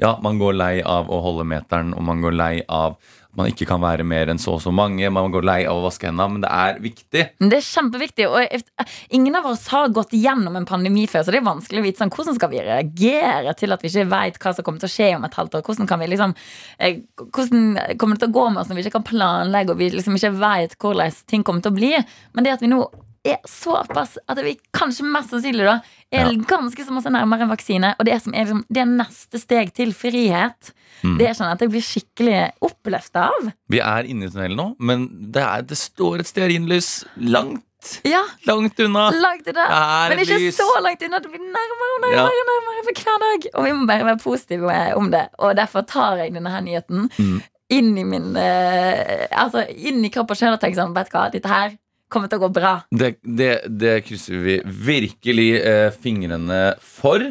Ja, 0.00 0.16
man 0.24 0.38
går 0.40 0.56
lei 0.56 0.76
av 0.82 1.10
å 1.12 1.20
holde 1.22 1.44
meteren, 1.44 1.92
og 1.94 2.02
man 2.06 2.22
går 2.24 2.32
lei 2.34 2.54
av 2.66 2.96
at 3.32 3.38
man 3.40 3.48
ikke 3.48 3.64
kan 3.64 3.80
være 3.80 4.04
mer 4.04 4.28
enn 4.28 4.40
så 4.40 4.58
og 4.58 4.60
så 4.60 4.68
mange. 4.74 5.08
Man 5.08 5.32
går 5.32 5.44
lei 5.48 5.60
av 5.64 5.78
å 5.78 5.84
vaske 5.86 6.04
hendene, 6.04 6.34
men 6.34 6.42
det 6.44 6.50
er 6.52 6.80
viktig. 6.84 7.22
Det 7.40 7.56
er 7.56 7.64
kjempeviktig. 7.64 8.26
Og 8.28 8.82
ingen 9.16 9.38
av 9.38 9.46
oss 9.48 9.64
har 9.72 9.88
gått 9.88 10.12
gjennom 10.12 10.58
en 10.58 10.68
pandemi 10.68 11.06
før, 11.08 11.24
så 11.24 11.32
det 11.32 11.40
er 11.40 11.46
vanskelig 11.46 11.80
å 11.80 11.86
vite 11.86 12.02
sånn, 12.02 12.12
hvordan 12.12 12.36
skal 12.36 12.52
vi 12.52 12.60
reagere 12.66 13.54
til 13.56 13.72
at 13.72 13.84
vi 13.84 13.88
ikke 13.88 14.10
vet 14.12 14.36
hva 14.42 14.52
som 14.52 14.66
kommer 14.66 14.82
til 14.84 14.90
å 14.90 14.92
skje 14.96 15.08
om 15.16 15.24
et 15.24 15.38
halvt 15.40 15.56
år. 15.56 15.64
Hvordan 15.64 16.02
vi 16.02 16.10
liksom 16.12 16.36
eh, 16.76 16.98
Hvordan 17.22 17.64
kommer 17.96 18.18
det 18.18 18.26
til 18.26 18.34
å 18.34 18.36
gå 18.36 18.44
med 18.50 18.60
oss 18.60 18.68
når 18.68 18.78
vi 18.78 18.84
ikke 18.84 18.98
kan 18.98 19.08
planlegge 19.08 19.72
og 19.72 19.80
vi 19.80 19.88
liksom 19.96 20.20
ikke 20.20 20.34
vet 20.42 20.76
hvordan 20.84 21.16
ting 21.32 21.46
kommer 21.46 21.64
til 21.64 21.72
å 21.72 21.78
bli. 21.80 21.94
Men 22.36 22.44
det 22.44 22.58
at 22.58 22.66
vi 22.66 22.68
nå 22.68 22.82
er 23.24 23.40
såpass 23.48 24.18
at 24.28 24.44
vi 24.44 24.58
kanskje 24.74 25.06
mest 25.08 25.32
sannsynlig 25.32 25.64
da 25.68 25.78
er 26.12 26.26
Ja. 26.30 26.44
ganske 26.46 26.84
så 26.84 26.92
masse 26.92 27.10
nærmere 27.10 27.42
en 27.42 27.48
vaksine, 27.50 27.94
og 27.98 28.04
det 28.06 28.20
som 28.22 28.34
er 28.34 28.44
liksom, 28.44 28.64
det 28.70 28.86
neste 28.88 29.38
steg 29.40 29.72
til 29.74 29.92
frihet, 29.92 30.72
Mm. 31.02 31.18
det 31.18 31.26
er 31.26 31.32
sånn 31.34 31.50
at 31.50 31.58
jeg 31.58 31.70
blir 31.70 31.82
skikkelig 31.82 32.52
oppløfta 32.62 33.24
av. 33.26 33.52
Vi 33.68 33.80
er 33.80 34.04
inne 34.06 34.24
i 34.26 34.28
tunnelen 34.28 34.56
nå, 34.56 34.76
men 34.78 35.08
det, 35.32 35.42
er, 35.42 35.62
det 35.62 35.76
står 35.76 36.20
et 36.20 36.26
stearinlys 36.30 37.04
langt, 37.18 37.64
Ja, 38.04 38.22
langt 38.46 38.78
unna. 38.78 39.10
langt 39.10 39.48
unna. 39.48 39.64
Men 40.08 40.18
ikke 40.22 40.38
lys. 40.38 40.56
så 40.56 40.68
langt 40.80 41.02
unna. 41.02 41.18
Det 41.18 41.32
blir 41.32 41.40
nærmere 41.42 41.90
og 41.96 42.02
nærmere, 42.04 42.30
Ja. 42.30 42.44
nærmere 42.52 42.84
for 42.84 43.02
hver 43.02 43.18
dag. 43.24 43.50
Og 43.54 43.64
vi 43.64 43.72
må 43.72 43.86
bare 43.88 44.04
være 44.04 44.18
positive 44.22 44.94
om 44.96 45.10
det. 45.10 45.28
Og 45.40 45.56
derfor 45.56 45.82
tar 45.84 46.16
jeg 46.18 46.32
denne 46.34 46.48
her 46.50 46.60
nyheten 46.60 47.10
Mm. 47.18 47.42
inn 47.70 47.98
i 47.98 48.04
min 48.04 48.36
eh, 48.36 49.26
Altså 49.32 49.66
inn 49.74 50.04
i 50.04 50.10
kropp 50.10 50.30
og 50.30 50.36
sjel 50.36 50.52
og 50.52 50.60
tenker 50.60 50.76
sånn 50.76 50.94
Vet 50.94 51.10
du 51.10 51.16
hva, 51.18 51.32
dette 51.32 51.48
her 51.48 51.70
kommer 52.12 52.28
til 52.30 52.40
å 52.40 52.44
gå 52.46 52.50
bra. 52.54 52.74
Det, 52.92 53.14
det, 53.24 53.50
det 53.80 53.94
krysser 54.06 54.38
vi 54.44 54.58
virkelig 54.90 55.48
eh, 55.60 55.88
fingrene 56.04 56.60
for. 56.84 57.24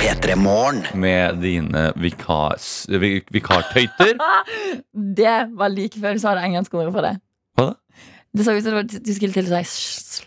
P3 0.00 0.36
Med 0.94 1.40
dine 1.42 1.84
vikars, 2.00 2.86
vik, 2.90 3.28
vikartøyter. 3.34 4.16
Det 4.94 5.36
var 5.58 5.72
like 5.74 6.00
før 6.00 6.16
du 6.16 6.22
sa 6.22 6.34
det 6.38 6.46
engelske 6.48 6.76
ordet 6.80 6.94
for 6.94 7.06
det. 7.06 7.14
Hva 7.58 7.68
da? 7.70 7.76
Det 8.30 8.46
så 8.46 8.54
ut 8.54 8.62
som 8.66 8.80
du 8.86 9.12
skulle 9.16 9.34
til 9.34 9.48
å 9.50 9.62
si 9.66 10.26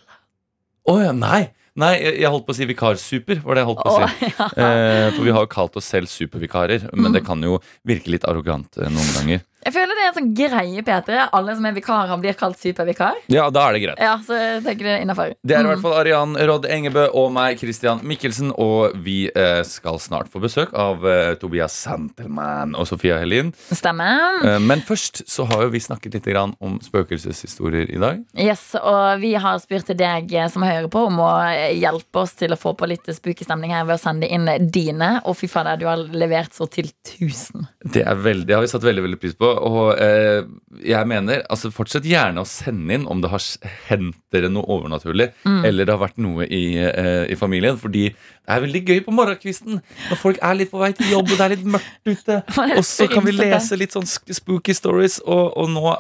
Å 0.92 0.98
ja, 1.00 1.14
nei! 1.16 1.46
Nei, 1.74 1.94
jeg, 2.04 2.30
holdt 2.30 2.44
på 2.46 2.54
å 2.54 2.58
si 2.58 2.66
vikarsuper. 2.70 3.40
var 3.42 3.58
det 3.58 3.64
jeg 3.64 3.68
holdt 3.72 3.80
på 3.82 3.90
å 3.90 3.94
si. 3.96 4.04
Oh, 4.04 4.34
ja. 4.38 4.48
Eh, 4.62 5.08
for 5.16 5.26
vi 5.26 5.32
har 5.34 5.42
jo 5.48 5.50
kalt 5.50 5.80
oss 5.80 5.88
selv 5.90 6.12
supervikarer, 6.12 6.84
men 6.94 7.08
Mm. 7.10 7.14
det 7.16 7.24
kan 7.26 7.42
jo 7.42 7.56
virke 7.88 8.12
litt 8.14 8.28
arrogant 8.30 8.78
eh, 8.78 8.92
noen 8.94 9.10
ganger. 9.16 9.42
Jeg 9.64 9.74
føler 9.76 9.96
det 9.96 10.04
er 10.04 10.10
en 10.10 10.18
sånn 10.18 10.32
greie, 10.36 10.84
Peter. 10.86 11.20
Alle 11.32 11.56
som 11.56 11.68
er 11.68 11.76
vikarer, 11.78 12.14
blir 12.20 12.36
kalt 12.38 12.60
supervikar. 12.60 13.20
Ja, 13.32 13.48
da 13.54 13.68
er 13.70 13.78
det 13.78 13.84
greit. 13.86 14.02
Ja, 14.04 14.18
så 14.26 14.36
jeg 14.36 14.64
tenker 14.66 14.90
det 14.90 14.96
innenfor. 15.04 15.34
Det 15.40 15.56
er 15.56 15.64
i 15.64 15.70
hvert 15.72 15.84
fall 15.84 15.96
Arian 16.02 16.36
Rodd 16.50 16.68
Engebø 16.68 17.06
og 17.20 17.32
meg, 17.36 17.60
Christian 17.62 18.04
Mikkelsen. 18.08 18.52
Og 18.60 18.98
vi 19.06 19.30
eh, 19.30 19.62
skal 19.68 20.00
snart 20.04 20.32
få 20.34 20.42
besøk 20.44 20.74
av 20.78 21.06
eh, 21.08 21.34
Tobias 21.40 21.76
Santelmann 21.86 22.76
og 22.80 22.88
Sofia 22.90 23.20
Helin. 23.22 23.54
Stemmer. 23.72 24.44
Eh, 24.44 24.60
men 24.64 24.84
først 24.84 25.24
så 25.30 25.48
har 25.50 25.66
jo 25.66 25.72
vi 25.74 25.84
snakket 25.84 26.20
litt 26.20 26.28
grann 26.34 26.56
om 26.64 26.78
spøkelseshistorier 26.84 27.92
i 27.94 28.02
dag. 28.02 28.20
Yes, 28.40 28.74
og 28.80 29.22
vi 29.24 29.34
har 29.40 29.62
spurt 29.64 29.94
deg 29.98 30.34
eh, 30.36 30.50
som 30.52 30.66
hører 30.68 30.90
på, 30.92 31.06
om 31.08 31.24
å 31.24 31.32
hjelpe 31.72 32.26
oss 32.26 32.36
til 32.40 32.56
å 32.56 32.60
få 32.60 32.76
på 32.80 32.90
litt 32.92 33.08
spukestemning 33.16 33.74
her 33.76 33.88
ved 33.88 33.98
å 33.98 34.04
sende 34.04 34.28
inn 34.28 34.50
dine. 34.74 35.16
Og 35.30 35.38
fy 35.40 35.50
fader, 35.52 35.80
du 35.80 35.88
har 35.90 36.04
levert 36.12 36.56
så 36.56 36.68
til 36.72 36.92
1000. 36.92 37.68
Det 37.96 38.04
er 38.04 38.20
veldig, 38.20 38.48
det 38.50 38.58
har 38.58 38.66
vi 38.66 38.72
satt 38.72 38.86
veldig 38.86 39.08
veldig 39.08 39.22
pris 39.24 39.38
på. 39.40 39.53
Og 39.62 40.00
eh, 40.02 40.44
jeg 40.88 41.10
mener, 41.10 41.44
altså 41.52 41.72
fortsett 41.74 42.08
gjerne 42.08 42.44
å 42.44 42.50
sende 42.50 42.98
inn 42.98 43.08
om 43.10 43.22
det 43.24 43.32
har 43.32 43.44
hendt 43.90 44.18
dere 44.34 44.50
noe 44.52 44.66
overnaturlig, 44.74 45.30
eller 45.68 45.86
det 45.88 45.94
har 45.94 46.02
vært 46.02 46.20
noe 46.24 46.48
i, 46.48 46.64
eh, 46.82 47.24
i 47.32 47.38
familien. 47.40 47.78
Fordi 47.80 48.08
det 48.10 48.56
er 48.56 48.64
veldig 48.66 48.84
gøy 48.90 49.04
på 49.06 49.16
morgenkvisten 49.16 49.80
når 49.80 50.20
folk 50.20 50.42
er 50.42 50.60
litt 50.60 50.74
på 50.74 50.82
vei 50.82 50.92
til 50.98 51.14
jobb 51.14 51.32
og 51.32 51.38
det 51.38 51.46
er 51.46 51.56
litt 51.56 51.72
mørkt 51.78 52.12
ute. 52.12 52.42
Og 52.80 52.84
så 52.88 53.08
kan 53.12 53.26
vi 53.26 53.36
lese 53.38 53.80
litt 53.80 53.96
sånn 53.96 54.08
spooky 54.10 54.76
stories, 54.78 55.20
og, 55.24 55.54
og 55.60 55.72
nå 55.72 55.96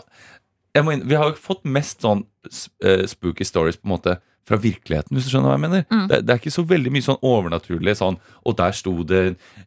inn, 0.73 1.07
Vi 1.07 1.15
har 1.15 1.29
jo 1.29 1.37
fått 1.37 1.63
mest 1.69 2.01
sånn 2.01 2.25
eh, 2.83 3.05
spooky 3.09 3.45
stories 3.45 3.77
på 3.77 3.87
en 3.87 3.95
måte 3.95 4.17
fra 4.47 4.59
virkeligheten, 4.59 5.15
hvis 5.15 5.27
du 5.27 5.31
skjønner 5.31 5.51
hva 5.51 5.55
jeg 5.55 5.63
mener. 5.63 5.85
Mm. 5.87 6.07
Det, 6.11 6.19
det 6.25 6.33
er 6.33 6.41
ikke 6.41 6.53
så 6.53 6.65
veldig 6.67 6.91
mye 6.91 7.05
sånn 7.05 7.21
overnaturlig 7.23 7.95
sånn 7.99 8.17
Og 8.43 8.57
der 8.59 8.75
sto 8.75 8.93
det 9.07 9.21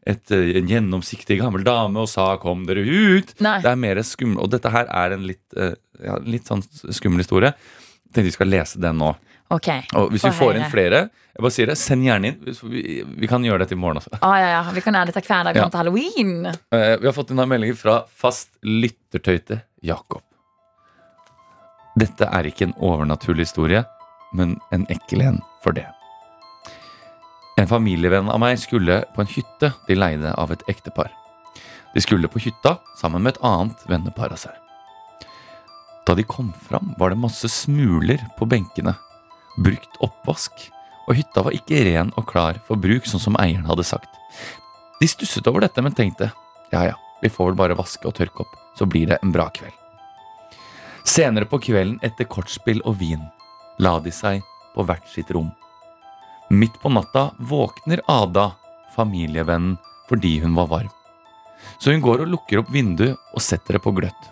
et, 0.05 0.33
eh, 0.35 0.51
en 0.61 0.69
gjennomsiktig 0.69 1.39
gammel 1.41 1.65
dame 1.65 2.03
og 2.03 2.11
sa 2.13 2.37
'kom 2.37 2.67
dere 2.69 2.85
ut'. 2.85 3.35
Nei. 3.41 3.61
Det 3.65 3.71
er 3.71 3.77
mer 3.77 4.03
skummel 4.05 4.43
Og 4.43 4.51
dette 4.51 4.71
her 4.71 4.85
er 4.85 5.13
en 5.17 5.27
litt, 5.27 5.45
eh, 5.57 5.75
ja, 6.05 6.19
litt 6.19 6.45
sånn 6.45 6.63
skummel 6.93 7.25
historie. 7.25 7.55
Jeg 8.07 8.13
tenkte 8.13 8.31
vi 8.31 8.37
skal 8.37 8.53
lese 8.53 8.81
den 8.81 8.99
nå. 8.99 9.17
Okay. 9.49 9.83
Og 9.95 10.11
hvis 10.11 10.25
vi 10.25 10.31
får 10.35 10.57
inn 10.57 10.71
flere, 10.71 11.09
jeg 11.37 11.43
bare 11.45 11.55
sier 11.55 11.67
det, 11.71 11.77
send 11.79 12.03
gjerne 12.03 12.33
inn. 12.33 12.39
Vi, 12.45 13.05
vi 13.07 13.29
kan 13.31 13.45
gjøre 13.45 13.63
dette 13.63 13.77
i 13.77 13.79
morgen 13.79 14.01
også. 14.01 14.19
Ah, 14.21 14.39
ja, 14.41 14.49
ja. 14.57 14.63
Vi 14.75 14.83
kan 14.83 14.97
gjøre 14.97 15.13
dette 15.13 15.23
hver 15.23 15.45
dag 15.45 15.55
fram 15.55 15.71
til 15.71 15.79
halloween. 15.79 16.33
Uh, 16.75 16.97
Vi 16.99 17.07
har 17.07 17.15
fått 17.15 17.31
inn 17.31 17.39
en 17.39 17.49
melding 17.49 17.77
fra 17.79 18.01
fast 18.11 18.51
lyttertøyte 18.65 19.61
Jakob. 19.87 20.25
Dette 21.97 22.27
er 22.29 22.51
ikke 22.51 22.67
en 22.67 22.75
overnaturlig 22.85 23.47
historie, 23.47 23.85
men 24.37 24.59
en 24.75 24.87
ekkel 24.93 25.25
en 25.25 25.41
for 25.65 25.77
det. 25.77 25.87
En 27.57 27.69
familievenn 27.69 28.29
av 28.29 28.41
meg 28.43 28.59
skulle 28.61 29.01
på 29.15 29.23
en 29.23 29.33
hytte 29.33 29.73
de 29.89 29.97
leide 29.97 30.35
av 30.37 30.53
et 30.53 30.65
ektepar. 30.69 31.09
De 31.95 32.03
skulle 32.05 32.29
på 32.29 32.43
hytta 32.45 32.77
sammen 33.01 33.25
med 33.25 33.35
et 33.35 33.45
annet 33.49 33.85
vennepar 33.89 34.35
av 34.35 34.43
seg. 34.43 34.53
Da 36.07 36.15
de 36.15 36.23
kom 36.29 36.53
fram, 36.69 36.93
var 37.01 37.11
det 37.11 37.19
masse 37.19 37.49
smuler 37.51 38.21
på 38.37 38.47
benkene, 38.47 38.93
brukt 39.57 39.97
oppvask, 40.05 40.53
og 41.09 41.17
hytta 41.17 41.43
var 41.47 41.57
ikke 41.57 41.81
ren 41.89 42.13
og 42.19 42.29
klar 42.29 42.61
for 42.69 42.79
bruk, 42.79 43.09
sånn 43.09 43.23
som 43.23 43.39
eieren 43.41 43.67
hadde 43.67 43.87
sagt. 43.89 44.13
De 45.01 45.09
stusset 45.09 45.49
over 45.49 45.65
dette, 45.65 45.83
men 45.83 45.97
tenkte 45.97 46.31
ja 46.73 46.85
ja, 46.91 46.95
vi 47.23 47.33
får 47.33 47.53
vel 47.53 47.59
bare 47.59 47.79
vaske 47.79 48.07
og 48.09 48.15
tørke 48.19 48.45
opp, 48.45 48.55
så 48.77 48.87
blir 48.87 49.09
det 49.11 49.19
en 49.23 49.33
bra 49.33 49.49
kveld. 49.55 49.75
Senere 51.07 51.47
på 51.49 51.61
kvelden 51.63 52.01
etter 52.05 52.29
kortspill 52.29 52.83
og 52.85 52.99
vin 53.01 53.23
la 53.79 53.99
de 54.01 54.13
seg 54.15 54.45
på 54.75 54.85
hvert 54.87 55.09
sitt 55.11 55.31
rom. 55.35 55.51
Midt 56.51 56.79
på 56.83 56.93
natta 56.93 57.31
våkner 57.39 58.03
Ada, 58.07 58.53
familievennen, 58.95 59.77
fordi 60.09 60.39
hun 60.45 60.55
var 60.55 60.71
varm. 60.71 60.93
Så 61.79 61.91
hun 61.93 62.05
går 62.05 62.23
og 62.23 62.31
lukker 62.31 62.63
opp 62.63 62.71
vinduet 62.73 63.17
og 63.35 63.43
setter 63.43 63.77
det 63.77 63.83
på 63.85 63.93
gløtt. 63.97 64.31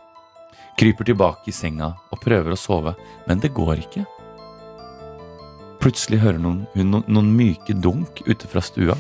Kryper 0.79 1.07
tilbake 1.07 1.51
i 1.51 1.55
senga 1.55 1.93
og 2.11 2.21
prøver 2.23 2.55
å 2.55 2.59
sove, 2.59 2.95
men 3.29 3.43
det 3.43 3.53
går 3.55 3.83
ikke. 3.83 4.05
Plutselig 5.83 6.23
hører 6.23 6.41
hun 6.41 6.65
noen, 6.75 7.05
noen 7.07 7.31
myke 7.37 7.77
dunk 7.77 8.23
ute 8.27 8.49
fra 8.49 8.63
stua. 8.65 8.97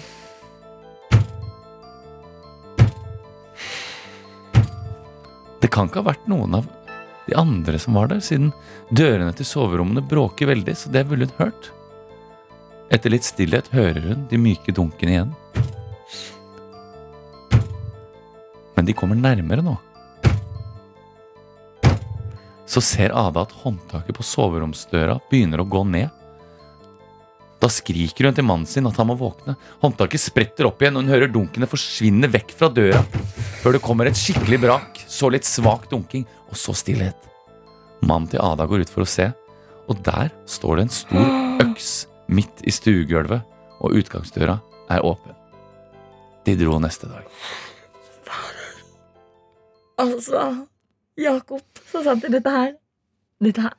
Det 5.62 5.70
kan 5.72 5.88
ikke 5.88 6.02
ha 6.02 6.10
vært 6.10 6.26
noen 6.28 6.58
av 6.60 6.66
de 7.24 7.36
andre 7.40 7.78
som 7.80 7.96
var 7.96 8.10
der, 8.12 8.20
siden 8.20 8.50
dørene 8.90 9.32
til 9.36 9.48
soverommene 9.48 10.04
bråker 10.04 10.50
veldig, 10.50 10.74
så 10.76 10.92
det 10.92 11.06
ville 11.08 11.28
hun 11.30 11.40
hørt. 11.40 11.70
Etter 12.92 13.12
litt 13.14 13.24
stillhet 13.26 13.70
hører 13.72 14.10
hun 14.10 14.26
de 14.30 14.38
myke 14.40 14.74
dunkene 14.74 15.14
igjen. 15.14 15.32
Men 18.74 18.88
de 18.88 18.96
kommer 18.96 19.18
nærmere 19.18 19.64
nå. 19.64 19.78
Så 22.68 22.82
ser 22.82 23.14
Ada 23.14 23.44
at 23.44 23.54
håndtaket 23.62 24.16
på 24.16 24.26
soveromsdøra 24.26 25.20
begynner 25.30 25.62
å 25.62 25.68
gå 25.68 25.84
ned. 25.86 26.10
Da 27.62 27.70
skriker 27.72 28.28
hun 28.28 28.36
til 28.36 28.44
mannen 28.44 28.68
sin 28.68 28.84
at 28.88 28.98
han 29.00 29.08
må 29.08 29.16
våkne. 29.16 29.54
Håndtaket 29.80 30.20
spretter 30.20 30.68
opp 30.68 30.82
igjen, 30.82 30.98
og 30.98 31.04
hun 31.04 31.14
hører 31.14 31.30
dunkene 31.32 31.68
forsvinne 31.70 32.28
vekk 32.28 32.52
fra 32.58 32.68
døra. 32.68 33.00
Før 33.62 33.78
det 33.78 33.84
kommer 33.84 34.10
et 34.10 34.20
skikkelig 34.20 34.60
brak, 34.66 35.04
så 35.08 35.30
litt 35.32 35.48
svak 35.48 35.88
dunking, 35.92 36.26
og 36.50 36.58
så 36.60 36.74
stillhet. 36.76 37.33
Mannen 38.04 38.28
til 38.28 38.42
Ada 38.44 38.66
går 38.68 38.84
ut 38.84 38.92
for 38.92 39.04
å 39.04 39.08
se, 39.08 39.30
og 39.88 40.00
der 40.04 40.32
står 40.48 40.80
det 40.80 40.86
en 40.86 40.92
stor 40.92 41.30
øks 41.64 41.92
midt 42.32 42.64
i 42.68 42.72
stuegulvet, 42.74 43.44
og 43.84 43.96
utgangsdøra 43.98 44.58
er 44.92 45.04
åpen. 45.04 45.36
De 46.44 46.56
dro 46.60 46.76
neste 46.82 47.08
dag. 47.08 47.24
Altså, 50.00 50.42
Jakob, 51.20 51.62
så 51.88 52.02
sendte 52.04 52.30
dette 52.32 52.50
her. 52.50 52.74
Dette 53.44 53.64
her. 53.64 53.76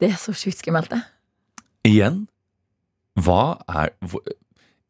Det 0.00 0.12
er 0.12 0.18
så 0.20 0.34
sjukt 0.36 0.62
skummelt, 0.62 0.90
det. 0.90 1.02
Igjen, 1.88 2.26
hva 3.18 3.58
er 3.68 3.92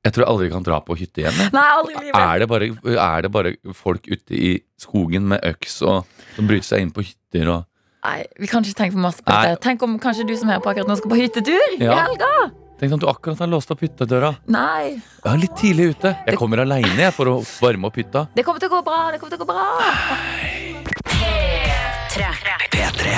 Jeg 0.05 0.15
tror 0.15 0.23
jeg 0.23 0.31
aldri 0.31 0.49
kan 0.53 0.65
dra 0.65 0.79
på 0.85 0.97
hytte 0.97 1.21
igjen. 1.25 1.41
Nei, 1.53 1.65
aldri. 1.75 2.13
Er 2.15 2.39
det, 2.41 2.47
bare, 2.49 2.69
er 2.95 3.25
det 3.25 3.31
bare 3.35 3.53
folk 3.77 4.07
ute 4.09 4.37
i 4.37 4.53
skogen 4.81 5.27
med 5.33 5.43
øks 5.45 5.81
og, 5.83 6.07
som 6.37 6.49
bryter 6.49 6.69
seg 6.71 6.85
inn 6.85 6.95
på 6.95 7.05
hytter 7.05 7.51
og 7.53 7.68
Nei, 8.05 8.25
vi 8.39 8.47
kan 8.47 8.63
ikke 8.63 8.79
tenke 8.79 8.95
for 8.95 9.03
masse 9.03 9.23
på 9.25 9.33
Nei. 9.33 9.47
dette. 9.49 9.63
Tenk 9.65 9.83
om 9.83 9.99
kanskje 9.99 10.27
du 10.29 10.37
som 10.39 10.49
hører 10.49 10.63
på 10.63 10.71
akkurat 10.71 10.87
nå 10.89 10.97
skal 11.01 11.11
på 11.11 11.19
hyttetur 11.19 11.79
i 11.79 11.85
Ja. 11.85 11.97
helga? 12.07 12.53
Tenk 12.79 12.93
om 12.95 13.01
du 13.03 13.07
akkurat 13.11 13.39
har 13.43 13.49
låst 13.51 13.71
opp 13.75 13.81
hyttedøra. 13.83 14.37
Nei. 14.47 15.03
Jeg 15.25 15.33
er 15.33 15.37
litt 15.43 15.57
tidlig 15.59 15.89
ute. 15.97 16.17
Jeg 16.29 16.39
kommer 16.39 16.59
aleine 16.63 17.11
for 17.13 17.27
å 17.27 17.35
varme 17.61 17.87
opp 17.91 17.97
hytta. 17.97 18.29
Det 18.37 18.45
kommer 18.47 18.61
til 18.61 18.69
å 18.71 18.77
gå 18.79 18.85
bra. 18.85 19.11
det 19.11 19.19
kommer 19.19 19.35
til 19.35 19.39
å 19.39 19.45
gå 19.45 19.51
bra 19.51 19.67
P3. 19.83 20.68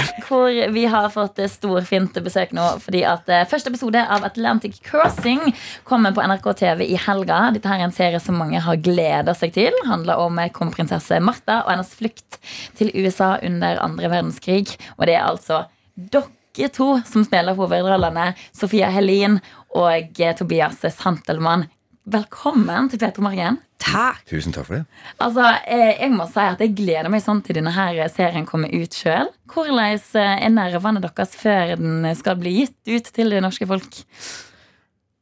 Hvor 0.26 0.50
vi 0.72 0.84
har 0.90 1.08
fått 1.12 1.38
eh, 1.40 1.50
storfint 1.50 2.16
besøk 2.24 2.54
nå 2.56 2.66
fordi 2.82 3.02
at 3.08 3.28
eh, 3.30 3.46
første 3.50 3.72
episode 3.72 4.02
av 4.02 4.24
Atlantic 4.26 4.80
Crossing 4.86 5.52
kommer 5.88 6.14
på 6.16 6.24
NRK 6.24 6.48
TV 6.62 6.84
i 6.88 6.98
helga. 7.00 7.42
Dette 7.54 7.70
her 7.70 7.82
er 7.82 7.88
en 7.88 7.96
serie 7.96 8.20
som 8.22 8.38
mange 8.40 8.60
har 8.62 8.80
gleda 8.82 9.34
seg 9.36 9.54
til. 9.56 9.74
Det 9.80 9.88
Handler 9.90 10.22
om 10.22 10.38
eh, 10.40 10.52
kronprinsesse 10.54 11.20
Martha 11.24 11.62
og 11.64 11.72
hennes 11.74 11.94
flukt 11.96 12.40
til 12.78 12.92
USA 12.96 13.36
under 13.46 13.80
andre 13.84 14.12
verdenskrig. 14.12 14.76
Og 14.98 15.08
det 15.08 15.16
er 15.18 15.26
altså 15.26 15.64
dere 15.96 16.70
to 16.74 16.92
som 17.08 17.26
spiller 17.26 17.58
hovedrollene. 17.58 18.32
Sofia 18.56 18.90
Helin 18.94 19.38
og 19.76 20.18
Tobias 20.38 20.82
Santelmann. 20.96 21.68
Velkommen 22.08 22.86
til 22.88 22.96
P3 22.96 23.20
Morgen. 23.20 23.58
Takk. 23.76 24.22
Tusen 24.28 24.54
takk 24.56 24.64
for 24.64 24.78
det. 24.78 24.84
Altså, 25.20 25.44
eh, 25.68 25.98
jeg 26.00 26.08
må 26.14 26.24
si 26.30 26.40
at 26.40 26.62
jeg 26.64 26.72
gleder 26.78 27.10
meg 27.12 27.20
sånn 27.20 27.42
til 27.44 27.58
denne 27.58 27.74
her 27.74 27.98
serien 28.08 28.46
kommer 28.48 28.72
ut 28.72 28.96
sjøl. 28.96 29.28
Hvordan 29.52 29.98
eh, 30.16 30.30
er 30.46 30.54
nervene 30.54 31.02
deres 31.04 31.36
før 31.36 31.74
den 31.76 32.08
skal 32.16 32.38
bli 32.40 32.54
gitt 32.62 32.78
ut 32.88 33.10
til 33.12 33.36
det 33.36 33.42
norske 33.44 33.68
folk? 33.68 34.00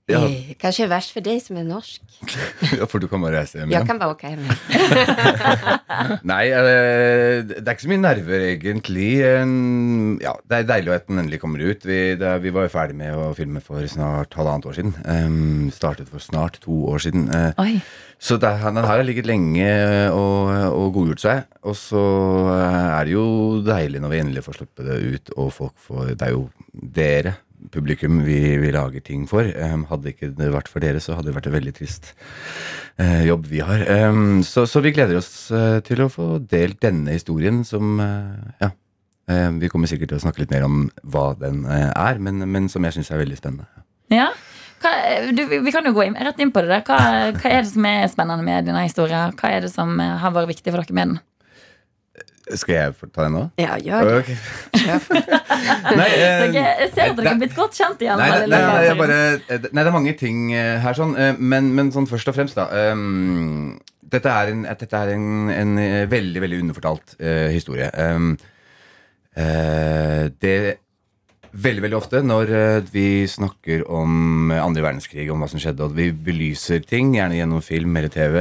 Ja, 0.09 0.23
Eh, 0.25 0.55
Kanskje 0.57 0.87
verst 0.88 1.12
for 1.12 1.21
deg 1.21 1.42
som 1.44 1.59
er 1.61 1.66
norsk. 1.68 2.01
ja, 2.79 2.87
for 2.88 2.99
du 3.03 3.09
kan 3.11 3.21
bare 3.21 3.42
reise 3.42 3.59
hjem 3.59 3.68
igjen? 3.68 3.75
Jeg 3.77 3.88
kan 3.90 3.99
bare 4.01 4.14
åke 4.14 4.31
hjem. 4.31 4.40
igjen. 4.47 6.23
Nei, 6.31 6.44
eh, 6.49 7.42
det 7.44 7.61
er 7.61 7.75
ikke 7.75 7.85
så 7.85 7.90
mye 7.92 8.01
nerver, 8.03 8.44
egentlig. 8.49 9.09
Ja, 10.25 10.33
Det 10.49 10.57
er 10.62 10.68
deilig 10.71 10.94
at 10.97 11.07
den 11.11 11.21
endelig 11.21 11.40
kommer 11.42 11.61
ut. 11.61 11.85
Vi, 11.87 11.99
det, 12.21 12.33
vi 12.44 12.53
var 12.57 12.66
jo 12.66 12.73
ferdig 12.73 12.97
med 12.99 13.14
å 13.21 13.29
filme 13.37 13.61
for 13.64 13.85
snart 13.90 14.33
halvannet 14.38 14.68
år 14.71 14.79
siden. 14.79 14.94
Um, 15.05 15.68
startet 15.75 16.09
for 16.09 16.25
snart 16.25 16.57
to 16.64 16.79
år 16.92 17.05
siden. 17.05 17.29
Eh, 17.29 17.53
Oi, 17.62 17.75
Så 18.18 18.38
det, 18.40 18.51
den 18.64 18.81
har 18.88 19.03
ligget 19.05 19.29
lenge 19.29 19.68
og, 20.11 20.49
og 20.73 20.88
godgjort 20.97 21.23
seg. 21.23 21.44
Og 21.68 21.77
så 21.79 22.01
er 22.57 23.05
det 23.07 23.12
jo 23.14 23.27
deilig 23.66 24.01
når 24.03 24.14
vi 24.16 24.23
endelig 24.25 24.47
får 24.49 24.59
sluppet 24.62 24.88
det 24.88 24.99
ut, 25.05 25.35
og 25.37 25.53
folk 25.55 25.77
får 25.85 26.14
Det 26.16 26.27
er 26.31 26.35
jo 26.35 26.49
dere, 26.99 27.37
publikum, 27.75 28.23
vi, 28.27 28.38
vi 28.61 28.73
lager 28.75 29.03
ting 29.05 29.27
for. 29.31 29.47
Um, 29.59 29.85
hadde 29.90 30.13
ikke 30.13 30.31
det 30.37 30.50
vært 30.54 30.71
for 30.71 30.85
dere, 30.85 31.00
så 31.02 31.17
hadde 31.17 31.31
det 31.31 31.37
vært 31.37 31.48
en 31.50 31.56
veldig 31.56 31.75
trist 31.77 32.13
uh, 33.00 33.23
jobb 33.27 33.48
vi 33.50 33.63
har. 33.65 33.85
Um, 34.09 34.40
så, 34.46 34.67
så 34.71 34.83
vi 34.85 34.94
gleder 34.96 35.21
oss 35.21 35.31
uh, 35.54 35.79
til 35.87 36.04
å 36.04 36.11
få 36.13 36.37
delt 36.50 36.81
denne 36.85 37.17
historien 37.17 37.65
som 37.69 37.98
uh, 38.02 38.52
Ja. 38.63 38.75
Eh, 39.29 39.50
vi 39.61 39.69
kommer 39.69 39.85
sikkert 39.85 40.09
til 40.09 40.17
å 40.17 40.23
snakke 40.23 40.40
litt 40.40 40.52
mer 40.54 40.63
om 40.65 40.87
hva 41.13 41.35
den 41.37 41.59
er, 41.69 42.17
men, 42.17 42.40
men 42.48 42.65
som 42.73 42.81
jeg 42.87 42.94
syns 42.96 43.11
er 43.13 43.21
veldig 43.21 43.37
spennende. 43.37 43.67
ja 44.09 44.31
hva, 44.81 44.92
du, 45.37 45.42
vi 45.50 45.75
kan 45.75 45.85
jo 45.85 45.92
gå 45.92 46.06
inn, 46.06 46.17
rett 46.17 46.40
inn 46.40 46.52
på 46.54 46.63
det. 46.65 46.71
der. 46.71 46.85
Hva, 46.87 47.35
hva 47.37 47.50
er 47.50 47.61
det 47.61 47.69
som 47.75 47.85
er 47.90 48.09
spennende 48.09 48.46
med 48.46 48.71
denne 48.71 48.87
historien? 48.87 49.35
Hva 49.37 49.50
er 49.52 49.67
det 49.67 49.73
som 49.75 50.00
har 50.00 50.33
vært 50.33 50.48
viktig 50.54 50.73
for 50.73 50.81
dere 50.81 50.96
med 50.96 51.13
den? 51.13 51.21
Skal 52.57 52.75
jeg 52.75 53.11
ta 53.13 53.27
den 53.27 53.35
nå? 53.37 53.42
Ja, 53.61 53.77
gjør 53.83 54.09
det. 54.09 54.17
Okay. 54.23 54.37
Nei, 55.99 56.09
eh, 56.15 56.44
jeg 56.55 56.90
ser 56.94 57.11
at 57.11 57.19
dere 57.19 57.29
har 57.29 57.35
er 57.35 57.42
blitt 57.42 57.57
godt 57.57 57.77
kjent 57.77 58.03
igjen. 58.05 58.21
Nei, 58.21 58.29
nei, 58.31 58.40
det 58.46 58.61
nei, 58.63 58.96
bare, 58.99 59.21
eh, 59.37 59.69
nei, 59.69 59.83
det 59.83 59.90
er 59.90 59.94
mange 59.94 60.15
ting 60.19 60.49
eh, 60.57 60.79
her 60.83 60.96
sånn, 60.96 61.15
men, 61.38 61.71
men 61.77 61.92
sånn 61.94 62.09
først 62.09 62.33
og 62.33 62.38
fremst 62.38 62.59
da 62.59 62.69
Um, 62.79 63.79
Dette 64.09 64.31
er 64.33 64.53
en, 64.53 64.65
dette 64.65 64.96
er 64.96 65.11
en, 65.13 65.49
en 65.53 65.79
veldig, 66.09 66.40
veldig 66.40 66.59
underfortalt 66.63 67.17
uh, 67.21 67.49
historie. 67.53 67.90
Um, 67.92 68.37
uh, 69.37 70.29
det 70.40 70.55
Veldig 71.49 71.81
veldig 71.81 71.96
ofte 71.96 72.21
når 72.23 72.51
vi 72.92 73.25
snakker 73.27 73.87
om 73.88 74.53
andre 74.53 74.83
verdenskrig, 74.85 75.25
om 75.33 75.40
hva 75.40 75.49
som 75.49 75.59
skjedde, 75.59 75.87
og 75.87 75.94
vi 75.96 76.11
belyser 76.13 76.85
ting, 76.85 77.15
gjerne 77.17 77.38
gjennom 77.38 77.65
film 77.65 77.96
eller 77.96 78.13
TV, 78.13 78.37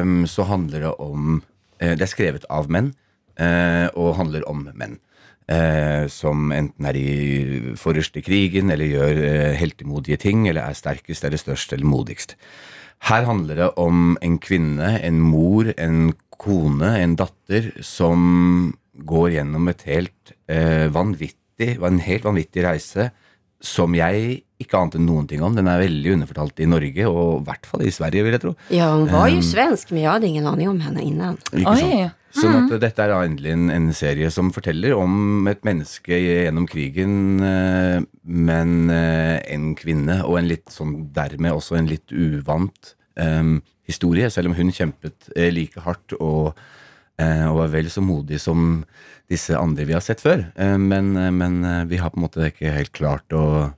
um, 0.00 0.22
så 0.26 0.46
handler 0.48 0.86
det 0.86 0.94
om 1.04 1.42
Det 1.78 2.02
er 2.02 2.10
skrevet 2.10 2.48
av 2.50 2.72
menn, 2.72 2.88
og 3.38 4.16
handler 4.18 4.42
om 4.50 4.64
menn 4.74 4.96
eh, 5.48 6.06
som 6.12 6.52
enten 6.54 6.88
er 6.88 6.98
i 6.98 7.74
forrest 7.80 8.16
krigen, 8.24 8.72
eller 8.72 8.90
gjør 8.90 9.22
eh, 9.24 9.58
heltemodige 9.58 10.20
ting, 10.28 10.46
eller 10.48 10.68
er 10.68 10.78
sterkest 10.78 11.24
eller 11.24 11.40
størst 11.40 11.72
eller 11.76 11.88
modigst. 11.88 12.36
Her 13.08 13.28
handler 13.28 13.62
det 13.62 13.70
om 13.78 14.16
en 14.22 14.38
kvinne, 14.42 14.96
en 15.06 15.20
mor, 15.22 15.70
en 15.78 16.12
kone, 16.38 16.96
en 16.98 17.16
datter, 17.18 17.70
som 17.82 18.74
går 19.08 19.36
gjennom 19.36 19.70
et 19.70 19.84
helt 19.86 20.34
eh, 20.50 20.88
vanvittig, 20.90 21.76
en 21.78 22.02
helt 22.02 22.26
vanvittig 22.26 22.66
reise 22.66 23.10
som 23.62 23.94
jeg 23.94 24.42
ikke 24.58 24.78
ante 24.78 25.00
noen 25.00 25.28
ting 25.30 25.42
om. 25.44 25.54
Den 25.54 25.70
er 25.70 25.80
veldig 25.82 26.16
underfortalt 26.16 26.62
i 26.64 26.68
Norge, 26.68 27.08
og 27.08 27.40
i 27.40 27.44
hvert 27.46 27.66
fall 27.70 27.84
i 27.86 27.94
Sverige, 27.94 28.26
vil 28.26 28.34
jeg 28.36 28.44
tro. 28.44 28.54
Ja, 28.74 28.90
hun 28.94 29.06
var 29.12 29.28
jo 29.30 29.38
um, 29.38 29.46
svensk, 29.46 29.92
men 29.94 30.02
jeg 30.02 30.10
hadde 30.10 30.30
ingen 30.30 30.48
aning 30.50 30.72
om 30.72 30.80
henne 30.82 31.04
innan. 31.04 31.38
Ikke 31.52 31.76
sant? 31.78 31.92
Oi. 31.94 32.08
Sånn 32.38 32.58
at 32.58 32.74
dette 32.82 33.02
er 33.02 33.14
endelig 33.16 33.54
en, 33.54 33.70
en 33.72 33.86
serie 33.96 34.28
som 34.30 34.50
forteller 34.52 34.92
om 34.94 35.48
et 35.48 35.62
menneske 35.66 36.18
gjennom 36.20 36.66
krigen, 36.68 37.14
eh, 37.40 38.02
men 38.28 38.92
eh, 38.92 39.38
en 39.54 39.72
kvinne, 39.78 40.20
og 40.26 40.36
en 40.38 40.50
litt 40.50 40.68
sånn 40.70 41.08
dermed 41.16 41.56
også 41.56 41.78
en 41.78 41.88
litt 41.88 42.12
uvant 42.12 42.92
um, 43.16 43.56
historie, 43.88 44.28
selv 44.30 44.52
om 44.52 44.58
hun 44.58 44.74
kjempet 44.74 45.30
eh, 45.34 45.48
like 45.54 45.82
hardt 45.86 46.14
og, 46.20 46.58
eh, 47.20 47.46
og 47.48 47.62
var 47.62 47.72
vel 47.78 47.90
så 47.92 48.04
modig 48.04 48.40
som 48.42 48.82
disse 49.28 49.56
andre 49.56 49.88
vi 49.88 49.96
har 49.96 50.04
sett 50.04 50.22
før. 50.24 50.44
Eh, 50.60 50.76
men, 50.78 51.14
men 51.16 51.60
vi 51.88 52.00
har 52.00 52.12
på 52.12 52.20
en 52.20 52.26
måte 52.28 52.50
ikke 52.52 52.76
helt 52.76 52.94
klart 52.96 53.34
å 53.36 53.72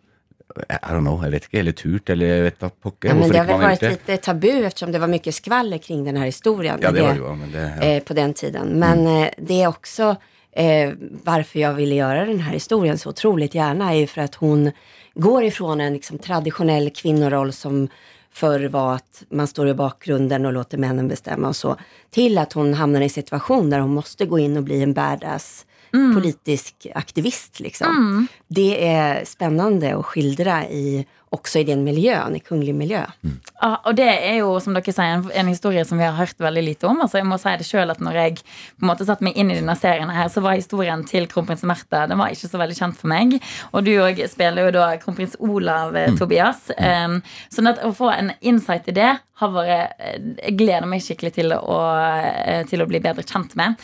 I 0.57 0.93
don't 0.93 1.05
know, 1.05 1.21
jeg 1.23 1.33
vet 1.35 1.47
ikke, 1.47 1.59
eller 1.61 1.77
turt, 1.79 2.11
eller 2.11 2.27
jeg 2.27 2.43
vet 2.49 2.59
da 2.61 2.71
pokker 2.71 3.09
Ja, 3.11 3.15
men 3.15 3.31
det 3.31 3.39
har 3.39 3.51
ikke 3.51 3.61
vært 3.63 4.09
litt 4.09 4.25
tabu 4.25 4.51
eftersom 4.51 4.93
det 4.93 5.01
var 5.03 5.11
mye 5.13 5.35
skvaller 5.35 5.79
kring 5.83 6.03
denne 6.07 6.27
historien. 6.27 6.81
Ja, 6.83 6.91
det 6.91 7.05
var 7.07 7.15
det 7.15 7.23
jo, 7.23 7.35
men 7.39 7.53
det 7.55 7.65
ja. 7.67 7.87
eh, 7.87 8.03
på 8.03 8.17
den 8.19 8.35
tiden. 8.35 8.75
Men 8.83 9.07
eh, 9.07 9.29
det 9.39 9.61
er 9.63 9.71
også 9.71 10.15
eh, 10.53 10.93
varför 11.25 11.59
jag 11.59 11.75
ville 11.75 11.95
göra 11.95 12.25
den 12.25 12.41
här 12.41 12.53
historien 12.53 12.99
så 12.99 13.11
otroligt 13.11 13.55
gärna 13.55 13.93
är 13.95 13.99
ju 13.99 14.07
för 14.07 14.21
att 14.21 14.35
hon 14.35 14.71
går 15.15 15.45
ifrån 15.45 15.81
en 15.81 15.93
liksom, 15.93 16.19
traditionell 16.19 16.91
kvinnoroll 16.91 17.53
som 17.53 17.89
förr 18.33 18.69
var 18.69 18.95
att 18.95 19.23
man 19.29 19.47
står 19.47 19.69
i 19.69 19.75
bakgrunden 19.75 20.47
och 20.47 20.53
låter 20.53 20.79
männen 20.79 21.09
bestämma 21.09 21.49
och 21.49 21.57
så, 21.57 21.77
till 22.11 22.39
att 22.39 22.53
hon 22.53 22.75
hamnar 22.75 23.01
i 23.01 23.05
en 23.05 23.11
situation 23.11 23.71
där 23.71 23.79
hon 23.79 23.95
måste 23.95 24.27
gå 24.27 24.39
in 24.39 24.57
och 24.57 24.63
bli 24.63 24.83
en 24.83 24.93
badass 24.93 25.67
politisk 25.91 26.87
aktivist. 26.95 27.61
Liksom. 27.61 28.27
Det 28.49 28.89
är 28.89 29.25
spännande 29.25 29.97
att 29.97 30.07
skildra 30.07 30.65
i, 30.65 31.07
också 31.31 31.59
i 31.59 31.65
den 31.65 31.85
miljøen, 31.85 32.37
i 32.37 32.41
kunglig 32.41 32.71
Mm. 32.81 33.41
Ja, 33.61 33.81
og 33.85 33.97
det 33.97 34.09
er 34.09 34.37
jo, 34.41 34.55
som 34.61 34.75
dere 34.75 34.93
sier, 34.93 35.19
en, 35.19 35.25
en 35.35 35.49
historie 35.51 35.85
som 35.85 35.99
vi 35.99 36.05
har 36.05 36.17
hørt 36.17 36.39
veldig 36.41 36.63
lite 36.65 36.87
om. 36.87 37.01
Altså, 37.01 37.19
jeg 37.19 37.27
må 37.27 37.39
si 37.39 37.53
det 37.59 37.67
selv 37.67 37.95
at 37.95 38.01
når 38.01 38.19
jeg 38.19 38.37
på 38.41 38.85
en 38.85 38.91
måte 38.91 39.07
satte 39.07 39.25
meg 39.25 39.37
inn 39.37 39.51
i 39.51 39.59
denne 39.59 39.77
serien 39.79 40.11
her, 40.11 40.29
så 40.33 40.43
var 40.45 40.59
historien 40.59 41.05
til 41.07 41.29
kronprins 41.31 41.63
Märtha 41.67 42.07
den 42.09 42.19
var 42.19 42.33
ikke 42.33 42.51
så 42.51 42.61
veldig 42.61 42.79
kjent 42.79 42.99
for 42.99 43.13
meg. 43.13 43.37
Og 43.73 43.85
du 43.87 43.93
òg 44.01 44.23
spiller 44.31 44.69
jo 44.69 44.77
da 44.79 44.87
kronprins 45.03 45.37
Olav, 45.39 45.95
mm. 45.95 46.19
Tobias. 46.21 46.71
Um, 46.79 47.21
sånn 47.53 47.71
at 47.71 47.83
å 47.85 47.93
få 47.97 48.11
en 48.15 48.33
insight 48.41 48.89
i 48.91 48.97
det 48.97 49.13
eh, 49.43 50.19
Jeg 50.45 50.57
gleder 50.59 50.87
meg 50.91 51.03
skikkelig 51.05 51.33
til 51.39 51.55
å, 51.57 51.79
eh, 51.97 52.63
til 52.69 52.83
å 52.83 52.89
bli 52.91 53.01
bedre 53.01 53.25
kjent 53.27 53.57
med. 53.59 53.81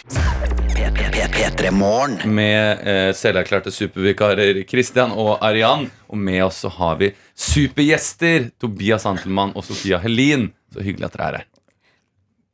Med 2.29 2.87
eh, 2.87 3.11
selverklærte 3.17 3.73
supervikarer 3.73 4.63
Christian 4.69 5.15
og 5.17 5.37
Arian. 5.41 5.89
Og 6.13 6.21
med 6.21 6.45
oss 6.45 6.63
så 6.65 6.73
har 6.77 6.97
vi 7.01 7.13
supergjester 7.35 8.51
Tobias 8.61 9.07
Antelmann 9.09 9.55
og 9.57 9.65
Sofia 9.65 10.01
Helin. 10.03 10.51
Så 10.75 10.85
hyggelig 10.85 11.09
at 11.09 11.17
dere 11.17 11.29
er 11.29 11.39
her. 11.41 11.53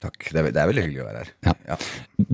Takk, 0.03 0.17
det 0.35 0.41
er, 0.41 0.47
det 0.51 0.59
er 0.59 0.71
veldig 0.71 0.83
hyggelig 0.83 1.03
å 1.05 1.07
være 1.07 1.21
her. 1.21 1.29
Ja. 1.47 1.53
Ja. 1.69 1.77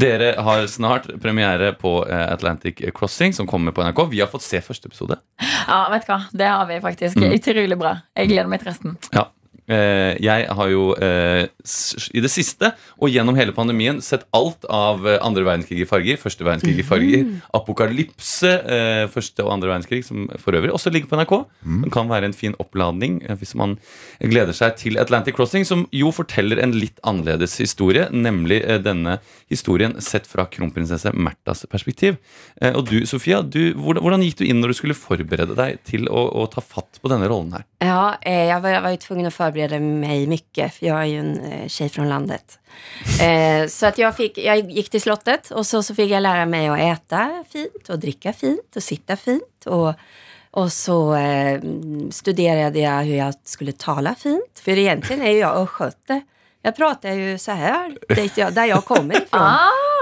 Dere 0.05 0.29
har 0.45 0.63
snart 0.73 1.09
premiere 1.21 1.75
på 1.77 1.99
eh, 2.09 2.25
Atlantic 2.33 2.81
Crossing, 2.97 3.35
som 3.37 3.49
kommer 3.51 3.75
på 3.77 3.85
NRK. 3.85 4.07
Vi 4.13 4.23
har 4.23 4.31
fått 4.33 4.47
se 4.47 4.63
første 4.65 4.89
episode. 4.89 5.19
Ja, 5.41 5.83
vet 5.93 6.07
du 6.07 6.13
hva? 6.15 6.23
Det 6.33 6.49
har 6.49 6.65
vi 6.71 6.79
faktisk. 6.85 7.21
Utrolig 7.29 7.77
bra. 7.81 7.99
Jeg 8.17 8.33
gleder 8.33 8.49
meg 8.49 8.63
til 8.63 8.73
resten. 8.73 8.97
Ja. 9.13 9.27
Eh, 9.69 10.17
jeg 10.25 10.47
har 10.59 10.71
jo 10.73 10.91
eh, 10.97 11.45
i 12.17 12.23
det 12.25 12.31
siste 12.33 12.73
og 12.97 13.13
gjennom 13.13 13.37
hele 13.37 13.53
pandemien 13.57 14.01
sett 14.05 14.25
alt 14.37 14.65
av 14.73 15.07
eh, 15.07 15.19
andre 15.25 15.45
verdenskrig 15.47 15.85
i 15.85 15.89
farger. 15.89 16.21
Første 16.21 16.47
verdenskrig 16.47 16.81
i 16.81 16.87
farger. 16.87 17.27
Apokalypse. 17.57 18.55
Eh, 18.65 19.05
første 19.13 19.45
og 19.45 19.53
andre 19.57 19.73
verdenskrig, 19.75 20.03
som 20.07 20.29
for 20.41 20.57
øvrig 20.57 20.73
også 20.75 20.93
ligger 20.95 21.11
på 21.11 21.21
NRK. 21.21 21.35
Den 21.65 21.93
kan 21.95 22.09
være 22.11 22.31
en 22.31 22.37
fin 22.37 22.57
oppladning 22.63 23.21
hvis 23.39 23.55
man 23.59 23.77
gleder 24.21 24.57
seg 24.57 24.77
til 24.81 24.99
Atlantic 25.01 25.37
Crossing, 25.37 25.67
som 25.69 25.85
jo 25.95 26.11
forteller 26.15 26.61
en 26.63 26.75
litt 26.77 26.99
annerledes 27.07 27.57
historie, 27.61 28.09
nemlig 28.13 28.61
eh, 28.65 28.81
denne 28.83 29.19
historien 29.51 29.97
sett 30.05 30.27
fra 30.29 30.47
kronprinsesse 30.51 31.13
Märthas 31.15 31.65
perspektiv. 31.71 32.19
Eh, 32.61 32.75
og 32.75 32.89
du, 32.91 33.03
Sofia, 33.07 33.43
du, 33.43 33.75
hvordan, 33.77 34.03
hvordan 34.05 34.25
gikk 34.27 34.41
du 34.41 34.47
inn 34.49 34.63
når 34.63 34.73
du 34.73 34.81
skulle 34.81 34.99
forberede 34.99 35.57
deg 35.59 35.83
til 35.89 36.09
å, 36.09 36.25
å 36.43 36.47
ta 36.53 36.65
fatt 36.65 37.01
på 37.03 37.13
denne 37.13 37.29
rollen 37.31 37.55
her? 37.59 37.67
Ja, 37.85 38.17
jeg 38.25 38.63
var, 38.65 38.75
jeg 38.79 38.85
var 38.87 38.97
tvungen 38.97 39.27
att 39.27 39.35
förbereda 39.59 39.81
mig 39.81 40.27
mycket, 40.27 40.75
för 40.75 40.87
jag 40.87 41.01
är 41.01 41.05
ju 41.05 41.19
en 41.19 41.41
eh, 41.41 41.69
tjej 41.69 41.89
från 41.89 42.09
landet. 42.09 42.59
Eh, 43.23 43.69
så 43.69 43.87
att 43.87 43.99
jag, 43.99 44.17
fick, 44.17 44.39
jag 44.39 44.71
gick 44.71 44.91
till 44.91 45.01
slottet 45.01 45.51
och 45.51 45.67
så, 45.67 45.83
så 45.83 45.95
fick 45.95 46.11
jag 46.11 46.23
lära 46.23 46.47
mig 46.47 46.69
att 46.69 46.79
äta 46.79 47.45
fint 47.51 47.89
och 47.89 47.99
dricka 47.99 48.33
fint 48.33 48.77
och 48.77 48.83
sitta 48.83 49.17
fint. 49.17 49.67
Och, 49.67 49.95
och 50.51 50.73
så 50.73 51.15
eh, 51.15 51.61
studerade 52.11 52.79
jag 52.79 53.03
hur 53.03 53.17
jag 53.17 53.35
skulle 53.45 53.73
tala 53.73 54.15
fint, 54.15 54.61
för 54.65 54.79
egentligen 54.79 55.23
är 55.23 55.31
ju 55.31 55.39
jag 55.39 55.57
östgöte. 55.57 56.21
Jag 56.63 56.77
pratar 56.77 57.13
ju 57.13 57.39
så 57.39 57.53
här, 57.53 58.51
där 58.51 58.65
jag 58.65 58.85
kommer 58.85 59.15
ifrån. 59.15 59.49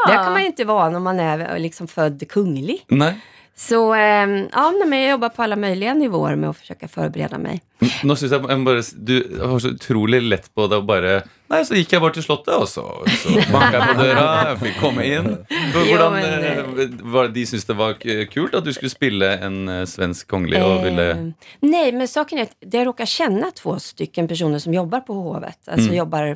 Det 0.06 0.14
kan 0.14 0.32
man 0.32 0.40
ju 0.40 0.46
inte 0.46 0.64
vara 0.64 0.90
när 0.90 1.00
man 1.00 1.20
är 1.20 1.58
liksom 1.58 1.88
född 1.88 2.28
kunglig. 2.28 2.84
Nei? 2.88 3.14
Så 3.58 3.94
eh, 3.94 4.32
ja, 4.52 4.64
men 4.84 4.98
jeg 5.00 5.14
jobber 5.14 5.32
på 5.32 5.46
alle 5.46 5.56
mulige 5.56 5.94
nivåer 5.96 6.36
med 6.36 6.50
å 6.50 6.56
forsøke 6.56 6.90
å 6.90 6.92
forberede 6.92 7.38
meg. 7.40 7.62
Nå 8.04 8.16
synes 8.16 8.34
jeg, 8.34 8.44
jeg 8.48 8.64
bare, 8.64 8.82
Du 8.96 9.14
var 9.40 9.58
så 9.60 9.70
utrolig 9.72 10.20
lett 10.24 10.46
på 10.56 10.64
det 10.68 10.78
å 10.80 10.84
bare 10.84 11.16
Nei, 11.46 11.60
så 11.62 11.76
gikk 11.76 11.92
jeg 11.94 12.02
bare 12.02 12.16
til 12.16 12.24
Slottet, 12.24 12.54
og 12.56 12.66
så, 12.66 12.82
så 13.22 13.34
banka 13.52 13.78
jeg 13.78 13.86
på 13.86 13.96
døra. 14.00 14.22
Jeg 14.48 14.56
fikk 14.64 14.78
komme 14.80 15.04
inn. 15.06 15.28
Hvordan, 15.76 16.16
men, 16.16 16.46
eh, 16.82 16.96
var, 17.14 17.28
De 17.30 17.44
syntes 17.46 17.68
det 17.68 17.76
var 17.78 17.94
kult 18.32 18.56
at 18.58 18.66
du 18.66 18.72
skulle 18.74 18.90
spille 18.90 19.28
en 19.46 19.60
eh, 19.70 19.84
svensk 19.86 20.26
kongelig 20.32 20.64
og 20.64 20.82
ville 20.88 21.06
Eh, 21.14 21.52
nej, 21.62 21.92
men 21.94 22.10
saken 22.10 22.42
er 22.42 22.48
at 22.48 22.74
jeg 22.74 22.88
råker 22.88 23.08
kjenne 23.08 23.52
to 23.54 23.76
stykken 23.82 24.26
personer 24.28 24.60
som 24.62 24.74
jobber 24.74 25.04
på 25.06 25.14
hovet. 25.14 25.60
Altså 25.68 25.92
mm. 25.92 25.96
jobbar 26.00 26.32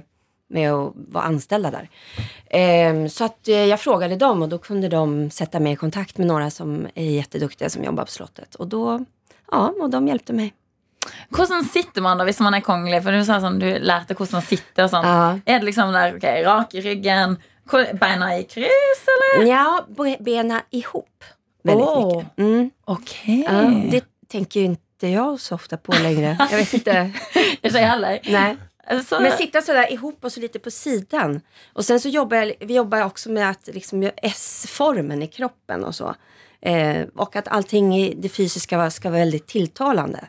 med 0.50 0.72
att 0.72 0.92
vara 0.94 1.24
anställda 1.24 1.70
där. 1.70 1.88
Eh, 2.46 3.06
så 3.06 3.24
att 3.24 3.48
eh, 3.48 3.64
jag 3.64 3.80
frågade 3.80 4.16
dem 4.16 4.42
och 4.42 4.48
då 4.48 4.58
kunde 4.58 4.88
de 4.88 5.30
sätta 5.30 5.60
mig 5.60 5.72
i 5.72 5.76
kontakt 5.76 6.18
med 6.18 6.26
några 6.26 6.50
som 6.50 6.86
är 6.94 7.04
jätteduktiga 7.04 7.70
som 7.70 7.84
jobbar 7.84 8.04
på 8.04 8.10
slottet. 8.10 8.54
Och 8.54 8.68
då, 8.68 9.04
ja, 9.50 9.74
och 9.80 9.90
de 9.90 10.08
hjälpte 10.08 10.32
mig. 10.32 10.54
Hvordan 11.30 11.64
sitter 11.64 12.02
man 12.02 12.18
da 12.18 12.24
hvis 12.28 12.40
man 12.40 12.54
er 12.54 12.60
kongelig? 12.60 13.02
For 13.02 13.16
du 13.16 13.24
sa 13.24 13.38
sånn, 13.40 13.58
du 13.60 13.68
lærte 13.80 14.14
hvordan 14.18 14.36
man 14.40 14.44
sitter 14.44 14.84
og 14.84 14.90
sånn. 14.92 15.06
Ja. 15.06 15.22
Er 15.46 15.62
det 15.62 15.68
liksom 15.70 15.94
der, 15.94 16.16
ok, 16.18 16.26
rak 16.44 16.74
i 16.76 16.82
ryggen, 16.84 17.38
beina 18.00 18.34
i 18.36 18.44
kryss, 18.44 19.04
eller? 19.14 19.46
Ja, 19.48 19.64
be- 19.88 20.18
bena 20.20 20.60
ihop 20.70 21.24
väldigt 21.64 21.88
oh. 21.88 22.16
mycket. 22.16 22.38
Mm. 22.38 22.70
Ok. 22.84 23.14
Ja, 23.46 23.62
det 23.90 24.04
tänker 24.28 24.60
ju 24.60 24.66
inte 24.66 25.08
jag 25.08 25.40
så 25.40 25.54
ofta 25.54 25.76
på 25.76 25.92
längre. 25.92 26.36
Jag 26.50 26.58
vet 26.58 26.74
inte. 26.74 27.12
Ikke 27.62 27.78
jeg 27.78 27.88
heller. 27.88 28.20
Nej. 28.24 28.56
Så, 29.08 29.20
Men 29.20 29.36
sitta 29.36 29.62
sådär 29.62 29.92
ihop 29.92 30.24
och 30.24 30.32
så 30.32 30.40
lite 30.40 30.58
på 30.58 30.70
sidan. 30.70 31.40
Och 31.72 31.84
sen 31.84 32.00
så 32.00 32.08
jobbar 32.08 32.36
jag, 32.36 32.52
vi 32.60 32.74
jobbar 32.74 33.04
också 33.04 33.30
med 33.30 33.50
att 33.50 33.66
liksom 33.72 34.10
S-formen 34.16 35.22
i 35.22 35.26
kroppen 35.26 35.84
och 35.84 35.94
så. 35.94 36.14
Eh, 36.60 37.06
och 37.16 37.36
att 37.36 37.48
allting 37.48 37.98
i 37.98 38.14
det 38.14 38.28
fysiska 38.28 38.90
ska 38.90 39.10
vara 39.10 39.18
väldigt 39.18 39.46
tilltalande. 39.46 40.28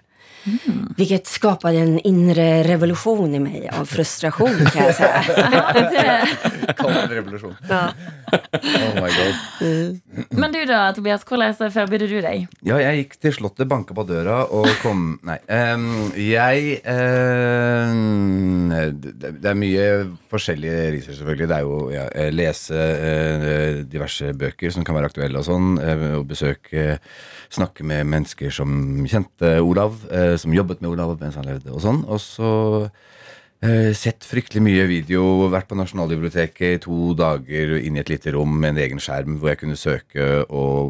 Vilket 0.98 1.28
skapade 1.28 1.78
en 1.78 2.00
inre 2.00 2.64
revolution 2.64 3.36
i 3.36 3.39
mig 3.39 3.70
av 3.70 3.86
frustration 3.86 4.66
kan 4.66 4.86
jag 4.86 4.96
säga. 4.96 5.24
ja, 5.38 5.74
det, 5.74 6.74
Kall 6.78 6.94
det 6.94 7.02
en 7.02 7.10
revolusjon. 7.10 7.56
Ja. 7.70 7.89
Oh 8.34 8.96
my 8.96 9.10
god. 9.18 10.00
Men 10.30 10.52
du 10.52 10.66
da, 10.66 10.94
Tobias, 10.96 11.26
hvordan 11.28 11.72
forbereder 11.72 12.08
du 12.08 12.22
deg? 12.24 12.48
Ja, 12.66 12.80
jeg 12.82 13.04
gikk 13.04 13.18
til 13.22 13.36
Slottet, 13.36 13.68
banka 13.70 13.96
på 13.98 14.06
døra 14.08 14.44
og 14.54 14.70
kom 14.82 15.20
Nei. 15.28 15.38
Um, 15.52 16.12
jeg 16.18 16.80
um, 16.88 18.72
det, 18.72 19.34
det 19.42 19.50
er 19.52 19.58
mye 19.58 19.86
forskjellige 20.32 20.92
research, 20.96 21.20
selvfølgelig. 21.20 21.50
Det 21.52 21.58
er 21.58 21.66
jo 21.68 21.78
ja, 21.94 22.06
lese 22.32 22.78
eh, 22.78 23.82
diverse 23.92 24.32
bøker 24.38 24.74
som 24.74 24.86
kan 24.88 24.98
være 24.98 25.12
aktuelle 25.12 25.42
og 25.42 25.48
sånn. 25.48 25.76
eh, 25.82 26.08
og 26.18 26.26
besøke 26.30 26.98
Snakke 27.52 27.84
med 27.84 28.08
mennesker 28.08 28.48
som 28.56 28.72
kjente 29.12 29.58
Olav, 29.60 29.98
eh, 30.08 30.31
som 30.40 30.54
jobbet 30.56 30.84
med 30.84 30.92
Olav 30.94 31.18
mens 31.20 31.36
han 31.40 31.50
levde, 31.50 31.74
og 31.74 31.82
sånn. 31.84 32.06
Og 32.08 32.22
så 32.24 32.52
Eh, 33.62 33.92
sett 33.94 34.26
fryktelig 34.26 34.62
mye 34.66 34.88
video, 34.90 35.22
vært 35.54 35.68
på 35.70 35.76
Nasjonalbiblioteket 35.78 36.64
i 36.66 36.80
to 36.82 37.12
dager 37.14 37.76
inn 37.78 37.94
i 37.94 38.02
et 38.02 38.10
lite 38.10 38.32
rom 38.34 38.56
med 38.58 38.72
en 38.72 38.80
egen 38.82 39.02
skjerm 39.02 39.36
hvor 39.38 39.52
jeg 39.52 39.60
kunne 39.60 39.78
søke 39.78 40.30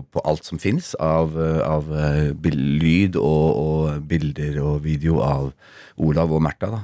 på 0.08 0.24
alt 0.24 0.48
som 0.48 0.62
fins 0.62 0.94
av, 0.96 1.36
eh, 1.36 1.60
av 1.68 1.92
eh, 1.92 2.32
lyd 2.56 3.18
og, 3.20 3.60
og 3.60 4.08
bilder 4.08 4.62
og 4.64 4.86
video 4.86 5.20
av 5.20 5.52
Olav 6.00 6.32
og 6.32 6.39
Märtha. 6.48 6.80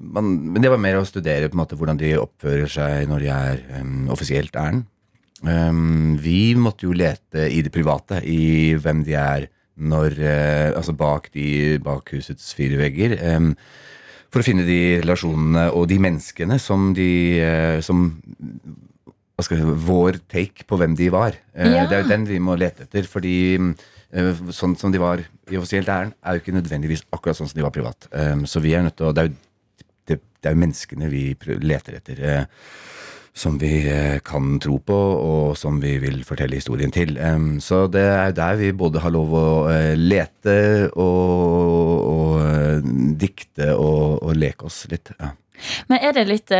man, 0.00 0.32
men 0.54 0.62
det 0.64 0.72
var 0.72 0.80
mer 0.80 0.96
å 0.96 1.04
studere 1.04 1.50
på 1.50 1.58
en 1.58 1.60
måte 1.60 1.76
hvordan 1.76 2.00
de 2.00 2.16
oppfører 2.16 2.72
seg 2.72 3.10
når 3.10 3.26
de 3.26 3.28
er 3.28 3.60
um, 3.76 4.08
offisielt 4.08 4.56
ærend. 4.56 4.86
Um, 5.44 6.16
vi 6.16 6.54
måtte 6.56 6.88
jo 6.88 6.96
lete 6.96 7.44
i 7.52 7.60
det 7.60 7.74
private, 7.74 8.24
i 8.24 8.72
hvem 8.72 9.04
de 9.04 9.20
er 9.20 9.50
når 9.76 10.14
eh, 10.22 10.70
Altså 10.76 10.92
bak, 10.96 11.30
de, 11.34 11.78
bak 11.82 12.10
husets 12.14 12.52
fire 12.54 12.76
vegger. 12.78 13.16
for 14.30 14.42
å 14.42 14.44
finne 14.46 14.64
de 14.66 15.00
relasjonene 15.00 15.68
og 15.72 15.88
de 15.88 15.98
menneskene 15.98 16.58
som 16.58 16.92
de 16.94 17.38
eh, 17.40 17.80
Som 17.80 18.22
jeg, 19.38 19.64
Vår 19.84 20.20
take 20.30 20.64
på 20.66 20.78
hvem 20.78 20.94
de 20.96 21.08
var. 21.10 21.34
Eh, 21.54 21.66
Ja. 21.74 21.86
Det 21.86 21.96
er 21.98 22.02
jo 22.04 22.08
den 22.08 22.26
vi 22.26 22.38
må 22.38 22.56
lete 22.56 22.84
etter. 22.86 23.02
Fordi 23.02 23.58
sånn 24.54 24.76
som 24.78 24.92
de 24.94 24.98
var 25.02 25.18
i 25.50 25.56
offisielt 25.58 25.88
ærend, 25.90 26.14
er 26.22 26.36
jo 26.36 26.40
ikke 26.44 26.54
nødvendigvis 26.54 27.02
akkurat 27.12 27.36
sånn 27.36 27.48
som 27.50 27.58
de 27.58 27.64
var 27.66 27.72
privat. 27.74 28.06
Så 28.46 28.60
vi 28.62 28.74
er 28.74 28.82
nødt 28.86 28.96
til 28.96 29.06
å 29.08 29.12
Det 29.12 29.22
er 29.24 29.28
jo, 29.28 29.34
det, 30.06 30.20
det 30.40 30.48
er 30.48 30.54
jo 30.54 30.60
menneskene 30.62 31.10
vi 31.10 31.24
leter 31.66 31.96
etter. 31.98 32.46
Som 33.34 33.58
vi 33.58 33.90
eh, 33.90 34.18
kan 34.22 34.58
tro 34.62 34.78
på, 34.78 34.94
og 34.94 35.56
som 35.58 35.80
vi 35.82 35.96
vil 35.98 36.20
fortelle 36.26 36.54
historien 36.60 36.92
til. 36.94 37.16
Så 37.60 37.84
det 37.90 38.04
er 38.06 38.34
der 38.34 38.58
vi 38.60 38.70
både 38.72 39.02
har 39.02 39.10
lov 39.14 39.32
å 39.34 39.46
eh, 39.72 39.94
lete 39.98 40.58
og, 40.94 42.04
og 42.12 42.36
eh, 42.44 42.92
dikte 43.18 43.72
og, 43.74 44.22
og 44.22 44.36
leke 44.38 44.70
oss 44.70 44.84
litt. 44.92 45.10
Ja. 45.18 45.32
Men 45.88 46.02
er 46.02 46.14
det 46.16 46.24
litt 46.26 46.52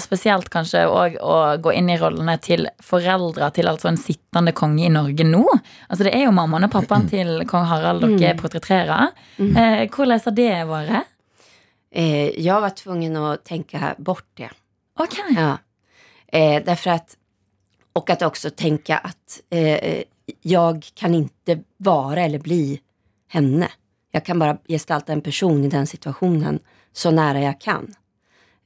spesielt 0.00 0.48
kanskje 0.50 0.86
òg 0.88 1.18
å 1.20 1.34
gå 1.62 1.72
inn 1.76 1.90
i 1.92 1.98
rollene 2.00 2.38
til 2.42 2.64
foreldre 2.82 3.50
til 3.54 3.68
altså 3.70 3.90
en 3.90 4.00
sittende 4.00 4.54
konge 4.56 4.86
i 4.86 4.92
Norge 4.92 5.26
nå? 5.28 5.44
Altså 5.86 6.08
Det 6.08 6.14
er 6.16 6.24
jo 6.24 6.32
mammaen 6.34 6.66
og 6.66 6.72
pappaen 6.72 7.06
til 7.12 7.44
kong 7.48 7.68
Harald 7.68 8.04
dere 8.18 8.34
portretterer. 8.40 9.14
Eh, 9.38 9.84
hvordan 9.86 10.24
har 10.24 10.36
det 10.36 10.50
vært? 10.72 11.14
Jeg 11.88 12.44
jag 12.44 12.60
var 12.60 12.76
tvungen 12.76 13.16
å 13.16 13.36
tenke 13.40 13.94
bort 13.96 14.28
det. 14.36 14.50
Ok. 15.00 15.20
Ja. 15.36 15.56
Eh, 16.32 16.64
därför 16.64 16.90
att, 16.90 17.16
och 17.92 18.10
att 18.10 18.22
också 18.22 18.50
tänka 18.50 18.98
att 18.98 19.40
eh, 19.50 20.02
jag 20.42 20.86
kan 20.94 21.14
inte 21.14 21.62
vara 21.76 22.20
eller 22.20 22.38
bli 22.38 22.80
henne. 23.28 23.68
Jag 24.10 24.24
kan 24.24 24.38
bara 24.38 24.58
gestalta 24.68 25.12
en 25.12 25.20
person 25.20 25.64
i 25.64 25.68
den 25.68 25.86
situationen 25.86 26.58
så 26.92 27.10
nära 27.10 27.40
jag 27.40 27.60
kan. 27.60 27.94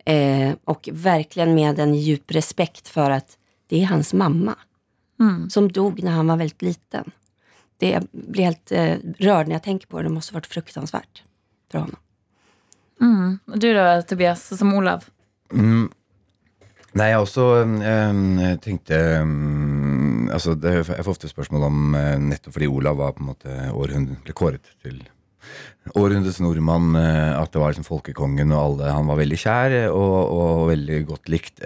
Eh, 0.05 0.55
och 0.65 0.89
verkligen 0.93 1.55
med 1.55 1.79
en 1.79 1.95
djup 1.95 2.31
respekt 2.31 2.89
för 2.89 3.11
att 3.11 3.39
det 3.67 3.83
är 3.83 3.87
hans 3.87 4.15
mamma 4.15 4.55
Mm. 5.21 5.51
som 5.51 5.73
dog 5.73 6.03
när 6.03 6.13
han 6.13 6.27
var 6.27 6.37
väldigt 6.37 6.63
liten. 6.63 7.11
Det 7.79 7.91
jag 7.91 8.07
blir 8.13 8.45
helt 8.45 8.73
eh, 8.73 8.97
rörd 9.19 9.47
när 9.47 9.55
jag 9.55 9.63
tänker 9.63 9.87
på 9.87 9.99
det. 9.99 10.03
Det 10.03 10.09
måste 10.09 10.33
ha 10.33 10.37
varit 10.37 10.47
fruktansvärt 10.47 11.23
för 11.71 11.79
honom. 11.79 11.97
Mm. 13.01 13.39
Du 13.47 13.75
da, 13.75 14.03
Tobias, 14.03 14.59
som 14.59 14.75
Olav? 14.75 15.05
Mm. 15.53 15.91
Nei, 16.93 17.09
jeg 17.09 17.22
også 17.22 17.45
øh, 17.64 18.59
tenkte 18.61 18.97
øh, 18.99 20.28
altså 20.34 20.55
det, 20.55 20.74
Jeg 20.88 21.05
får 21.05 21.14
ofte 21.14 21.30
spørsmål 21.30 21.62
om 21.70 21.95
øh, 21.97 22.18
nettopp 22.20 22.53
fordi 22.59 22.68
Olav 22.68 22.99
var 22.99 23.14
på 23.16 23.24
en 23.24 23.30
måte 23.30 24.16
ble 24.26 24.36
kåret 24.36 24.68
til 24.84 25.01
århundrets 25.97 26.38
nordmann. 26.40 26.95
uh, 26.95 27.40
at 27.40 27.51
det 27.53 27.61
var 27.61 27.72
liksom 27.72 27.88
folkekongen 27.88 28.53
og 28.53 28.61
alle 28.62 28.93
Han 28.93 29.09
var 29.09 29.18
veldig 29.18 29.38
kjær 29.40 29.72
og, 29.90 30.18
og 30.30 30.68
veldig 30.68 31.07
godt 31.07 31.28
likt. 31.28 31.59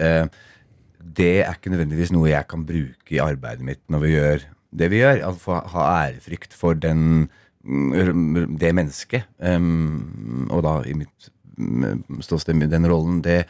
Det 1.17 1.33
er 1.43 1.53
ikke 1.53 1.69
nødvendigvis 1.69 2.11
noe 2.11 2.31
jeg 2.31 2.47
kan 2.49 2.65
bruke 2.65 3.13
i 3.13 3.21
arbeidet 3.21 3.67
mitt 3.67 3.83
når 3.87 3.99
vi 3.99 4.15
gjør 4.15 4.47
det 4.77 4.89
vi 4.91 5.03
gjør. 5.03 5.21
Altså 5.27 5.59
ha 5.73 5.85
ærefrykt 6.07 6.55
for 6.55 6.73
den, 6.73 7.29
mm, 7.63 8.57
det 8.59 8.73
mennesket. 8.75 9.27
Um, 9.37 10.47
og 10.49 10.63
da 10.65 10.79
i 10.87 10.95
mitt 10.97 11.31
mm, 11.57 12.21
ståsted, 12.21 12.67
den 12.71 12.89
rollen. 12.89 13.21
det 13.21 13.45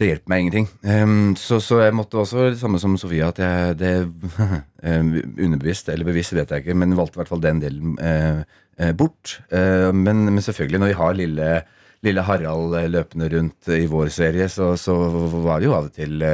det 0.00 0.08
hjelper 0.08 0.32
meg 0.32 0.44
ingenting. 0.44 0.68
Um, 0.82 1.34
så, 1.38 1.60
så 1.62 1.82
jeg 1.84 1.96
måtte 1.96 2.20
også, 2.22 2.48
det 2.54 2.60
samme 2.62 2.80
som 2.82 2.96
Sofia, 3.00 3.28
at 3.30 3.40
jeg 3.42 3.76
det 3.80 3.92
em, 4.88 5.12
Underbevisst 5.36 5.92
eller 5.92 6.08
bevisst, 6.08 6.34
vet 6.36 6.50
jeg 6.50 6.64
ikke, 6.64 6.78
men 6.78 6.96
valgte 6.98 7.18
i 7.18 7.22
hvert 7.22 7.32
fall 7.32 7.44
den 7.44 7.60
delen 7.62 7.98
uh, 8.00 8.40
eh, 8.80 8.94
bort. 8.96 9.36
Uh, 9.52 9.90
men, 9.92 10.26
men 10.30 10.42
selvfølgelig, 10.44 10.80
når 10.80 10.92
vi 10.92 10.98
har 11.02 11.20
lille, 11.20 11.52
lille 12.06 12.26
Harald 12.26 12.78
løpende 12.90 13.30
rundt 13.36 13.70
i 13.76 13.84
vår 13.90 14.10
serie, 14.14 14.48
så, 14.48 14.72
så 14.80 14.96
var 15.44 15.60
det 15.60 15.70
jo 15.70 15.76
av 15.76 15.90
og 15.90 15.96
til 15.96 16.24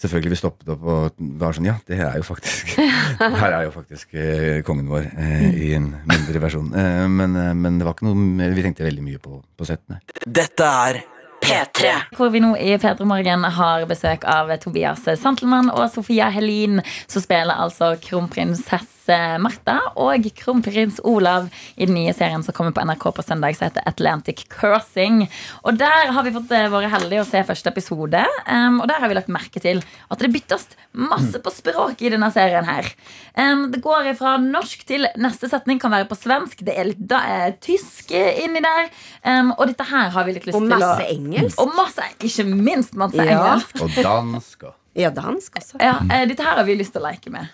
Selvfølgelig 0.00 0.32
vi 0.32 0.38
stoppet 0.38 0.70
opp 0.72 0.84
og 0.88 1.18
var 1.40 1.56
sånn 1.56 1.68
Ja, 1.68 1.76
det 1.88 1.98
er 2.00 2.16
jo 2.16 2.24
faktisk 2.24 2.72
Her 3.42 3.52
er 3.52 3.66
jo 3.66 3.72
faktisk 3.74 4.14
eh, 4.16 4.62
kongen 4.64 4.88
vår 4.88 5.10
eh, 5.12 5.48
i 5.66 5.70
en 5.76 5.90
mindre 6.08 6.40
versjon. 6.40 6.70
Eh, 6.72 7.04
men, 7.12 7.36
eh, 7.36 7.52
men 7.56 7.76
det 7.76 7.84
var 7.84 7.98
ikke 7.98 8.08
noe 8.08 8.50
Vi 8.56 8.64
tenkte 8.64 8.86
veldig 8.86 9.04
mye 9.04 9.20
på, 9.20 9.42
på 9.44 9.68
settene. 9.68 10.00
Dette 10.24 10.70
er 10.88 11.02
P3. 11.50 11.90
Hvor 12.14 12.30
vi 12.30 12.40
nå 12.42 12.52
i 12.62 12.76
P3 12.78 13.04
Morgen 13.08 13.44
har 13.56 13.82
besøk 13.90 14.22
av 14.30 14.52
Tobias 14.62 15.02
Santelmann 15.18 15.72
og 15.74 15.88
Sofia 15.90 16.28
Helin, 16.30 16.78
som 17.10 17.24
spiller 17.24 17.58
altså 17.58 17.96
kronprinsesse 18.04 18.99
Martha 19.42 19.78
og 20.00 20.26
kronprins 20.38 21.00
Olav 21.04 21.48
i 21.76 21.86
den 21.88 21.94
nye 21.96 22.12
serien 22.16 22.42
som 22.46 22.54
kommer 22.56 22.74
på 22.76 22.84
NRK 22.86 23.06
på 23.16 23.24
søndag, 23.26 23.56
som 23.58 23.66
heter 23.68 23.86
Atlantic 23.88 24.44
Crossing. 24.52 25.24
Og 25.64 25.78
der 25.80 26.12
har 26.14 26.26
vi 26.26 26.32
fått 26.34 26.50
eh, 26.56 26.68
vært 26.72 26.90
heldige 26.92 27.22
å 27.24 27.28
se 27.28 27.42
første 27.48 27.70
episode, 27.72 28.22
um, 28.46 28.80
og 28.82 28.88
der 28.90 29.00
har 29.02 29.10
vi 29.12 29.18
lagt 29.18 29.32
merke 29.32 29.60
til 29.62 29.82
at 30.10 30.18
det 30.22 30.30
byttes 30.34 30.68
masse 30.92 31.38
på 31.42 31.52
språk 31.54 32.02
i 32.06 32.10
denne 32.12 32.30
serien 32.34 32.66
her. 32.68 32.88
Um, 33.36 33.66
det 33.72 33.82
går 33.84 34.12
fra 34.18 34.36
norsk 34.42 34.84
til 34.88 35.06
neste 35.20 35.50
setning 35.50 35.80
kan 35.82 35.92
være 35.94 36.08
på 36.10 36.18
svensk, 36.18 36.64
det 36.66 36.76
er 36.78 36.90
litt 36.92 37.04
da, 37.10 37.20
er 37.26 37.56
tysk 37.62 38.10
eh, 38.16 38.42
inni 38.44 38.62
der, 38.64 38.90
um, 39.26 39.52
og 39.56 39.66
dette 39.70 39.86
her 39.90 40.10
har 40.14 40.26
vi 40.28 40.36
litt 40.38 40.48
lyst 40.48 40.58
til 40.58 40.66
å 40.70 40.80
masse 40.80 41.06
engelsk. 41.12 41.60
og 41.60 41.74
masse, 41.78 42.10
ikke 42.20 42.46
minst 42.50 42.94
masse 42.98 43.16
Ja. 43.20 43.38
engelsk. 43.38 43.80
Og 43.84 43.96
dansk 44.02 44.68
Ja, 44.98 45.10
dansk 45.14 45.54
også. 45.60 45.78
Ja, 45.80 46.00
eh, 46.10 46.26
dette 46.26 46.42
her 46.42 46.56
har 46.58 46.64
vi 46.66 46.74
lyst 46.74 46.92
til 46.96 47.02
å 47.02 47.06
leke 47.10 47.30
med. 47.30 47.48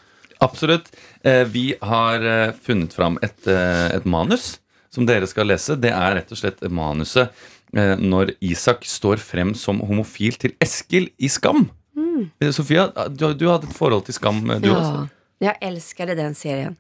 Absolutt. 0.45 0.91
Eh, 1.25 1.45
vi 1.49 1.75
har 1.81 2.25
eh, 2.25 2.55
funnet 2.63 2.95
fram 2.95 3.19
et, 3.23 3.39
eh, 3.49 3.89
et 3.97 4.05
manus 4.05 4.57
som 4.93 5.07
dere 5.09 5.29
skal 5.29 5.49
lese. 5.51 5.77
Det 5.81 5.93
er 5.93 6.19
rett 6.19 6.33
og 6.33 6.41
slett 6.41 6.63
manuset 6.73 7.33
eh, 7.77 7.97
når 8.01 8.35
Isak 8.45 8.87
står 8.89 9.21
frem 9.23 9.55
som 9.59 9.83
homofil 9.85 10.39
til 10.41 10.57
Eskil 10.63 11.11
i 11.19 11.31
Skam. 11.33 11.69
Mm. 11.97 12.31
Sofia, 12.53 12.89
du, 13.09 13.29
du 13.33 13.47
hadde 13.49 13.69
et 13.69 13.77
forhold 13.77 14.07
til 14.09 14.17
Skam, 14.17 14.45
du 14.61 14.71
ja. 14.71 14.81
også. 14.81 15.07
Ja, 15.39 15.53
jag 15.53 15.69
älskade 15.69 16.15
den 16.15 16.35
serien. 16.35 16.77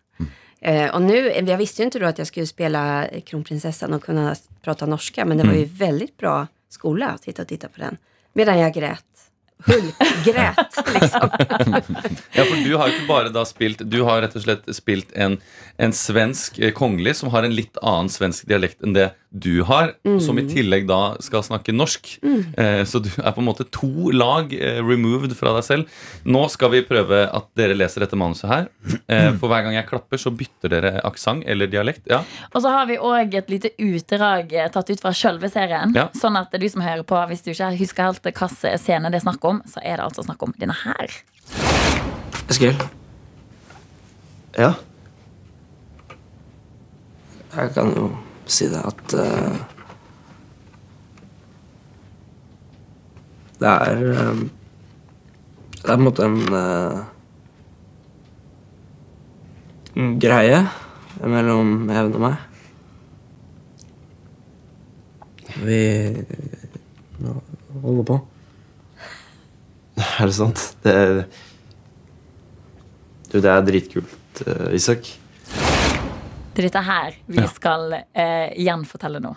Uh, 0.66 0.88
og 0.96 1.02
nå, 1.04 1.14
Jeg 1.14 1.58
visste 1.60 1.84
jo 1.84 1.90
ikke 1.90 2.08
at 2.08 2.18
jeg 2.18 2.24
jag 2.24 2.26
skulle 2.26 2.48
spille 2.48 2.82
kronprinsessen 3.28 3.92
og 3.92 4.00
kunne 4.02 4.34
prate 4.64 4.86
norsk, 4.88 5.18
men 5.26 5.38
det 5.38 5.46
var 5.46 5.54
jo 5.54 5.66
veldig 5.78 6.08
bra 6.18 6.46
skole 6.72 7.10
å 7.12 7.20
sitte 7.20 7.44
og 7.44 7.48
titte 7.48 7.68
på 7.68 7.82
den. 7.84 7.98
Medan 8.34 8.58
jag 8.58 8.72
grät. 9.64 10.24
Gret, 10.24 10.76
liksom. 11.00 11.30
Ja, 12.36 12.44
for 12.44 12.56
du 12.64 12.76
har 12.76 12.88
jo 12.88 12.94
ikke 12.94 13.08
bare 13.08 13.30
da 13.32 13.44
spilt 13.48 13.80
Du 13.88 14.02
har 14.04 14.20
rett 14.22 14.36
og 14.36 14.44
slett 14.44 14.66
spilt 14.76 15.14
en, 15.16 15.38
en 15.80 15.94
svensk 15.96 16.58
eh, 16.58 16.74
kongelig 16.76 17.16
som 17.20 17.32
har 17.34 17.46
en 17.46 17.54
litt 17.56 17.78
annen 17.82 18.12
svensk 18.12 18.46
dialekt 18.50 18.84
enn 18.84 18.96
det 18.96 19.10
du 19.30 19.62
har, 19.68 19.92
som 20.22 20.38
i 20.38 20.44
tillegg 20.48 20.86
da 20.88 21.16
skal 21.24 21.42
snakke 21.44 21.74
norsk. 21.74 22.12
Eh, 22.56 22.82
så 22.88 23.00
du 23.02 23.08
er 23.18 23.34
på 23.34 23.42
en 23.42 23.48
måte 23.48 23.66
to 23.74 24.10
lag 24.14 24.52
eh, 24.54 24.78
removed 24.84 25.34
fra 25.36 25.52
deg 25.56 25.66
selv. 25.66 25.98
Nå 26.24 26.46
skal 26.52 26.72
vi 26.72 26.82
prøve 26.86 27.24
at 27.26 27.48
dere 27.58 27.76
leser 27.76 28.04
dette 28.04 28.18
manuset 28.18 28.48
her. 28.48 28.68
Eh, 29.12 29.28
for 29.36 29.50
hver 29.50 29.66
gang 29.66 29.76
jeg 29.76 29.88
klapper, 29.90 30.20
så 30.20 30.32
bytter 30.34 30.72
dere 30.72 30.92
aksent 31.06 31.44
eller 31.46 31.70
dialekt. 31.70 32.06
Ja. 32.10 32.22
Og 32.52 32.62
så 32.64 32.72
har 32.72 32.88
vi 32.90 32.98
òg 32.98 33.34
et 33.38 33.50
lite 33.52 33.72
utdrag 33.82 34.54
eh, 34.56 34.70
tatt 34.72 34.90
ut 34.90 35.02
fra 35.02 35.12
sjølve 35.14 35.50
serien. 35.52 35.94
Ja. 35.96 36.08
Sånn 36.16 36.38
at 36.40 36.54
du 36.54 36.68
som 36.72 36.84
hører 36.84 37.04
på, 37.06 37.18
hvis 37.30 37.44
du 37.44 37.52
ikke 37.52 37.72
husker 37.80 38.08
helt 38.10 38.22
hvilken 38.24 38.78
scene 38.80 39.12
det 39.12 39.20
er 39.20 39.26
snakk 39.26 39.44
om, 39.48 39.62
så 39.68 39.82
er 39.82 39.98
det 39.98 40.06
altså 40.08 40.26
snakk 40.26 40.46
om 40.46 40.54
denne 40.60 40.76
her. 40.86 41.18
Eskil? 42.46 42.78
Ja? 44.56 44.72
Jeg 47.56 47.72
kan 47.76 47.92
jo 47.96 48.10
si 48.50 48.68
det 48.70 48.82
at 48.86 49.16
uh, 49.18 49.56
Det 53.56 53.68
er 53.68 54.02
eh, 54.12 54.40
Det 55.76 55.86
er 55.86 55.94
på 55.94 55.94
en 55.94 56.04
måte 56.04 56.26
en 56.26 56.40
eh, 56.60 57.04
en 59.96 60.18
greie 60.20 60.58
mellom 61.24 61.88
Even 61.88 62.16
og 62.18 62.20
meg. 62.20 62.34
Vi 65.64 65.78
holder 67.80 68.04
på. 68.10 68.18
Er 69.96 70.28
det 70.28 70.34
sant? 70.36 70.66
Det 70.84 70.96
Du, 73.32 73.40
det 73.40 73.48
er 73.50 73.64
dritkult, 73.64 74.42
Isak. 74.76 75.08
Det 76.56 76.62
er 76.64 76.68
dette 76.70 76.82
her 76.86 77.16
vi 77.28 77.42
Ja. 77.42 77.48
skal 77.52 77.92
eh, 77.92 78.54
gjenfortelle 78.56 79.20
nå. 79.20 79.34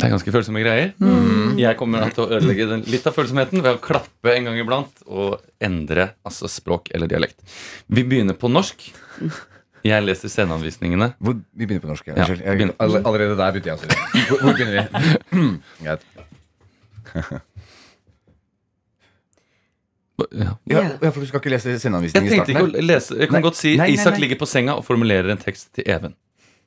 Det 0.00 0.08
er 0.08 0.10
ganske 0.16 0.32
følsomme 0.34 0.58
greier. 0.64 0.94
Jeg 1.60 1.76
kommer 1.78 2.08
til 2.10 2.24
å 2.24 2.30
ødelegge 2.34 2.64
den, 2.66 2.80
litt 2.90 3.04
av 3.06 3.14
følsomheten 3.14 3.60
ved 3.62 3.76
å 3.76 3.80
klappe 3.84 4.32
en 4.34 4.48
gang 4.48 4.56
iblant 4.58 5.04
og 5.06 5.36
endre 5.62 6.08
altså 6.26 6.48
språk 6.50 6.88
eller 6.96 7.06
dialekt. 7.06 7.38
Vi 7.86 8.02
begynner 8.02 8.34
på 8.34 8.50
norsk. 8.50 8.88
Jeg 9.84 10.02
leser 10.02 10.32
sceneanvisningene. 10.32 11.12
Hvor, 11.20 11.36
vi 11.54 11.66
begynner 11.68 11.84
på 11.84 11.92
norsk. 11.92 12.08
Ja. 12.10 12.26
Jeg, 12.26 12.40
begynn. 12.42 12.72
alle- 12.80 13.04
allerede 13.04 13.36
der 13.38 13.52
begynte 13.52 13.70
jeg 13.70 13.76
også. 13.76 13.88
Hvor, 14.26 14.38
hvor 14.40 14.56
begynner 14.56 14.74
vi? 14.80 15.60
Greit. 15.84 16.02
Ja. 20.34 20.52
Ja, 20.64 20.82
ja, 21.02 21.10
for 21.10 21.20
du 21.20 21.26
skal 21.26 21.40
ikke 21.42 21.50
lese 21.50 21.72
sceneanvisning 21.82 22.28
i 22.28 22.30
starten? 22.30 22.34
i 22.34 22.36
tenkte 22.38 22.52
ikke 22.54 22.66
å 22.78 22.82
lese 22.86 23.16
Jeg 23.18 23.28
kan 23.30 23.34
Nei. 23.40 23.42
godt 23.42 23.56
si 23.58 23.72
Nei, 23.74 23.88
nei, 23.88 23.94
Isak 23.96 24.14
nei. 24.14 24.20
ligger 24.24 24.38
på 24.38 24.46
senga 24.46 24.76
og 24.78 24.84
formulerer 24.86 25.32
en 25.34 25.40
tekst 25.42 25.72
til 25.74 25.88
Even. 25.90 26.14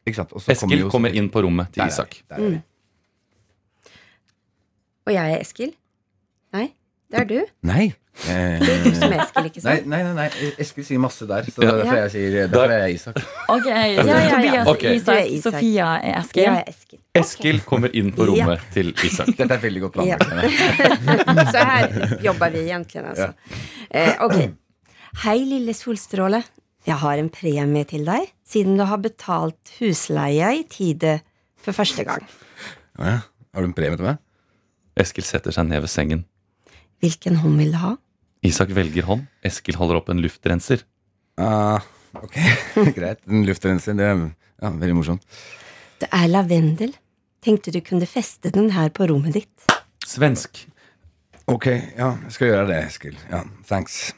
Ikke 0.07 0.15
sant? 0.21 0.31
Og 0.33 0.41
så 0.41 0.51
Eskil 0.55 0.69
kommer, 0.87 0.91
kommer 0.95 1.15
inn 1.19 1.29
på 1.33 1.43
rommet 1.43 1.69
til 1.75 1.83
Der 1.83 1.83
er 1.83 1.91
vi, 1.91 1.93
Isak. 1.93 2.17
der 2.29 2.35
er 2.35 2.49
vi. 2.55 2.61
Og 5.07 5.13
jeg 5.15 5.33
er 5.37 5.39
Eskil. 5.43 5.71
Nei, 6.55 6.67
det 7.11 7.19
er 7.21 7.27
du. 7.29 7.39
Nei. 7.67 7.85
Eh, 8.27 8.57
Det 8.59 8.69
er 8.73 8.79
du 8.83 8.95
som 8.97 9.11
er 9.13 9.19
Eskil, 9.21 9.45
ikke 9.51 9.61
Nei, 9.63 9.75
sant? 9.77 9.87
nei, 9.91 9.99
nei, 10.03 10.13
nei, 10.17 10.27
Eskil 10.63 10.85
sier 10.87 10.99
masse 10.99 11.27
der, 11.29 11.43
så 11.53 11.61
Ja. 11.61 11.67
er 11.69 11.77
derfor 11.83 11.97
jeg 12.01 12.11
sier 12.15 12.47
Derfor 12.49 12.71
er 12.73 12.87
jeg 12.87 12.95
Isak. 12.97 13.19
Ok, 13.53 13.65
ja, 13.67 13.83
ja. 13.85 14.23
Tobias 14.31 14.67
Okay. 14.73 14.95
Isak. 14.95 15.15
er 15.15 15.25
Isak, 15.25 15.31
Isak. 15.37 15.53
Sofia 15.53 15.89
er 16.01 16.17
Eskil. 16.21 16.43
Jeg 16.43 16.53
er 16.57 16.63
Eskil. 16.73 16.99
Eskil 17.21 17.59
kommer 17.61 17.89
inn 17.93 18.11
på 18.11 18.25
Ja. 18.25 18.45
rommet 18.47 18.59
til 18.73 18.89
Isak. 19.05 19.27
Dette 19.37 19.53
er 19.53 19.57
veldig 19.59 19.81
godt 19.81 20.07
Ja. 20.07 20.17
planlagt. 20.17 21.51
Så 21.53 21.63
her 21.65 22.17
jobber 22.23 22.49
vi 22.51 22.57
egentlig, 22.71 23.05
altså. 23.05 23.33
Eh, 23.91 24.15
ok. 24.19 24.51
Hei, 25.23 25.37
lille 25.45 25.73
solstråle. 25.73 26.43
Jeg 26.87 26.95
har 26.95 27.17
en 27.19 27.29
premie 27.29 27.83
til 27.85 28.03
deg, 28.05 28.31
siden 28.47 28.79
du 28.79 28.85
har 28.87 29.01
betalt 29.03 29.73
husleie 29.81 30.53
i 30.61 30.63
tide 30.71 31.19
for 31.61 31.75
første 31.75 32.05
gang. 32.07 32.23
Å 32.97 33.11
ja. 33.11 33.19
Har 33.55 33.65
du 33.65 33.71
en 33.71 33.73
premie 33.73 33.97
til 33.97 34.05
meg? 34.05 34.19
Eskil 35.01 35.25
setter 35.25 35.53
seg 35.55 35.65
ned 35.65 35.81
ved 35.81 35.89
sengen. 35.89 36.19
Hvilken 37.01 37.39
hånd 37.41 37.57
vil 37.61 37.71
du 37.73 37.79
ha? 37.81 37.95
Isak 38.45 38.69
velger 38.77 39.07
hånd. 39.07 39.25
Eskil 39.45 39.77
holder 39.79 39.97
opp 39.99 40.11
en 40.13 40.21
luftrenser. 40.21 40.83
Uh, 41.41 41.81
ok, 42.17 42.37
greit. 42.97 43.23
En 43.25 43.45
luftrenser, 43.47 43.97
det 43.97 44.05
er 44.05 44.21
ja, 44.21 44.69
veldig 44.69 44.97
morsomt. 44.99 45.25
Det 46.01 46.09
er 46.13 46.29
lavendel. 46.29 46.93
Tenkte 47.41 47.73
du 47.73 47.81
kunne 47.85 48.09
feste 48.09 48.53
den 48.53 48.71
her 48.77 48.93
på 48.93 49.09
rommet 49.09 49.39
ditt. 49.39 49.67
Svensk. 50.05 50.65
Ok, 51.49 51.69
ja, 51.71 52.13
jeg 52.27 52.33
skal 52.35 52.51
gjøre 52.51 52.69
det, 52.69 52.79
Eskil. 52.91 53.19
Ja, 53.31 53.41
thanks. 53.69 54.11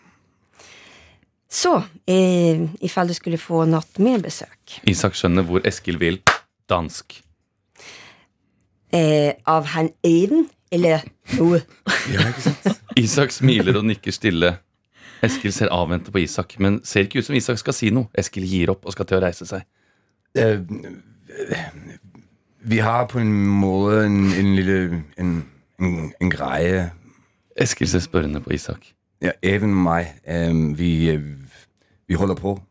Så, 1.49 1.71
eh, 2.07 2.59
ifall 2.85 3.07
du 3.09 3.13
skulle 3.17 3.39
få 3.41 3.63
noe 3.65 3.81
mer 4.05 4.19
besøk 4.21 4.75
Isak 4.87 5.15
skjønner 5.17 5.41
hvor 5.47 5.63
Eskil 5.65 5.97
vil. 5.99 6.19
Dansk. 6.69 7.23
eh, 8.93 9.33
av 9.49 9.65
herrn 9.73 9.89
Eiden, 10.05 10.47
eller 10.71 11.01
noe. 11.39 11.61
Ja, 12.13 12.27
ikke 12.29 12.41
sant? 12.41 12.79
Isak 12.97 13.31
smiler 13.33 13.77
og 13.77 13.85
nikker 13.89 14.13
stille. 14.13 14.55
Eskil 15.25 15.51
ser 15.53 15.69
avventende 15.73 16.13
på 16.15 16.21
Isak, 16.23 16.55
men 16.59 16.79
ser 16.85 17.05
ikke 17.05 17.19
ut 17.19 17.25
som 17.27 17.35
Isak 17.35 17.57
skal 17.59 17.73
si 17.75 17.89
noe. 17.93 18.07
Eskil 18.17 18.45
gir 18.47 18.69
opp 18.71 18.85
og 18.87 18.93
skal 18.95 19.05
til 19.09 19.17
å 19.19 19.23
reise 19.25 19.45
seg. 19.49 19.65
Eh, 20.37 20.61
vi 22.69 22.79
har 22.83 23.05
på 23.09 23.19
en 23.19 23.33
måte 23.59 24.03
en, 24.05 24.21
en 24.37 24.53
lille 24.55 24.79
en, 25.17 25.33
en, 25.79 26.11
en 26.21 26.29
greie 26.33 26.91
Eskil 27.59 27.89
ser 27.91 27.99
spørrende 28.05 28.39
på 28.45 28.53
Isak. 28.55 28.93
Ja, 29.22 29.32
Even 29.43 29.74
og 29.76 29.84
meg, 29.84 30.13
Um, 30.30 30.78
vi, 30.78 31.09
eh, 31.09 31.22
vi 32.07 32.15
holder 32.15 32.36
på. 32.36 32.61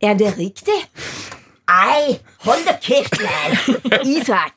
Er 0.00 0.14
det 0.14 0.38
riktig? 0.38 0.78
Ei, 1.70 2.18
hold 2.44 2.62
deg 2.66 2.78
kjeft, 2.82 3.16
lær! 3.20 3.56
Isak! 4.06 4.54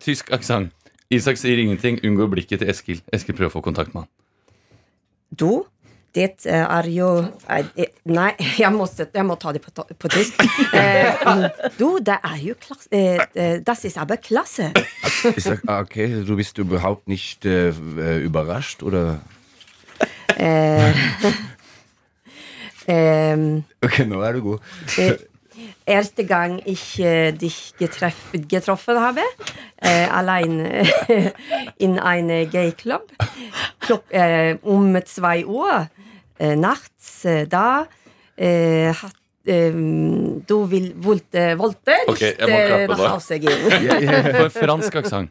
Tysk 0.00 0.32
aksent. 0.32 0.72
Isak 1.10 1.36
sier 1.36 1.60
ingenting, 1.60 2.00
unngår 2.04 2.28
blikket 2.32 2.60
til 2.60 2.70
Eskil. 2.72 3.00
Eskil 3.12 3.36
prøver 3.36 3.52
å 3.52 3.54
få 3.56 3.62
kontakt 3.64 3.94
med 3.94 4.04
han. 4.04 4.10
Du, 5.34 5.64
det 6.14 6.46
eh, 6.46 6.62
er 6.62 6.88
jo 6.94 7.08
eh, 7.50 7.66
eh, 7.76 7.92
Nei, 8.04 8.30
jeg 8.62 8.70
må, 8.72 8.86
jeg 9.00 9.26
må 9.26 9.36
ta 9.40 9.52
det 9.56 9.62
på, 9.64 9.72
på 9.98 10.10
tysk. 10.12 10.44
Du, 11.80 11.98
det 12.04 12.18
er 12.20 12.40
jo 12.42 12.54
klasse 12.60 13.60
Das 13.66 13.84
ist 13.84 13.98
aber 13.98 14.16
klasse. 14.16 14.72
Isak, 15.36 15.64
ah, 15.66 15.82
du 15.84 16.36
bist 16.36 16.58
überhaupt 16.58 17.08
nicht 17.08 17.44
überrascht, 17.44 18.82
oder? 18.82 19.20
Eh, 22.86 23.62
Ok, 23.80 23.98
nå 24.04 24.20
er 24.20 24.32
du 24.36 24.42
god. 24.42 24.60
eh, 24.98 25.16
erste 25.86 26.24
gang 26.28 26.60
ich 26.66 26.96
dich 27.32 27.72
getreff, 27.78 28.14
getroffen 28.48 29.00
habe, 29.00 29.22
äh, 29.80 30.06
allein 30.12 30.60
in 31.78 31.96
en 31.98 32.50
Gay-Club, 32.50 33.10
Om 33.88 34.00
äh, 34.10 34.56
um 34.62 34.98
zwei 35.06 35.46
Uhr 35.46 35.88
äh, 36.38 36.56
nachts, 36.56 37.22
da 37.48 37.86
äh, 38.36 38.92
hat 38.92 39.14
ähm, 39.46 40.42
du 40.46 40.70
vil 40.70 40.94
volte, 40.96 41.56
volte 41.58 41.92
Ok, 42.06 42.20
nicht 42.20 42.38
jeg 42.38 42.48
må 42.48 42.56
äh, 42.56 42.66
klappe 42.66 42.86
nach 42.88 42.98
da. 42.98 43.10
Hause 43.12 43.38
gehen. 43.38 44.34
For 44.34 44.48
fransk 44.50 44.94
aksent. 44.96 45.30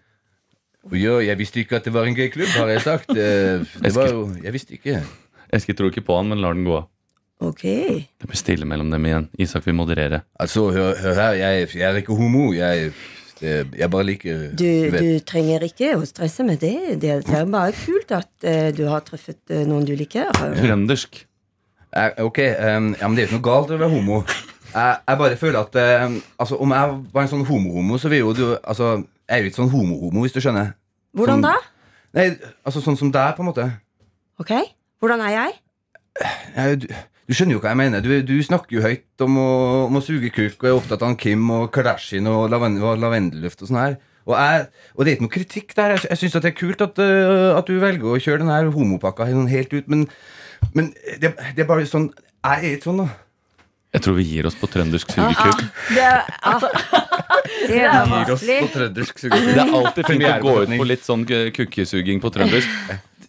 Ja, 0.92 1.20
jeg 1.24 1.40
visste 1.40 1.62
ikke 1.64 1.78
at 1.80 1.86
det 1.88 1.94
var 1.96 2.08
en 2.10 2.16
gøy 2.18 2.28
klubb, 2.34 2.52
har 2.58 2.68
jeg 2.74 2.82
sagt. 2.84 3.14
Eh, 3.16 3.64
Det 3.80 3.94
var 3.96 4.10
jo, 4.12 4.26
jeg 4.44 4.52
visste 4.54 4.76
ikke. 4.76 5.00
Eskil 5.54 5.78
tror 5.78 5.94
ikke 5.94 6.04
på 6.04 6.18
han, 6.18 6.28
men 6.28 6.42
lar 6.44 6.58
den 6.58 6.66
gå 6.68 6.76
av. 6.82 6.90
Ok. 7.44 7.64
Det 7.64 8.28
blir 8.28 8.40
stille 8.40 8.68
mellom 8.68 8.92
dem 8.92 9.06
igjen. 9.08 9.28
Isak 9.40 9.66
vil 9.68 9.76
moderere. 9.76 10.22
Altså, 10.40 10.70
hør, 10.76 10.96
hør 11.00 11.20
her, 11.20 11.38
jeg, 11.40 11.70
jeg 11.76 11.88
er 11.88 12.00
ikke 12.02 12.16
homo. 12.16 12.52
Jeg, 12.56 12.92
det, 13.40 13.54
jeg 13.80 13.90
bare 13.92 14.08
liker 14.08 14.44
Du, 14.56 14.64
du, 14.64 14.98
du 14.98 15.10
trenger 15.28 15.66
ikke 15.68 15.94
å 15.98 16.06
stresse 16.08 16.46
med 16.48 16.62
det. 16.64 17.00
Det 17.02 17.12
er 17.20 17.48
bare 17.52 17.76
kult 17.76 18.12
at 18.16 18.32
uh, 18.48 18.70
du 18.76 18.86
har 18.92 19.04
truffet 19.08 19.40
uh, 19.52 19.64
noen 19.68 19.88
du 19.88 19.96
liker. 20.00 20.32
Trøndersk. 20.60 21.24
Ok, 22.24 22.40
um, 22.42 22.94
ja, 22.98 23.06
men 23.08 23.16
det 23.16 23.24
er 23.24 23.28
jo 23.28 23.32
ikke 23.34 23.40
noe 23.40 23.48
galt 23.50 23.74
å 23.76 23.80
være 23.82 23.92
homo. 23.92 24.24
Jeg, 24.74 24.94
jeg 25.06 25.20
bare 25.20 25.36
føler 25.38 25.60
at 25.60 25.76
altså, 26.42 26.58
Om 26.58 26.72
jeg 26.74 26.94
var 27.14 27.22
en 27.22 27.30
sånn 27.30 27.44
homo-homo, 27.46 28.00
så 28.02 28.10
vil 28.10 28.24
jo 28.24 28.32
du 28.34 28.46
altså, 28.64 28.96
Jeg 29.30 29.38
er 29.38 29.44
jo 29.44 29.50
ikke 29.52 29.62
sånn 29.62 29.72
homo-homo, 29.72 30.24
hvis 30.26 30.36
du 30.36 30.42
skjønner. 30.44 30.74
Hvordan 31.16 31.40
Sånn- 31.40 31.48
da? 31.48 31.56
Nei, 32.14 32.26
altså 32.66 32.82
sånn 32.84 32.98
som 33.00 33.12
deg, 33.14 33.36
på 33.38 33.42
en 33.42 33.50
måte. 33.50 33.66
Ok, 34.42 34.52
hvordan 35.02 35.22
er 35.26 35.32
jeg? 35.34 35.54
Jeg, 36.56 36.80
du, 36.84 36.88
du 37.30 37.34
skjønner 37.34 37.56
jo 37.56 37.62
hva 37.64 37.72
jeg 37.72 37.80
mener. 37.80 38.04
Du, 38.06 38.12
du 38.28 38.36
snakker 38.46 38.78
jo 38.78 38.84
høyt 38.84 39.24
om 39.26 39.38
å, 39.42 39.50
om 39.88 39.98
å 39.98 40.04
suge 40.04 40.30
kuk 40.34 40.60
og 40.62 40.70
er 40.70 40.76
opptatt 40.78 41.06
av 41.06 41.16
Kim 41.22 41.48
og 41.56 41.72
Kardashian 41.74 42.28
og, 42.30 42.50
laven, 42.54 42.78
og 42.84 43.00
lavendelluft 43.02 43.64
og 43.64 43.72
sånn 43.72 43.80
her. 43.82 43.96
Og, 44.28 44.36
jeg, 44.38 44.68
og 44.94 45.04
det 45.04 45.10
er 45.12 45.18
ikke 45.18 45.26
noe 45.26 45.34
kritikk 45.34 45.74
der. 45.80 45.96
Jeg, 45.96 46.06
jeg 46.12 46.22
syns 46.22 46.38
det 46.38 46.52
er 46.52 46.58
kult 46.60 46.84
at, 46.86 47.02
uh, 47.02 47.58
at 47.58 47.68
du 47.68 47.80
velger 47.82 48.14
å 48.14 48.22
kjøre 48.22 48.44
den 48.44 48.54
her 48.54 48.70
homopakka 48.76 49.28
helt 49.28 49.74
ut, 49.74 49.90
men, 49.92 50.06
men 50.76 50.94
det, 51.20 51.34
det 51.56 51.66
er 51.66 51.70
bare 51.70 51.88
sånn 51.90 52.12
Jeg 52.44 52.60
er 52.60 52.78
ikke 52.78 52.92
sånn, 52.92 53.02
da. 53.04 53.10
Jeg 53.94 54.02
tror 54.02 54.16
vi 54.18 54.24
gir 54.26 54.48
oss 54.50 54.56
på 54.58 54.68
trøndersk 54.74 55.12
sugekuk. 55.14 55.60
Det, 55.94 56.06
altså, 56.50 56.70
Det 57.68 57.82
er 57.86 58.06
vanskelig. 58.10 58.60
trøndersk 58.74 59.20
Det 59.30 59.40
er 59.54 59.62
alltid 59.70 60.08
fint 60.10 60.26
å 60.26 60.38
gå 60.42 60.54
ut 60.64 60.78
på 60.80 60.88
litt 60.90 61.06
sånn 61.06 61.26
kukkesuging 61.30 62.22
på 62.24 62.32
trøndersk. 62.34 62.70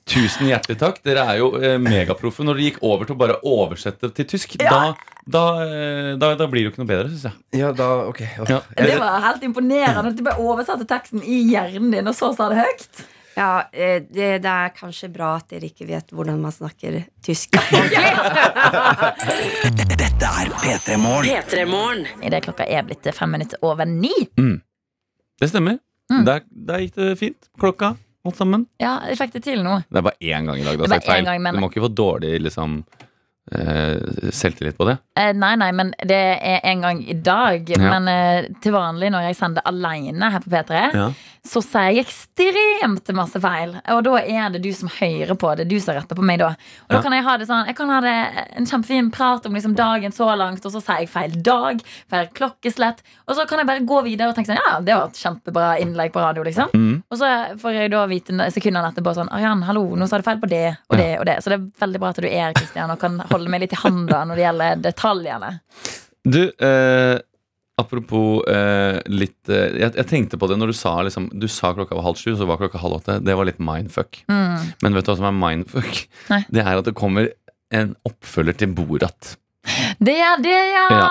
Tusen 0.08 0.48
hjertelig 0.50 0.76
takk. 0.80 0.98
Dere 1.04 1.22
er 1.32 1.38
jo 1.40 1.46
eh, 1.56 1.78
megaproffe. 1.80 2.44
Når 2.44 2.58
dere 2.58 2.66
gikk 2.70 2.80
over 2.84 3.08
til 3.08 3.14
å 3.16 3.20
bare 3.22 3.36
oversette 3.48 4.10
til 4.16 4.26
tysk, 4.28 4.56
da, 4.60 4.90
da, 5.24 5.44
eh, 5.64 6.10
da, 6.20 6.34
da 6.36 6.48
blir 6.52 6.60
det 6.60 6.66
jo 6.68 6.72
ikke 6.74 6.82
noe 6.82 6.90
bedre, 6.90 7.08
syns 7.12 7.24
jeg. 7.30 7.38
Ja, 7.62 7.70
da, 7.76 7.86
ok 8.10 8.20
Ja. 8.50 8.58
det 8.76 8.98
var 9.00 9.20
helt 9.30 9.46
imponerende 9.48 10.12
at 10.12 10.18
du 10.18 10.24
bare 10.26 10.40
oversatte 10.44 10.84
teksten 10.90 11.24
i 11.24 11.38
hjernen 11.54 11.88
din, 11.94 12.08
og 12.12 12.16
så 12.18 12.32
sa 12.36 12.50
det 12.52 12.60
høyt. 12.60 13.04
Ja, 13.36 13.64
eh, 13.72 14.02
det, 14.10 14.28
det 14.44 14.50
er 14.50 14.68
kanskje 14.76 15.08
bra 15.12 15.32
at 15.40 15.48
dere 15.50 15.66
ikke 15.70 15.86
vet 15.88 16.12
hvordan 16.14 16.38
man 16.42 16.52
snakker 16.54 17.00
tysk. 17.24 17.56
Dette 19.94 20.28
er 20.28 20.52
P3 20.60 20.96
Morgen. 21.02 21.26
P3morgen. 21.30 22.04
Idet 22.24 22.44
klokka 22.46 22.66
er 22.66 22.82
blitt 22.86 23.08
fem 23.16 23.30
minutter 23.34 23.58
over 23.66 23.88
ni. 23.88 24.12
Det 25.40 25.50
stemmer. 25.50 25.78
Mm. 26.12 26.24
Der, 26.28 26.44
der 26.68 26.84
gikk 26.84 26.94
det 27.00 27.14
fint. 27.20 27.48
Klokka, 27.60 27.94
alt 28.26 28.36
sammen. 28.38 28.66
Ja, 28.82 28.98
jeg 29.08 29.18
fikk 29.20 29.32
det 29.38 29.44
til 29.48 29.64
nå. 29.64 29.80
Det 29.88 29.98
er 30.02 30.06
bare 30.10 30.20
én 30.20 30.46
gang 30.50 30.60
i 30.60 30.66
dag 30.66 30.76
du 30.78 30.84
Det 30.84 30.90
har 30.92 31.00
sagt 31.00 31.10
feil. 31.10 31.24
gang, 31.26 31.42
men- 31.42 31.54
Du 31.58 31.60
må 31.64 31.70
ikke 31.72 31.86
få 31.88 31.92
dårlig 31.94 32.36
liksom, 32.44 32.84
Uh, 33.52 34.00
selvtillit 34.32 34.72
på 34.78 34.86
det. 34.88 34.94
Uh, 35.20 35.34
nei, 35.36 35.50
nei, 35.60 35.66
men 35.76 35.90
det 36.08 36.16
er 36.16 36.62
en 36.64 36.80
gang 36.80 37.02
i 37.04 37.12
dag. 37.12 37.68
Ja. 37.68 37.90
Men 37.92 38.08
uh, 38.08 38.46
til 38.64 38.72
vanlig 38.72 39.10
når 39.12 39.26
jeg 39.26 39.36
sender 39.36 39.60
alene 39.68 40.30
her 40.32 40.40
på 40.40 40.48
P3, 40.48 40.80
Ja. 40.96 41.10
Så 41.44 41.60
sier 41.60 41.92
jeg 41.92 42.06
ekstremt 42.06 43.10
masse 43.16 43.40
feil. 43.40 43.74
Og 43.92 44.00
da 44.06 44.14
er 44.22 44.54
det 44.54 44.62
du 44.64 44.70
som 44.72 44.88
hører 44.88 45.36
på. 45.36 45.50
Det 45.58 45.66
du 45.68 45.76
som 45.82 45.92
retter 45.96 46.16
på 46.16 46.24
meg 46.24 46.40
da. 46.40 46.54
Og 46.86 46.94
da 46.94 47.00
kan 47.04 47.12
jeg 47.12 47.24
ha 47.26 47.34
det 47.40 47.48
sånn 47.50 47.68
Jeg 47.68 47.76
kan 47.76 47.92
ha 47.92 47.98
det 48.00 48.14
en 48.56 48.68
kjempefin 48.68 49.10
prat 49.12 49.44
om 49.44 49.56
liksom 49.56 49.74
dagen 49.76 50.14
så 50.14 50.30
langt, 50.40 50.64
og 50.64 50.72
så 50.72 50.80
sier 50.80 51.02
jeg 51.04 51.10
feil 51.12 51.36
dag, 51.44 51.82
feil 52.10 52.30
klokkeslett. 52.38 53.04
Og 53.28 53.36
så 53.36 53.44
kan 53.50 53.60
jeg 53.60 53.68
bare 53.68 53.84
gå 53.84 54.00
videre 54.06 54.32
og 54.32 54.38
tenke 54.38 54.52
sånn 54.52 54.62
Ja, 54.62 54.78
det 54.80 54.96
var 54.96 55.12
et 55.12 55.20
kjempebra 55.20 55.68
innlegg 55.84 56.14
på 56.14 56.24
radio, 56.24 56.46
liksom. 56.48 56.72
Mm. 56.72 56.96
Og 57.12 57.20
så 57.20 57.30
får 57.60 57.76
jeg 57.76 57.92
da 57.92 58.06
vite 58.08 58.48
sekundene 58.54 58.94
etterpå 58.94 59.14
sånn 59.18 59.32
Arian, 59.34 59.66
hallo, 59.68 59.84
nå 59.98 60.08
sa 60.08 60.20
du 60.20 60.26
feil 60.26 60.40
på 60.40 60.50
det 60.50 60.64
og 60.88 60.96
det 61.00 61.10
og 61.18 61.28
det. 61.28 61.38
Så 61.44 61.52
det 61.52 61.60
er 61.60 61.68
veldig 61.84 62.00
bra 62.00 62.14
at 62.14 62.24
du 62.24 62.30
er 62.30 62.40
her, 62.48 62.56
Kristian, 62.56 62.92
og 62.94 63.04
kan 63.04 63.20
holde 63.28 63.52
meg 63.52 63.66
litt 63.66 63.76
i 63.76 63.82
handa 63.84 64.24
når 64.24 64.40
det 64.40 64.46
gjelder 64.46 64.82
detaljene. 64.88 65.52
Du, 66.24 66.40
eh, 66.48 67.20
apropos 67.80 68.44
eh, 68.50 69.00
litt 69.10 69.50
eh, 69.50 69.78
jeg, 69.80 69.94
jeg 69.98 70.08
tenkte 70.10 70.38
på 70.40 70.48
det 70.50 70.58
når 70.60 70.70
du 70.70 70.76
sa 70.78 70.94
liksom, 71.06 71.26
Du 71.34 71.46
sa 71.50 71.72
klokka 71.74 71.96
var 71.98 72.06
halv 72.06 72.20
sju, 72.20 72.34
så 72.38 72.46
var 72.48 72.60
klokka 72.60 72.82
halv 72.82 73.00
åtte. 73.00 73.18
Det 73.24 73.36
var 73.38 73.48
litt 73.48 73.62
mindfuck. 73.62 74.22
Mm. 74.30 74.74
Men 74.84 74.98
vet 74.98 75.06
du 75.06 75.12
hva 75.12 75.18
som 75.20 75.30
er 75.30 75.38
mindfuck? 75.38 76.04
Nei. 76.32 76.42
Det 76.54 76.64
er 76.64 76.78
at 76.78 76.88
det 76.88 76.96
kommer 76.98 77.30
en 77.74 77.94
oppfølger 78.06 78.60
til 78.62 78.74
Borat. 78.76 79.34
Det 79.98 80.14
er 80.20 80.42
det, 80.44 80.58
ja! 80.74 81.04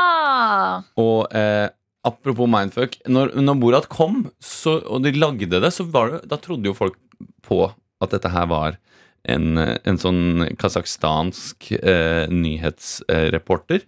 Og 1.02 1.34
eh, 1.36 1.68
apropos 2.06 2.50
mindfuck, 2.50 3.00
når, 3.10 3.34
når 3.42 3.60
Borat 3.60 3.90
kom, 3.92 4.28
så, 4.44 4.78
og 4.86 5.04
de 5.04 5.16
lagde 5.18 5.50
det, 5.52 5.74
så 5.74 5.88
var 5.90 6.14
det, 6.14 6.22
da 6.32 6.40
trodde 6.40 6.70
jo 6.70 6.78
folk 6.78 7.00
på 7.44 7.66
at 8.04 8.14
dette 8.14 8.32
her 8.32 8.48
var 8.52 8.78
en, 9.24 9.58
en 9.58 10.00
sånn 10.00 10.48
kasakhstansk 10.60 11.72
eh, 11.78 12.30
nyhetsreporter. 12.32 13.86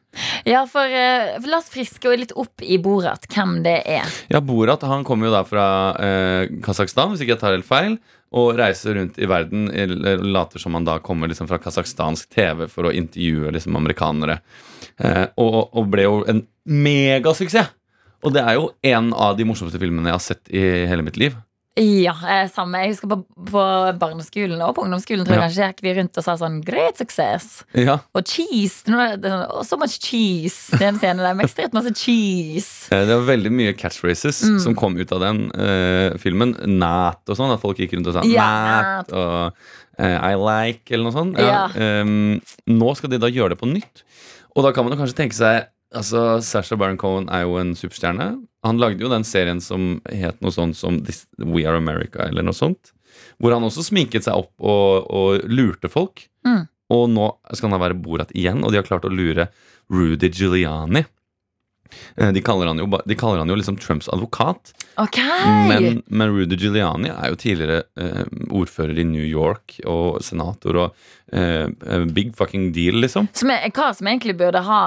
Ja, 0.47 0.63
for 0.69 0.87
eh, 0.87 1.35
la 1.43 1.59
oss 1.59 1.71
friske 1.73 2.13
litt 2.15 2.33
opp 2.39 2.63
i 2.63 2.77
Borat 2.81 3.27
hvem 3.31 3.57
det 3.65 3.81
er. 3.97 4.11
Ja, 4.31 4.39
Borat 4.39 4.85
han 4.87 5.03
kommer 5.07 5.29
jo 5.29 5.35
da 5.35 5.43
fra 5.47 5.67
eh, 5.99 6.53
Kasakhstan, 6.63 7.11
hvis 7.11 7.25
ikke 7.25 7.35
jeg 7.35 7.43
tar 7.43 7.57
helt 7.57 7.67
feil. 7.67 7.97
Og 8.35 8.55
reiser 8.57 8.97
rundt 8.97 9.19
i 9.21 9.27
verden, 9.29 9.69
later 10.25 10.59
som 10.59 10.75
han 10.75 10.87
da 10.87 10.97
kommer 11.03 11.29
liksom 11.31 11.47
fra 11.47 11.59
kasakhstansk 11.61 12.33
TV 12.33 12.65
for 12.67 12.89
å 12.89 12.91
intervjue 12.91 13.53
liksom 13.55 13.77
amerikanere. 13.79 14.41
Eh, 14.97 15.25
og, 15.39 15.59
og 15.71 15.87
ble 15.93 16.07
jo 16.07 16.21
en 16.31 16.43
megasuksess! 16.67 17.71
Og 18.25 18.33
det 18.33 18.41
er 18.41 18.55
jo 18.57 18.71
en 18.89 19.11
av 19.13 19.35
de 19.37 19.45
morsomste 19.45 19.77
filmene 19.77 20.09
jeg 20.09 20.17
har 20.17 20.23
sett 20.23 20.49
i 20.49 20.63
hele 20.89 21.05
mitt 21.05 21.19
liv. 21.21 21.35
Ja, 21.75 22.13
eh, 22.23 22.45
samme. 22.47 22.79
Jeg 22.85 22.93
husker 22.93 23.09
på, 23.11 23.17
på 23.51 23.61
barneskolen 23.99 24.61
og 24.63 24.75
på 24.77 24.85
ungdomsskolen 24.85 25.25
tror 25.27 25.35
jeg 25.35 25.41
Ja. 25.41 25.47
kanskje 25.49 25.65
gikk 25.73 25.81
vi 25.83 25.93
rundt 25.97 26.17
og 26.17 26.23
sa 26.23 26.35
sånn 26.39 26.61
Great 26.63 26.95
success! 27.01 27.65
Ja, 27.75 27.97
Og 28.15 28.23
cheese! 28.23 28.85
Og 28.87 29.65
so 29.67 29.75
much 29.75 29.97
cheese! 29.99 30.71
Det 30.71 30.81
er 30.85 30.93
en 30.93 30.99
scene 31.01 31.19
der 31.19 31.35
med 31.35 31.49
ekstremt 31.49 31.73
masse 31.75 31.91
cheese. 31.93 32.87
eh, 32.95 33.03
Det 33.05 33.17
var 33.19 33.27
veldig 33.27 33.51
mye 33.51 33.73
catchphrases 33.75 34.39
Mm. 34.47 34.59
som 34.63 34.75
kom 34.75 34.95
ut 34.95 35.11
av 35.11 35.19
den 35.19 35.51
eh, 35.51 36.15
filmen. 36.17 36.55
Nat 36.79 37.19
og 37.27 37.35
sånn. 37.35 37.51
At 37.53 37.59
folk 37.59 37.77
gikk 37.77 37.93
rundt 37.97 38.07
og 38.07 38.13
sa 38.13 38.23
Ja, 38.23 38.47
Nat 39.03 39.11
og 39.11 39.53
eh, 39.99 40.31
I 40.31 40.35
like, 40.39 40.89
eller 40.91 41.09
noe 41.11 41.17
sånt. 41.19 41.37
Ja. 41.37 41.67
Um, 41.75 42.39
nå 42.71 42.95
skal 42.95 43.09
de 43.09 43.19
da 43.19 43.27
gjøre 43.27 43.49
det 43.49 43.59
på 43.59 43.67
nytt. 43.67 44.03
Og 44.55 44.63
da 44.63 44.71
kan 44.71 44.85
man 44.87 44.95
jo 44.95 45.03
kanskje 45.03 45.19
tenke 45.27 45.35
seg 45.35 45.67
Altså, 45.95 46.41
Sasha 46.43 46.75
Baron 46.75 46.97
Cohen 46.97 47.29
er 47.31 47.43
jo 47.45 47.53
en 47.61 47.69
superstjerne. 47.77 48.41
Han 48.65 48.81
lagde 48.81 49.05
jo 49.05 49.11
den 49.11 49.25
serien 49.27 49.61
som 49.61 49.99
het 50.09 50.39
noe 50.41 50.53
sånt 50.53 50.77
som 50.77 50.97
This, 51.05 51.25
We 51.37 51.67
Are 51.69 51.77
America, 51.77 52.25
eller 52.25 52.45
noe 52.45 52.57
sånt. 52.57 52.93
Hvor 53.39 53.53
han 53.53 53.63
også 53.63 53.83
sminket 53.85 54.25
seg 54.25 54.41
opp 54.41 54.53
og, 54.57 55.05
og 55.13 55.45
lurte 55.47 55.91
folk. 55.91 56.25
Mm. 56.47 56.65
Og 56.95 57.05
nå 57.13 57.29
skal 57.53 57.69
han 57.69 57.75
da 57.77 57.83
være 57.85 57.99
Borat 58.01 58.33
igjen, 58.37 58.63
og 58.65 58.73
de 58.73 58.81
har 58.81 58.87
klart 58.87 59.05
å 59.07 59.13
lure 59.13 59.47
Rudy 59.93 60.31
Giuliani. 60.33 61.05
Eh, 62.17 62.31
De 62.35 62.41
kaller 62.45 62.69
han 62.71 62.79
jo, 62.81 62.87
de 63.05 63.17
kaller 63.19 63.41
han 63.43 63.51
jo 63.51 63.57
liksom 63.59 63.77
Trumps 63.81 64.09
advokat. 64.11 64.73
Ok! 65.01 65.19
Men, 65.69 66.01
men 66.07 66.33
Rudy 66.35 66.57
Giuliani 66.59 67.11
er 67.11 67.33
jo 67.33 67.39
tidligere 67.41 67.83
eh, 67.99 68.23
ordfører 68.55 68.99
i 69.01 69.07
New 69.07 69.25
York 69.25 69.79
og 69.85 70.21
senator 70.23 70.81
og 70.85 71.07
eh, 71.31 71.65
eh, 71.67 72.05
big 72.15 72.35
fucking 72.37 72.69
deal, 72.75 73.01
liksom. 73.03 73.27
Som 73.35 73.51
er, 73.55 73.65
hva 73.75 73.89
som 73.95 74.07
egentlig 74.11 74.37
burde 74.39 74.61
ha, 74.65 74.83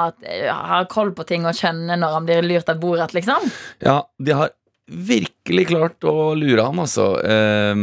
ha 0.72 0.84
koll 0.90 1.12
på 1.16 1.26
ting 1.28 1.48
og 1.48 1.56
skjønne 1.58 1.98
når 2.00 2.16
han 2.18 2.28
blir 2.30 2.46
lurt 2.46 2.72
av 2.72 2.80
Borat, 2.82 3.14
liksom. 3.16 3.50
Ja, 3.84 4.00
de 4.18 4.36
har 4.38 4.54
virkelig 4.88 5.66
klart 5.68 6.04
å 6.08 6.32
lure 6.38 6.64
ham, 6.64 6.78
altså. 6.80 7.10
Eh, 7.20 7.74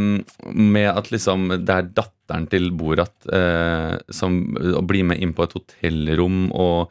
med 0.50 0.88
at 0.90 1.12
liksom 1.14 1.52
det 1.62 1.76
er 1.76 1.90
datteren 1.94 2.48
til 2.50 2.72
Borat 2.74 3.28
eh, 3.30 3.92
som 4.10 4.40
blir 4.88 5.06
med 5.06 5.22
inn 5.22 5.34
på 5.36 5.46
et 5.46 5.54
hotellrom, 5.54 6.48
og 6.50 6.90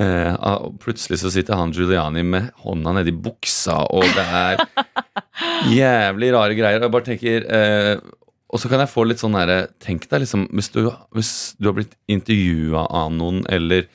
eh, 0.00 0.34
ah, 0.34 0.66
plutselig 0.80 1.20
så 1.22 1.30
sitter 1.32 1.58
han 1.58 1.72
Giuliani 1.74 2.24
med 2.26 2.50
hånda 2.64 2.94
nedi 2.98 3.14
buksa, 3.14 3.80
og 3.94 4.06
det 4.16 4.24
er 4.24 4.62
jævlig 5.78 6.30
rare 6.34 6.58
greier. 6.58 6.80
Og 6.80 6.88
jeg 6.88 6.94
bare 6.94 7.08
tenker 7.08 7.48
eh, 7.58 7.94
Og 8.54 8.62
så 8.62 8.70
kan 8.70 8.82
jeg 8.82 8.92
få 8.92 9.06
litt 9.08 9.22
sånn 9.22 9.34
herre 9.34 9.64
Tenk 9.82 10.06
deg 10.10 10.22
liksom 10.22 10.46
hvis 10.54 10.70
du, 10.74 10.84
hvis 11.16 11.32
du 11.58 11.70
har 11.70 11.76
blitt 11.78 11.96
intervjua 12.10 12.86
av 12.86 13.12
noen, 13.14 13.42
eller, 13.52 13.88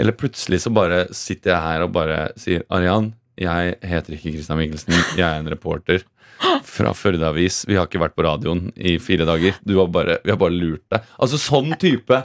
eller 0.00 0.16
plutselig 0.16 0.62
så 0.64 0.72
bare 0.74 1.06
sitter 1.16 1.54
jeg 1.54 1.64
her 1.66 1.86
og 1.86 1.94
bare 1.96 2.20
sier 2.40 2.64
Arian, 2.72 3.12
jeg 3.38 3.76
heter 3.86 4.16
ikke 4.16 4.32
Christian 4.34 4.58
Mikkelsen, 4.58 4.96
jeg 5.18 5.26
er 5.26 5.42
en 5.42 5.50
reporter 5.52 6.06
fra 6.64 6.92
Førde 6.94 7.26
Avis. 7.28 7.62
Vi 7.68 7.76
har 7.78 7.86
ikke 7.88 8.00
vært 8.02 8.14
på 8.16 8.24
radioen 8.26 8.68
i 8.76 8.96
fire 9.02 9.26
dager. 9.28 9.56
Du 9.66 9.76
har 9.80 9.88
bare, 9.92 10.18
vi 10.24 10.30
har 10.32 10.38
bare 10.40 10.54
lurt 10.54 10.84
deg. 10.92 11.04
Altså 11.18 11.40
sånn 11.42 11.72
type 11.80 12.20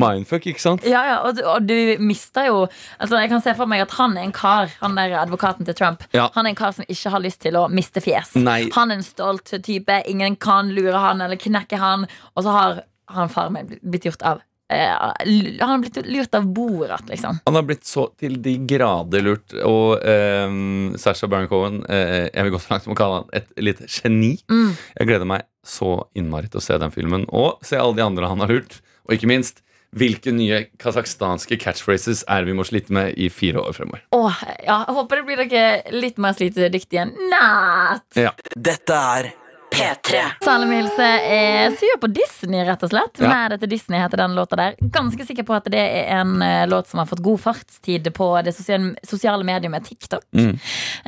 mindfuck, 0.00 0.46
ikke 0.52 0.62
sant? 0.62 0.84
Ja, 0.88 1.02
ja, 1.08 1.16
og 1.26 1.36
du, 1.38 1.42
og 1.48 1.66
du 1.68 1.74
mister 2.04 2.48
jo 2.50 2.62
Altså, 3.00 3.18
Jeg 3.20 3.30
kan 3.32 3.42
se 3.44 3.54
for 3.58 3.66
meg 3.70 3.82
at 3.84 3.94
han 3.98 4.16
er 4.16 4.26
en 4.28 4.32
kar, 4.36 4.70
han 4.80 4.96
der 4.98 5.14
advokaten 5.22 5.66
til 5.68 5.76
Trump. 5.78 6.04
Ja. 6.16 6.28
Han 6.34 6.46
er 6.46 6.54
en 6.54 6.58
kar 6.58 6.72
som 6.76 6.84
ikke 6.88 7.12
har 7.14 7.22
lyst 7.24 7.40
til 7.44 7.56
å 7.60 7.66
miste 7.72 8.02
fjes. 8.04 8.34
Nei. 8.36 8.64
Han 8.76 8.90
er 8.92 9.00
en 9.00 9.06
stolt 9.06 9.52
type. 9.64 10.00
Ingen 10.10 10.36
kan 10.36 10.72
lure 10.74 11.00
han 11.00 11.20
eller 11.24 11.40
knekke 11.40 11.78
han. 11.80 12.06
Og 12.36 12.44
så 12.46 12.54
har 12.54 12.82
han 13.14 13.28
far 13.28 13.50
min 13.52 13.78
blitt- 13.82 14.04
gjort 14.08 14.22
av 14.24 14.40
Han 14.72 15.68
har 15.68 15.82
blitt 15.82 15.98
lurt 16.06 16.34
av 16.34 16.46
Borat, 16.46 17.08
liksom. 17.08 17.38
Han 17.44 17.58
har 17.58 17.66
blitt 17.68 17.84
så 17.86 18.06
til 18.20 18.38
de 18.42 18.56
grader 18.68 19.24
lurt. 19.24 19.52
Og 19.60 20.00
eh, 20.00 20.56
Sasha 21.00 21.28
Baron 21.28 21.50
Cohen 21.50 21.82
uh, 21.84 22.24
Jeg 22.30 22.46
vil 22.46 22.54
gå 22.54 22.62
så 22.62 22.72
langt 22.72 22.86
som 22.86 22.94
å 22.94 22.98
kalle 22.98 23.20
han 23.20 23.28
et 23.36 23.52
lite 23.60 23.88
geni. 23.90 24.38
Mm. 24.50 24.72
Jeg 24.72 25.10
gleder 25.10 25.28
meg 25.28 25.44
så 25.64 25.98
innmari 26.16 26.50
til 26.52 26.60
å 26.60 26.64
se 26.64 26.80
den 26.80 26.92
filmen 26.92 27.28
og 27.32 27.60
se 27.64 27.78
alle 27.80 27.96
de 27.96 28.04
andre 28.04 28.28
han 28.30 28.42
har 28.44 28.52
lurt. 28.52 28.80
Og 29.08 29.16
ikke 29.16 29.30
minst 29.30 29.62
hvilke 29.94 30.32
nye 30.34 30.64
kasakhstanske 30.80 31.58
catchphrases 31.62 32.24
er 32.30 32.48
vi 32.48 32.56
må 32.56 32.66
slite 32.66 32.94
med 32.94 33.14
i 33.20 33.28
fire 33.30 33.62
år 33.62 33.76
fremover. 33.76 34.02
Åh, 34.16 34.42
ja, 34.64 34.80
jeg 34.88 34.96
håper 34.96 35.20
det 35.20 35.26
blir 35.28 35.42
dere 35.44 35.94
litt 35.94 36.18
mer 36.18 36.34
slitedyktige 36.34 37.06
enn 37.06 37.14
Nat. 37.30 38.06
Ja. 38.18 38.34
Dette 38.56 38.98
er 39.14 39.30
P3. 39.74 40.20
Salem 40.44 40.70
Hilse 40.76 41.08
er 41.34 41.74
sur 41.78 41.98
på 42.00 42.10
Disney, 42.14 42.62
rett 42.66 42.82
og 42.86 42.92
slett. 42.92 43.18
Ja. 43.18 43.30
Med 43.32 43.54
dette 43.56 43.68
Disney 43.70 43.98
heter 44.00 44.20
den 44.22 44.36
låta 44.36 44.58
der. 44.60 44.76
Ganske 44.94 45.26
sikker 45.26 45.46
på 45.48 45.56
at 45.56 45.66
det 45.72 45.82
er 45.82 46.12
en 46.20 46.36
eh, 46.44 46.62
låt 46.70 46.90
som 46.90 47.02
har 47.02 47.08
fått 47.10 47.24
god 47.24 47.42
fartstid 47.42 48.06
på 48.14 48.28
det 48.46 48.54
sosiale, 48.56 48.94
sosiale 49.06 49.46
mediumet 49.46 49.88
TikTok. 49.88 50.24
Mm. 50.36 50.52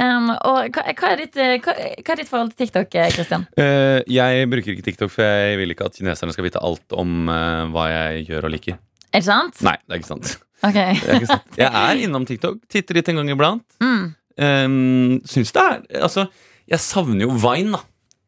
Um, 0.01 0.33
og 0.35 0.75
hva, 0.75 0.87
hva, 0.91 1.13
er 1.13 1.23
ditt, 1.25 1.39
eh, 1.39 1.57
hva, 1.63 1.77
hva 1.77 2.17
er 2.17 2.23
ditt 2.23 2.33
forhold 2.33 2.53
til 2.55 2.67
TikTok, 2.67 2.91
Kristian? 2.91 3.15
Christian? 3.17 3.47
Eh, 3.61 4.01
jeg 4.13 4.51
bruker 4.51 4.75
ikke 4.75 4.87
TikTok, 4.91 5.13
for 5.13 5.27
jeg 5.27 5.61
vil 5.61 5.75
ikke 5.75 5.89
at 5.91 5.97
kineserne 5.99 6.35
skal 6.35 6.47
vite 6.49 6.63
alt 6.63 6.97
om 6.97 7.31
uh, 7.31 7.65
hva 7.73 7.89
jeg 7.93 8.27
gjør 8.31 8.49
og 8.49 8.55
liker. 8.57 8.81
Er 9.13 9.23
det 9.23 9.29
sant? 9.29 9.63
Nei, 9.65 9.77
det 9.87 9.95
er 9.95 10.03
ikke 10.03 10.13
sant. 10.13 10.37
Ok. 10.65 10.77
Er 11.07 11.19
ikke 11.19 11.29
sant. 11.31 11.59
Jeg 11.61 11.69
er 11.69 12.05
innom 12.05 12.25
TikTok. 12.29 12.63
Titter 12.73 12.99
litt 12.99 13.11
en 13.13 13.21
gang 13.21 13.33
iblant. 13.33 13.65
Mm. 13.83 14.15
Um, 14.37 15.15
syns 15.25 15.55
det 15.57 15.63
er 15.63 16.03
Altså, 16.05 16.27
jeg 16.69 16.83
savner 16.85 17.25
jo 17.25 17.37
Vine, 17.41 17.79
da. 17.79 17.85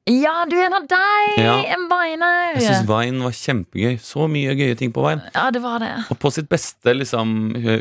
Ja, 0.08 0.34
du 0.48 0.54
er 0.56 0.66
en 0.70 0.76
av 0.78 0.86
deg! 0.88 1.34
Ja. 1.42 1.54
En 1.74 1.84
viner! 1.90 2.54
Jeg 2.56 2.64
syns 2.64 2.86
Vine 2.88 3.26
var 3.26 3.34
kjempegøy. 3.36 3.98
Så 4.00 4.24
mye 4.32 4.54
gøye 4.56 4.76
ting 4.80 4.92
på 4.94 5.04
Vine. 5.04 5.26
Ja, 5.34 5.50
det 5.52 5.60
var 5.64 5.82
det. 5.84 5.90
Og 6.08 6.18
på 6.22 6.30
sitt 6.32 6.48
beste 6.48 6.94
liksom 6.96 7.34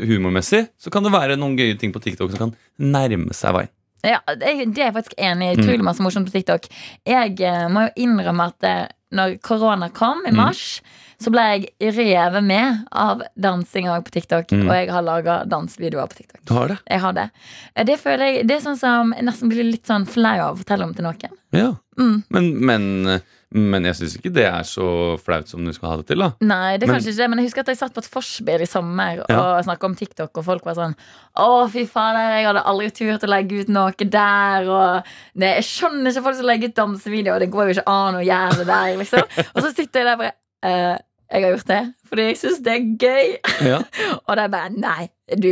humormessig 0.04 0.66
så 0.78 0.92
kan 0.92 1.06
det 1.06 1.14
være 1.14 1.38
noen 1.40 1.56
gøye 1.58 1.78
ting 1.80 1.94
på 1.94 2.02
TikTok 2.04 2.34
som 2.34 2.42
kan 2.50 2.54
nærme 2.78 3.32
seg 3.36 3.56
Vine. 3.56 3.72
Ja, 4.06 4.20
det 4.30 4.52
det 4.76 4.78
er 4.78 4.90
jeg 4.90 4.94
faktisk 4.94 5.16
enig 5.18 5.48
i. 5.48 5.56
Mm. 5.56 5.64
Utrolig 5.64 5.84
masse 5.88 6.04
morsomt 6.04 6.28
på 6.28 6.36
TikTok. 6.36 6.68
Jeg 7.08 7.40
eh, 7.42 7.64
må 7.72 7.88
jo 7.88 8.04
innrømme 8.04 8.44
at 8.52 8.68
eh, 8.68 8.84
når 9.16 9.38
korona 9.42 9.88
kom 9.90 10.20
i 10.28 10.30
Mm. 10.30 10.36
mars, 10.36 10.82
så 11.18 11.32
ble 11.34 11.42
jeg 11.48 11.94
revet 11.96 12.44
med 12.46 12.84
av 12.92 13.24
dansing 13.34 13.88
også 13.90 14.04
på 14.06 14.12
TikTok. 14.14 14.52
Mm. 14.54 14.68
Og 14.68 14.74
jeg 14.76 14.90
har 14.94 15.02
laga 15.02 15.40
dansevideoer 15.50 16.06
på 16.12 16.20
TikTok. 16.20 16.40
Du 16.46 16.52
har 16.54 16.68
det? 16.70 16.78
Jeg 16.86 17.00
har 17.02 17.12
det. 17.16 17.26
Eh, 17.74 17.84
Det 17.88 17.98
føler 17.98 18.24
jeg 18.36 18.46
Det 18.46 18.56
er 18.60 18.64
sånn 18.68 18.78
som 18.78 19.12
jeg 19.16 19.24
nesten 19.26 19.48
blir 19.50 19.64
litt 19.66 19.86
sånn 19.88 20.06
flau 20.06 20.36
av 20.44 20.54
å 20.54 20.58
fortelle 20.62 20.84
om 20.86 20.94
til 20.94 21.08
noen. 21.08 21.34
Ja. 21.56 21.72
Mm. 21.98 22.22
Men, 22.30 22.48
men, 22.68 23.20
men 23.50 23.86
jeg 23.88 23.96
syns 23.98 24.12
ikke 24.18 24.30
det 24.36 24.44
er 24.46 24.62
så 24.68 24.84
flaut 25.22 25.48
som 25.50 25.64
du 25.66 25.72
skal 25.74 25.88
ha 25.90 25.96
det 26.00 26.06
til, 26.10 26.20
da. 26.22 26.28
Nei, 26.46 26.76
det 26.76 26.84
er 26.86 26.92
Men- 26.92 26.96
kanskje 26.98 27.10
ikke 27.14 27.22
det, 27.24 27.28
men 27.32 27.38
jeg 27.42 27.48
husker 27.48 27.64
at 27.64 27.72
jeg 27.72 27.78
satt 27.80 27.94
på 27.96 28.02
et 28.04 28.10
forspill 28.12 28.62
i 28.62 28.68
sommer 28.70 29.22
Ja. 29.28 29.38
og 29.58 29.64
snakka 29.66 29.88
om 29.90 29.96
TikTok, 29.98 30.30
og 30.38 30.44
folk 30.46 30.64
var 30.68 30.74
sånn 30.78 30.94
Å, 31.38 31.48
fy 31.72 31.84
fader, 31.90 32.36
jeg 32.38 32.46
hadde 32.46 32.62
aldri 32.70 32.90
turt 32.90 33.24
å 33.26 33.30
legge 33.32 33.60
ut 33.64 33.68
noe 33.74 33.92
der, 33.98 34.68
og 34.68 35.02
nei, 35.34 35.54
Jeg 35.56 35.64
skjønner 35.64 36.10
ikke 36.12 36.22
folk 36.28 36.36
som 36.36 36.46
legger 36.46 36.68
ut 36.68 36.78
dansevideoer, 36.78 37.38
det 37.40 37.50
går 37.50 37.64
jo 37.72 37.76
ikke 37.78 37.88
an 37.88 38.20
å 38.20 38.24
gjøre 38.26 38.56
det 38.62 38.66
der, 38.70 38.96
liksom. 39.02 39.22
Og 39.54 39.62
så 39.62 39.74
sitter 39.74 40.00
jeg 40.04 40.06
der 40.12 40.16
bare 40.22 40.32
«Eh, 40.62 40.98
Jeg 41.30 41.42
har 41.44 41.50
gjort 41.52 41.66
det 41.68 41.82
fordi 42.08 42.22
jeg 42.30 42.36
syns 42.40 42.60
det 42.64 42.72
er 42.72 42.84
gøy. 43.02 43.32
Ja. 43.68 43.78
Og 44.28 44.38
er 44.38 44.48
bare 44.48 44.70
Nei, 44.72 45.10
du, 45.36 45.50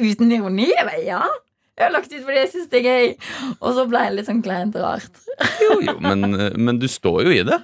uten 0.00 0.30
ironi? 0.32 0.70
Jeg 0.70 0.86
bare, 0.88 1.02
ja. 1.04 1.18
Jeg 1.74 1.88
har 1.88 1.94
lagt 1.96 2.12
ut 2.12 2.22
fordi 2.22 2.38
jeg 2.44 2.52
syns 2.52 2.68
det 2.70 2.82
er 2.84 2.90
gøy. 2.90 3.16
Og 3.60 3.72
så 3.74 3.86
ble 3.90 4.04
det 4.08 4.14
litt 4.20 4.28
sånn 4.30 4.44
kleint 4.44 4.76
rart. 4.78 5.24
Jo, 5.64 5.80
jo, 5.82 5.96
men, 6.04 6.28
men 6.54 6.78
du 6.78 6.86
står 6.90 7.24
jo 7.26 7.34
i 7.34 7.42
det. 7.46 7.58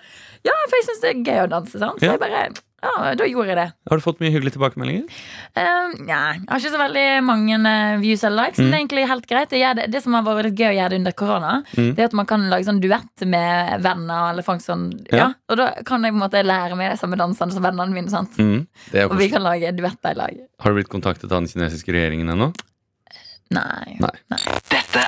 Ja, 0.47 0.57
for 0.67 0.79
jeg 0.81 0.89
syns 0.89 1.01
det 1.05 1.13
er 1.13 1.23
gøy 1.29 1.45
å 1.45 1.53
danse, 1.53 1.79
sant? 1.79 2.01
så 2.01 2.07
Ja. 2.09 2.17
jeg 2.17 2.21
bare 2.23 2.49
Ja, 2.81 3.11
da 3.13 3.27
gjorde 3.29 3.51
jeg 3.53 3.57
det. 3.59 3.67
Har 3.91 3.99
du 4.01 4.03
fått 4.03 4.23
mye 4.25 4.31
hyggelige 4.33 4.55
tilbakemeldinger? 4.57 5.03
Uh, 5.53 5.91
ja, 6.09 6.21
jeg 6.33 6.47
har 6.49 6.63
ikke 6.63 6.71
så 6.73 6.79
veldig 6.81 7.03
mange 7.27 7.59
eh, 7.69 7.99
views 8.01 8.23
eller 8.25 8.47
likes, 8.49 8.57
men 8.63 8.71
det 8.73 8.79
er 8.79 8.81
egentlig 8.81 9.05
helt 9.11 9.27
greit. 9.29 9.53
Jeg 9.53 9.77
det, 9.77 9.85
det 9.93 10.01
som 10.01 10.17
har 10.17 10.25
vært 10.25 10.57
gøy 10.57 10.71
å 10.71 10.79
gjøre 10.79 10.95
det 10.95 11.01
under 11.03 11.13
korona, 11.21 11.51
Mm. 11.77 11.91
det 11.99 12.01
er 12.01 12.09
at 12.09 12.17
man 12.17 12.29
kan 12.31 12.47
lage 12.49 12.65
sånn 12.71 12.81
duett 12.81 13.27
med 13.29 13.85
venner. 13.85 14.31
Eller 14.33 14.47
folk 14.49 14.65
sånn, 14.65 14.87
ja. 15.13 15.19
Ja. 15.21 15.29
Og 15.53 15.61
da 15.61 15.69
kan 15.85 16.03
jeg 16.09 16.17
på 16.17 16.23
en 16.23 16.25
måte 16.25 16.41
lære 16.43 16.81
meg 16.81 16.95
de 16.95 16.97
samme 17.05 17.21
dansene 17.21 17.53
som 17.53 17.63
vennene 17.69 17.93
mine. 17.93 18.09
sant? 18.09 18.33
Mm, 18.41 18.65
det 18.95 19.05
Og 19.11 19.19
vi 19.21 19.29
kan 19.29 19.45
lage 19.45 19.77
duetter 19.77 20.17
i 20.17 20.21
lag. 20.23 20.41
Har 20.65 20.73
du 20.73 20.81
blitt 20.81 20.89
kontaktet 20.89 21.29
av 21.29 21.37
den 21.45 21.53
kinesiske 21.53 21.93
regjeringen 21.93 22.33
ennå? 22.33 22.49
Nei. 23.51 23.97
Dette 24.71 25.01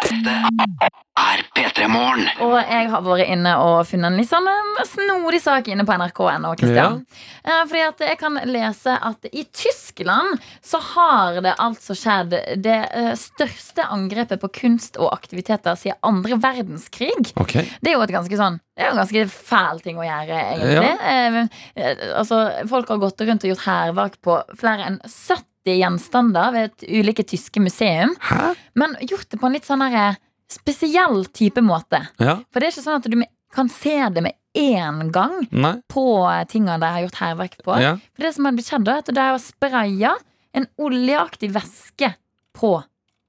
er 1.14 1.42
P3 1.54 1.86
Morgen. 1.90 2.24
Og 2.42 2.56
jeg 2.58 2.88
har 2.90 3.04
vært 3.04 3.28
inne 3.30 3.52
og 3.62 3.84
funnet 3.86 4.10
en 4.10 4.16
litt 4.18 4.30
sånn 4.30 4.48
eh, 4.50 4.80
snodig 4.88 5.38
sak 5.44 5.68
inne 5.70 5.84
på 5.86 5.94
nrk.no. 5.94 6.50
Christian. 6.58 6.96
Eh, 7.44 7.60
Fordi 7.70 7.84
at 7.86 8.02
jeg 8.02 8.18
kan 8.18 8.40
lese 8.50 8.96
at 8.98 9.28
i 9.30 9.44
Tyskland 9.54 10.42
så 10.58 10.80
har 10.92 11.38
det 11.44 11.54
altså 11.62 11.94
skjedd 11.98 12.34
det 12.64 12.80
eh, 12.90 13.12
største 13.20 13.86
angrepet 13.94 14.42
på 14.42 14.50
kunst 14.62 14.98
og 14.98 15.12
aktiviteter 15.14 15.78
siden 15.78 16.00
andre 16.02 16.40
verdenskrig. 16.42 17.30
Okay. 17.38 17.68
Det 17.78 17.92
er 17.92 17.98
jo 18.00 18.02
et 18.08 18.16
ganske 18.16 18.40
sånn 18.42 18.58
Det 18.74 18.82
er 18.82 18.90
jo 18.90 18.96
en 18.96 19.02
ganske 19.04 19.24
fæl 19.52 19.84
ting 19.86 20.02
å 20.02 20.08
gjøre, 20.08 20.42
egentlig. 20.56 20.90
Ja. 20.90 21.46
eh, 21.78 22.04
altså, 22.18 22.42
folk 22.74 22.90
har 22.90 23.02
gått 23.06 23.22
rundt 23.22 23.46
og 23.46 23.54
gjort 23.54 23.66
hærverk 23.68 24.18
på 24.24 24.40
flere 24.58 24.90
enn 24.90 24.98
70 25.06 25.46
gjenstander 25.70 26.52
ved 26.52 26.70
et 26.70 26.84
ulike 26.90 27.22
tyske 27.28 27.60
museum. 27.62 28.16
Hæ? 28.20 28.54
Men 28.74 28.96
gjort 29.00 29.28
det 29.30 29.38
på 29.40 29.46
en 29.46 29.52
litt 29.52 29.68
sånn 29.68 29.84
her, 29.92 30.16
spesiell 30.50 31.24
type 31.32 31.62
måte. 31.64 32.02
Ja? 32.20 32.40
For 32.52 32.60
det 32.60 32.68
er 32.68 32.74
ikke 32.74 32.84
sånn 32.84 32.98
at 33.00 33.08
du 33.08 33.22
kan 33.52 33.68
se 33.72 33.94
det 34.10 34.22
med 34.24 34.34
én 34.58 35.10
gang 35.12 35.46
Nei? 35.50 35.74
på 35.88 36.04
tingene 36.50 36.78
de 36.80 36.90
har 36.92 37.04
gjort 37.06 37.20
hærverk 37.22 37.56
på. 37.64 37.76
Ja? 37.80 37.94
For 38.12 38.26
det 38.26 38.34
som 38.36 38.44
har 38.48 38.56
blitt 38.56 38.68
skjedd, 38.68 38.88
er 38.88 39.00
at 39.04 39.12
de 39.12 39.20
har 39.20 39.38
spraya 39.40 40.14
en 40.52 40.66
oljeaktig 40.82 41.52
væske 41.54 42.10
på 42.56 42.74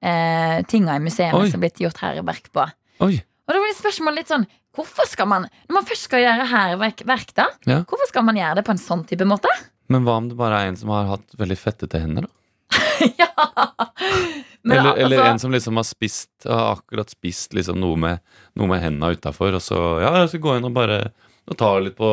eh, 0.03 0.57
tinga 0.67 0.97
i 0.97 1.03
museet 1.03 1.35
Oi. 1.37 1.47
som 1.51 1.61
er 1.61 1.67
blitt 1.67 1.79
gjort 1.83 2.01
hærverk 2.03 2.49
på. 2.55 2.65
Oi. 3.07 3.15
Og 3.47 3.55
da 3.55 3.59
blir 3.61 3.75
spørsmålet 3.77 4.23
litt 4.23 4.33
sånn 4.35 4.49
Hvorfor 4.73 5.05
skal 5.05 5.27
man, 5.29 5.43
når 5.69 5.75
man 5.75 5.85
først 5.85 6.07
skal 6.07 6.23
gjøre 6.23 6.47
hærverk, 6.49 7.03
Ja. 7.05 7.83
hvorfor 7.85 8.07
skal 8.09 8.23
man 8.25 8.35
gjøre 8.39 8.55
det 8.57 8.63
på 8.65 8.71
en 8.73 8.79
sånn 8.81 9.03
type 9.05 9.21
måte? 9.29 9.47
Men 9.93 10.07
hva 10.07 10.17
om 10.21 10.29
det 10.31 10.37
bare 10.39 10.61
er 10.63 10.71
en 10.71 10.79
som 10.79 10.91
har 10.93 11.09
hatt 11.11 11.35
veldig 11.39 11.57
fettete 11.59 12.01
hender? 12.01 12.25
da? 12.27 12.31
ja. 13.21 13.29
Men 14.63 14.77
eller, 14.79 14.95
eller 14.95 15.17
altså- 15.19 15.31
en 15.31 15.39
som 15.43 15.51
liksom 15.51 15.75
har 15.75 15.83
spist 15.83 16.29
Har 16.47 16.77
akkurat 16.77 17.09
spist 17.11 17.53
liksom 17.53 17.79
noe 17.83 17.99
med, 17.99 18.19
noe 18.55 18.69
med 18.71 18.81
hendene 18.81 19.17
utafor, 19.17 19.57
og 19.59 19.61
så 19.63 19.79
Ja, 20.01 20.13
jeg 20.23 20.31
skal 20.33 20.43
gå 20.47 20.57
inn 20.57 20.69
og 20.69 20.75
bare 20.75 20.99
og 21.43 21.57
ta 21.59 21.73
litt 21.83 21.97
på 21.99 22.09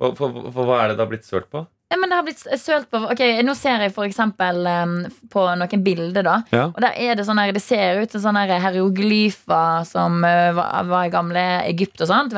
for, 0.00 0.14
for, 0.16 0.32
for 0.52 0.64
hva 0.68 0.78
er 0.82 0.88
det 0.88 0.94
det 0.96 1.04
har 1.04 1.10
blitt 1.10 1.26
sølt 1.28 1.50
på? 1.52 1.60
Ja, 1.92 1.96
men 2.00 2.10
det 2.10 2.16
har 2.18 2.24
blitt 2.26 2.40
sølt 2.60 2.88
på 2.90 2.98
Ok, 3.12 3.20
Nå 3.46 3.52
ser 3.56 3.84
jeg 3.84 3.92
for 3.94 4.08
eksempel 4.08 4.64
em, 4.66 4.94
på 5.32 5.44
noen 5.60 5.84
bilder. 5.84 6.24
da 6.26 6.36
Ja. 6.50 6.64
Og 6.72 6.80
der 6.82 6.96
er 6.96 7.14
Det 7.20 7.26
sånn 7.28 7.38
her, 7.38 7.52
det 7.54 7.62
ser 7.62 8.00
ut 8.02 8.10
som 8.16 8.24
sånne 8.24 8.46
her 8.48 8.64
hieroglyfer 8.64 9.84
som 9.86 10.18
uh, 10.24 10.50
var, 10.56 10.88
var 10.88 11.06
i 11.06 11.12
gamle 11.12 11.44
Egypt 11.68 12.00
og 12.00 12.08
sånn 12.10 12.32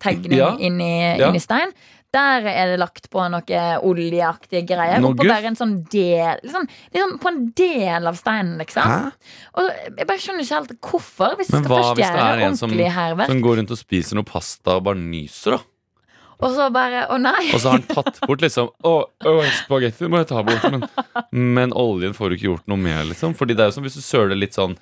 tegning 0.00 0.38
Ja. 0.40 0.54
inni, 0.58 1.18
Ja. 1.20 1.28
inn 1.28 1.36
i 1.36 1.44
stein. 1.44 1.72
Der 2.10 2.46
er 2.50 2.72
det 2.72 2.78
lagt 2.80 3.04
på 3.12 3.22
noe 3.30 3.64
oljeaktige 3.86 4.64
greier. 4.66 4.98
Noe 5.02 5.14
Oppå 5.14 5.28
bare 5.28 5.52
en 5.52 5.58
sånn 5.58 5.76
del 5.92 6.40
liksom, 6.42 6.66
liksom 6.90 7.12
På 7.22 7.30
en 7.30 7.42
del 7.54 8.10
av 8.10 8.18
steinen, 8.18 8.56
liksom. 8.58 8.90
Hæ? 8.90 9.34
Og 9.54 9.68
jeg 9.70 10.08
bare 10.08 10.22
skjønner 10.24 10.46
ikke 10.46 10.58
helt 10.58 10.74
hvorfor. 10.90 11.36
Hvis 11.38 11.52
Men 11.54 11.68
hva 11.70 11.82
hvis 11.92 12.00
det 12.00 12.08
er 12.10 12.46
en 12.48 12.58
som, 12.58 12.74
som 12.74 13.44
går 13.44 13.60
rundt 13.60 13.76
og 13.76 13.78
spiser 13.78 14.18
noe 14.18 14.26
pasta 14.26 14.80
og 14.80 14.88
bare 14.90 14.98
nyser, 14.98 15.58
da? 15.58 15.62
og 16.40 16.54
så 16.56 16.68
bare 16.72 17.04
Å 17.12 17.18
nei! 17.20 17.50
Og 17.52 17.60
så 17.60 17.72
har 17.72 17.80
han 17.80 17.88
tatt 17.88 18.20
bort 18.24 18.44
liksom 18.44 18.70
Å, 18.72 18.94
å 19.28 19.34
spagetti 19.60 20.08
må 20.10 20.22
jeg 20.22 20.30
ta 20.30 20.42
bort, 20.46 20.64
men, 20.72 20.86
men 21.58 21.74
oljen 21.76 22.16
får 22.16 22.32
du 22.32 22.38
ikke 22.38 22.48
gjort 22.48 22.70
noe 22.72 22.80
med, 22.80 23.10
liksom. 23.12 23.36
Fordi 23.38 23.56
det 23.56 23.66
er 23.66 23.70
jo 23.70 23.76
som 23.78 23.86
hvis 23.86 23.98
du 24.00 24.04
søler 24.04 24.38
litt 24.38 24.56
sånn 24.56 24.76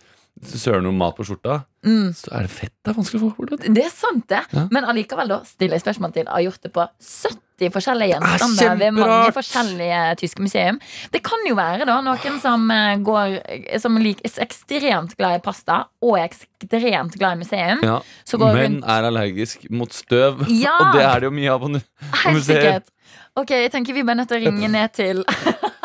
Søler 0.47 0.83
noe 0.85 0.93
mat 0.93 1.17
på 1.17 1.25
skjorta, 1.27 1.65
Mm. 1.87 2.11
så 2.15 2.33
er 2.35 2.43
det 2.43 2.51
fett. 2.51 2.73
Det 2.85 2.91
er 2.91 2.95
vanskelig 2.99 3.19
å 3.23 3.29
få 3.31 3.47
bort. 3.49 3.61
Det 3.75 3.85
er 3.85 3.91
sant, 3.91 4.25
det. 4.29 4.41
Ja. 4.53 4.65
Men 4.71 4.85
allikevel 4.85 5.29
da 5.29 5.41
stiller 5.47 5.79
jeg 5.79 5.83
spørsmål 5.85 6.13
til 6.15 6.27
har 6.27 6.43
gjort 6.43 6.61
det 6.63 6.73
på 6.75 6.85
70 6.99 7.71
forskjellige 7.75 8.19
Ah, 8.19 8.37
gjenstander 8.37 8.79
ved 8.79 8.93
mange 8.95 9.33
forskjellige 9.35 10.01
tyske 10.21 10.41
museum. 10.43 10.79
Det 11.13 11.23
kan 11.27 11.39
jo 11.49 11.55
være 11.59 11.87
da 11.87 12.01
noen 12.03 12.41
som 12.43 12.69
eh, 12.71 12.97
går 12.99 13.79
Som 13.81 13.97
lik- 13.99 14.21
er 14.25 14.45
ekstremt 14.47 15.17
glad 15.17 15.39
i 15.41 15.43
pasta 15.43 15.87
og 16.03 16.19
er 16.19 16.29
ekstremt 16.29 17.17
glad 17.19 17.33
i 17.39 17.41
museum. 17.45 17.81
Ja. 17.83 18.01
Så 18.25 18.39
går 18.39 18.55
Men 18.55 18.83
er 18.85 19.03
allergisk 19.11 19.71
mot 19.71 19.91
støv. 19.93 20.45
Ja. 20.51 20.77
Og 20.81 20.95
det 20.95 21.03
er 21.07 21.21
det 21.21 21.31
jo 21.31 21.31
mye 21.35 21.51
av 21.51 21.61
på 21.61 21.69
på 21.71 22.41
sikkert. 22.43 22.87
Ok, 23.37 23.51
jeg 23.51 23.71
tenker 23.73 23.95
vi 23.95 24.03
bare 24.03 24.17
nødt 24.19 24.29
til 24.29 24.39
å 24.43 24.45
ringe 24.51 24.69
ned 24.69 24.93
til 24.93 25.25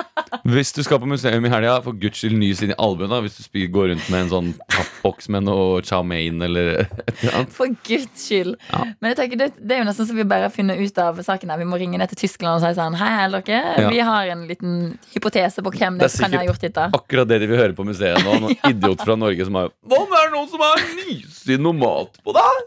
Hvis 0.43 0.73
du 0.75 0.81
skal 0.83 0.99
på 0.99 1.07
museum 1.07 1.45
i 1.47 1.49
helga, 1.51 1.77
for 1.85 1.95
guds 1.95 2.19
skyld 2.19 2.35
nys 2.35 2.59
inn 2.65 2.73
i 2.73 2.75
albuen. 2.81 3.11
da 3.11 3.21
Hvis 3.23 3.47
du 3.47 3.59
går 3.71 3.93
rundt 3.93 4.09
med 4.11 4.25
en 4.25 4.31
sånn 4.31 4.49
pappboks 4.67 5.29
med 5.31 5.45
noe 5.47 5.79
chow 5.87 6.03
mein 6.03 6.41
eller 6.43 6.83
et 6.83 7.13
eller 7.13 7.37
annet. 7.39 7.53
For 7.55 7.71
guds 7.87 8.25
skyld. 8.25 8.57
Ja. 8.67 8.81
Men 8.99 9.13
jeg 9.13 9.19
tenker 9.21 9.39
det, 9.39 9.47
det 9.61 9.77
er 9.77 9.83
jo 9.83 9.87
nesten 9.87 10.09
så 10.09 10.17
vi 10.17 10.25
bare 10.27 10.51
funnet 10.51 10.81
ut 10.83 10.99
av 10.99 11.21
saken 11.23 11.53
her. 11.53 11.61
Vi 11.63 11.69
må 11.69 11.79
ringe 11.79 12.01
ned 12.01 12.11
til 12.11 12.25
Tyskland 12.25 12.59
og 12.59 12.65
si 12.65 12.73
sånn 12.75 12.99
Hei, 12.99 13.13
hei, 13.21 13.29
dere. 13.37 13.61
Ja. 13.85 13.93
Vi 13.93 14.03
har 14.03 14.33
en 14.35 14.43
liten 14.49 14.75
hypotese 15.15 15.63
på 15.63 15.71
hvem 15.77 16.01
Det 16.01 16.11
det, 16.11 16.19
kan 16.19 16.35
ha 16.35 16.43
gjort 16.49 16.67
dette. 16.67 16.89
Akkurat 16.99 17.31
det 17.31 17.39
de 17.45 17.51
vil 17.53 17.63
høre 17.63 17.79
på 17.79 17.87
museet 17.87 18.19
nå. 18.27 18.37
Noen 18.43 18.59
idiot 18.73 19.07
fra 19.07 19.15
Norge 19.19 19.47
som 19.47 19.61
har 19.61 19.71
Hva 19.71 20.03
om 20.03 20.11
det 20.11 20.21
er 20.25 20.31
noen 20.35 20.51
som 20.51 20.67
har 20.67 20.87
nyst 21.07 21.55
i 21.55 21.61
noe 21.61 21.79
mat 21.79 22.19
på 22.19 22.35
deg? 22.35 22.63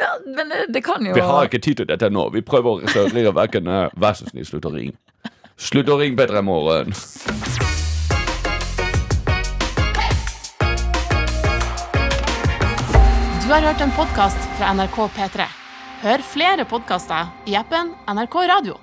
Ja, 0.00 0.14
men 0.24 0.48
det, 0.50 0.64
det 0.74 0.80
kan 0.88 1.04
jo 1.04 1.12
Vi 1.14 1.22
har 1.22 1.52
ikke 1.52 1.60
tid 1.62 1.82
til 1.82 1.92
dette 1.92 2.08
nå. 2.08 2.30
Vi 2.32 2.40
prøver 2.46 2.70
å 2.70 2.80
reservere 2.80 3.36
verken 3.36 3.68
Vær 3.92 4.16
så 4.16 4.32
snill, 4.32 4.48
slutt 4.48 4.72
å 4.72 4.72
ringe. 4.72 4.96
Slutt 5.54 5.86
å 5.88 5.96
ringe 6.00 6.18
Petter 6.18 6.40
i 6.40 6.42
morgen. 6.42 6.90
Du 13.44 13.52
har 13.52 13.62
hørt 13.68 13.84
en 13.84 13.92
podkast 13.94 14.48
fra 14.58 14.72
NRK 14.74 14.98
P3. 15.14 15.46
Hør 16.02 16.24
flere 16.26 16.66
podkaster 16.66 17.30
i 17.46 17.54
appen 17.60 17.94
NRK 18.10 18.40
Radio. 18.50 18.80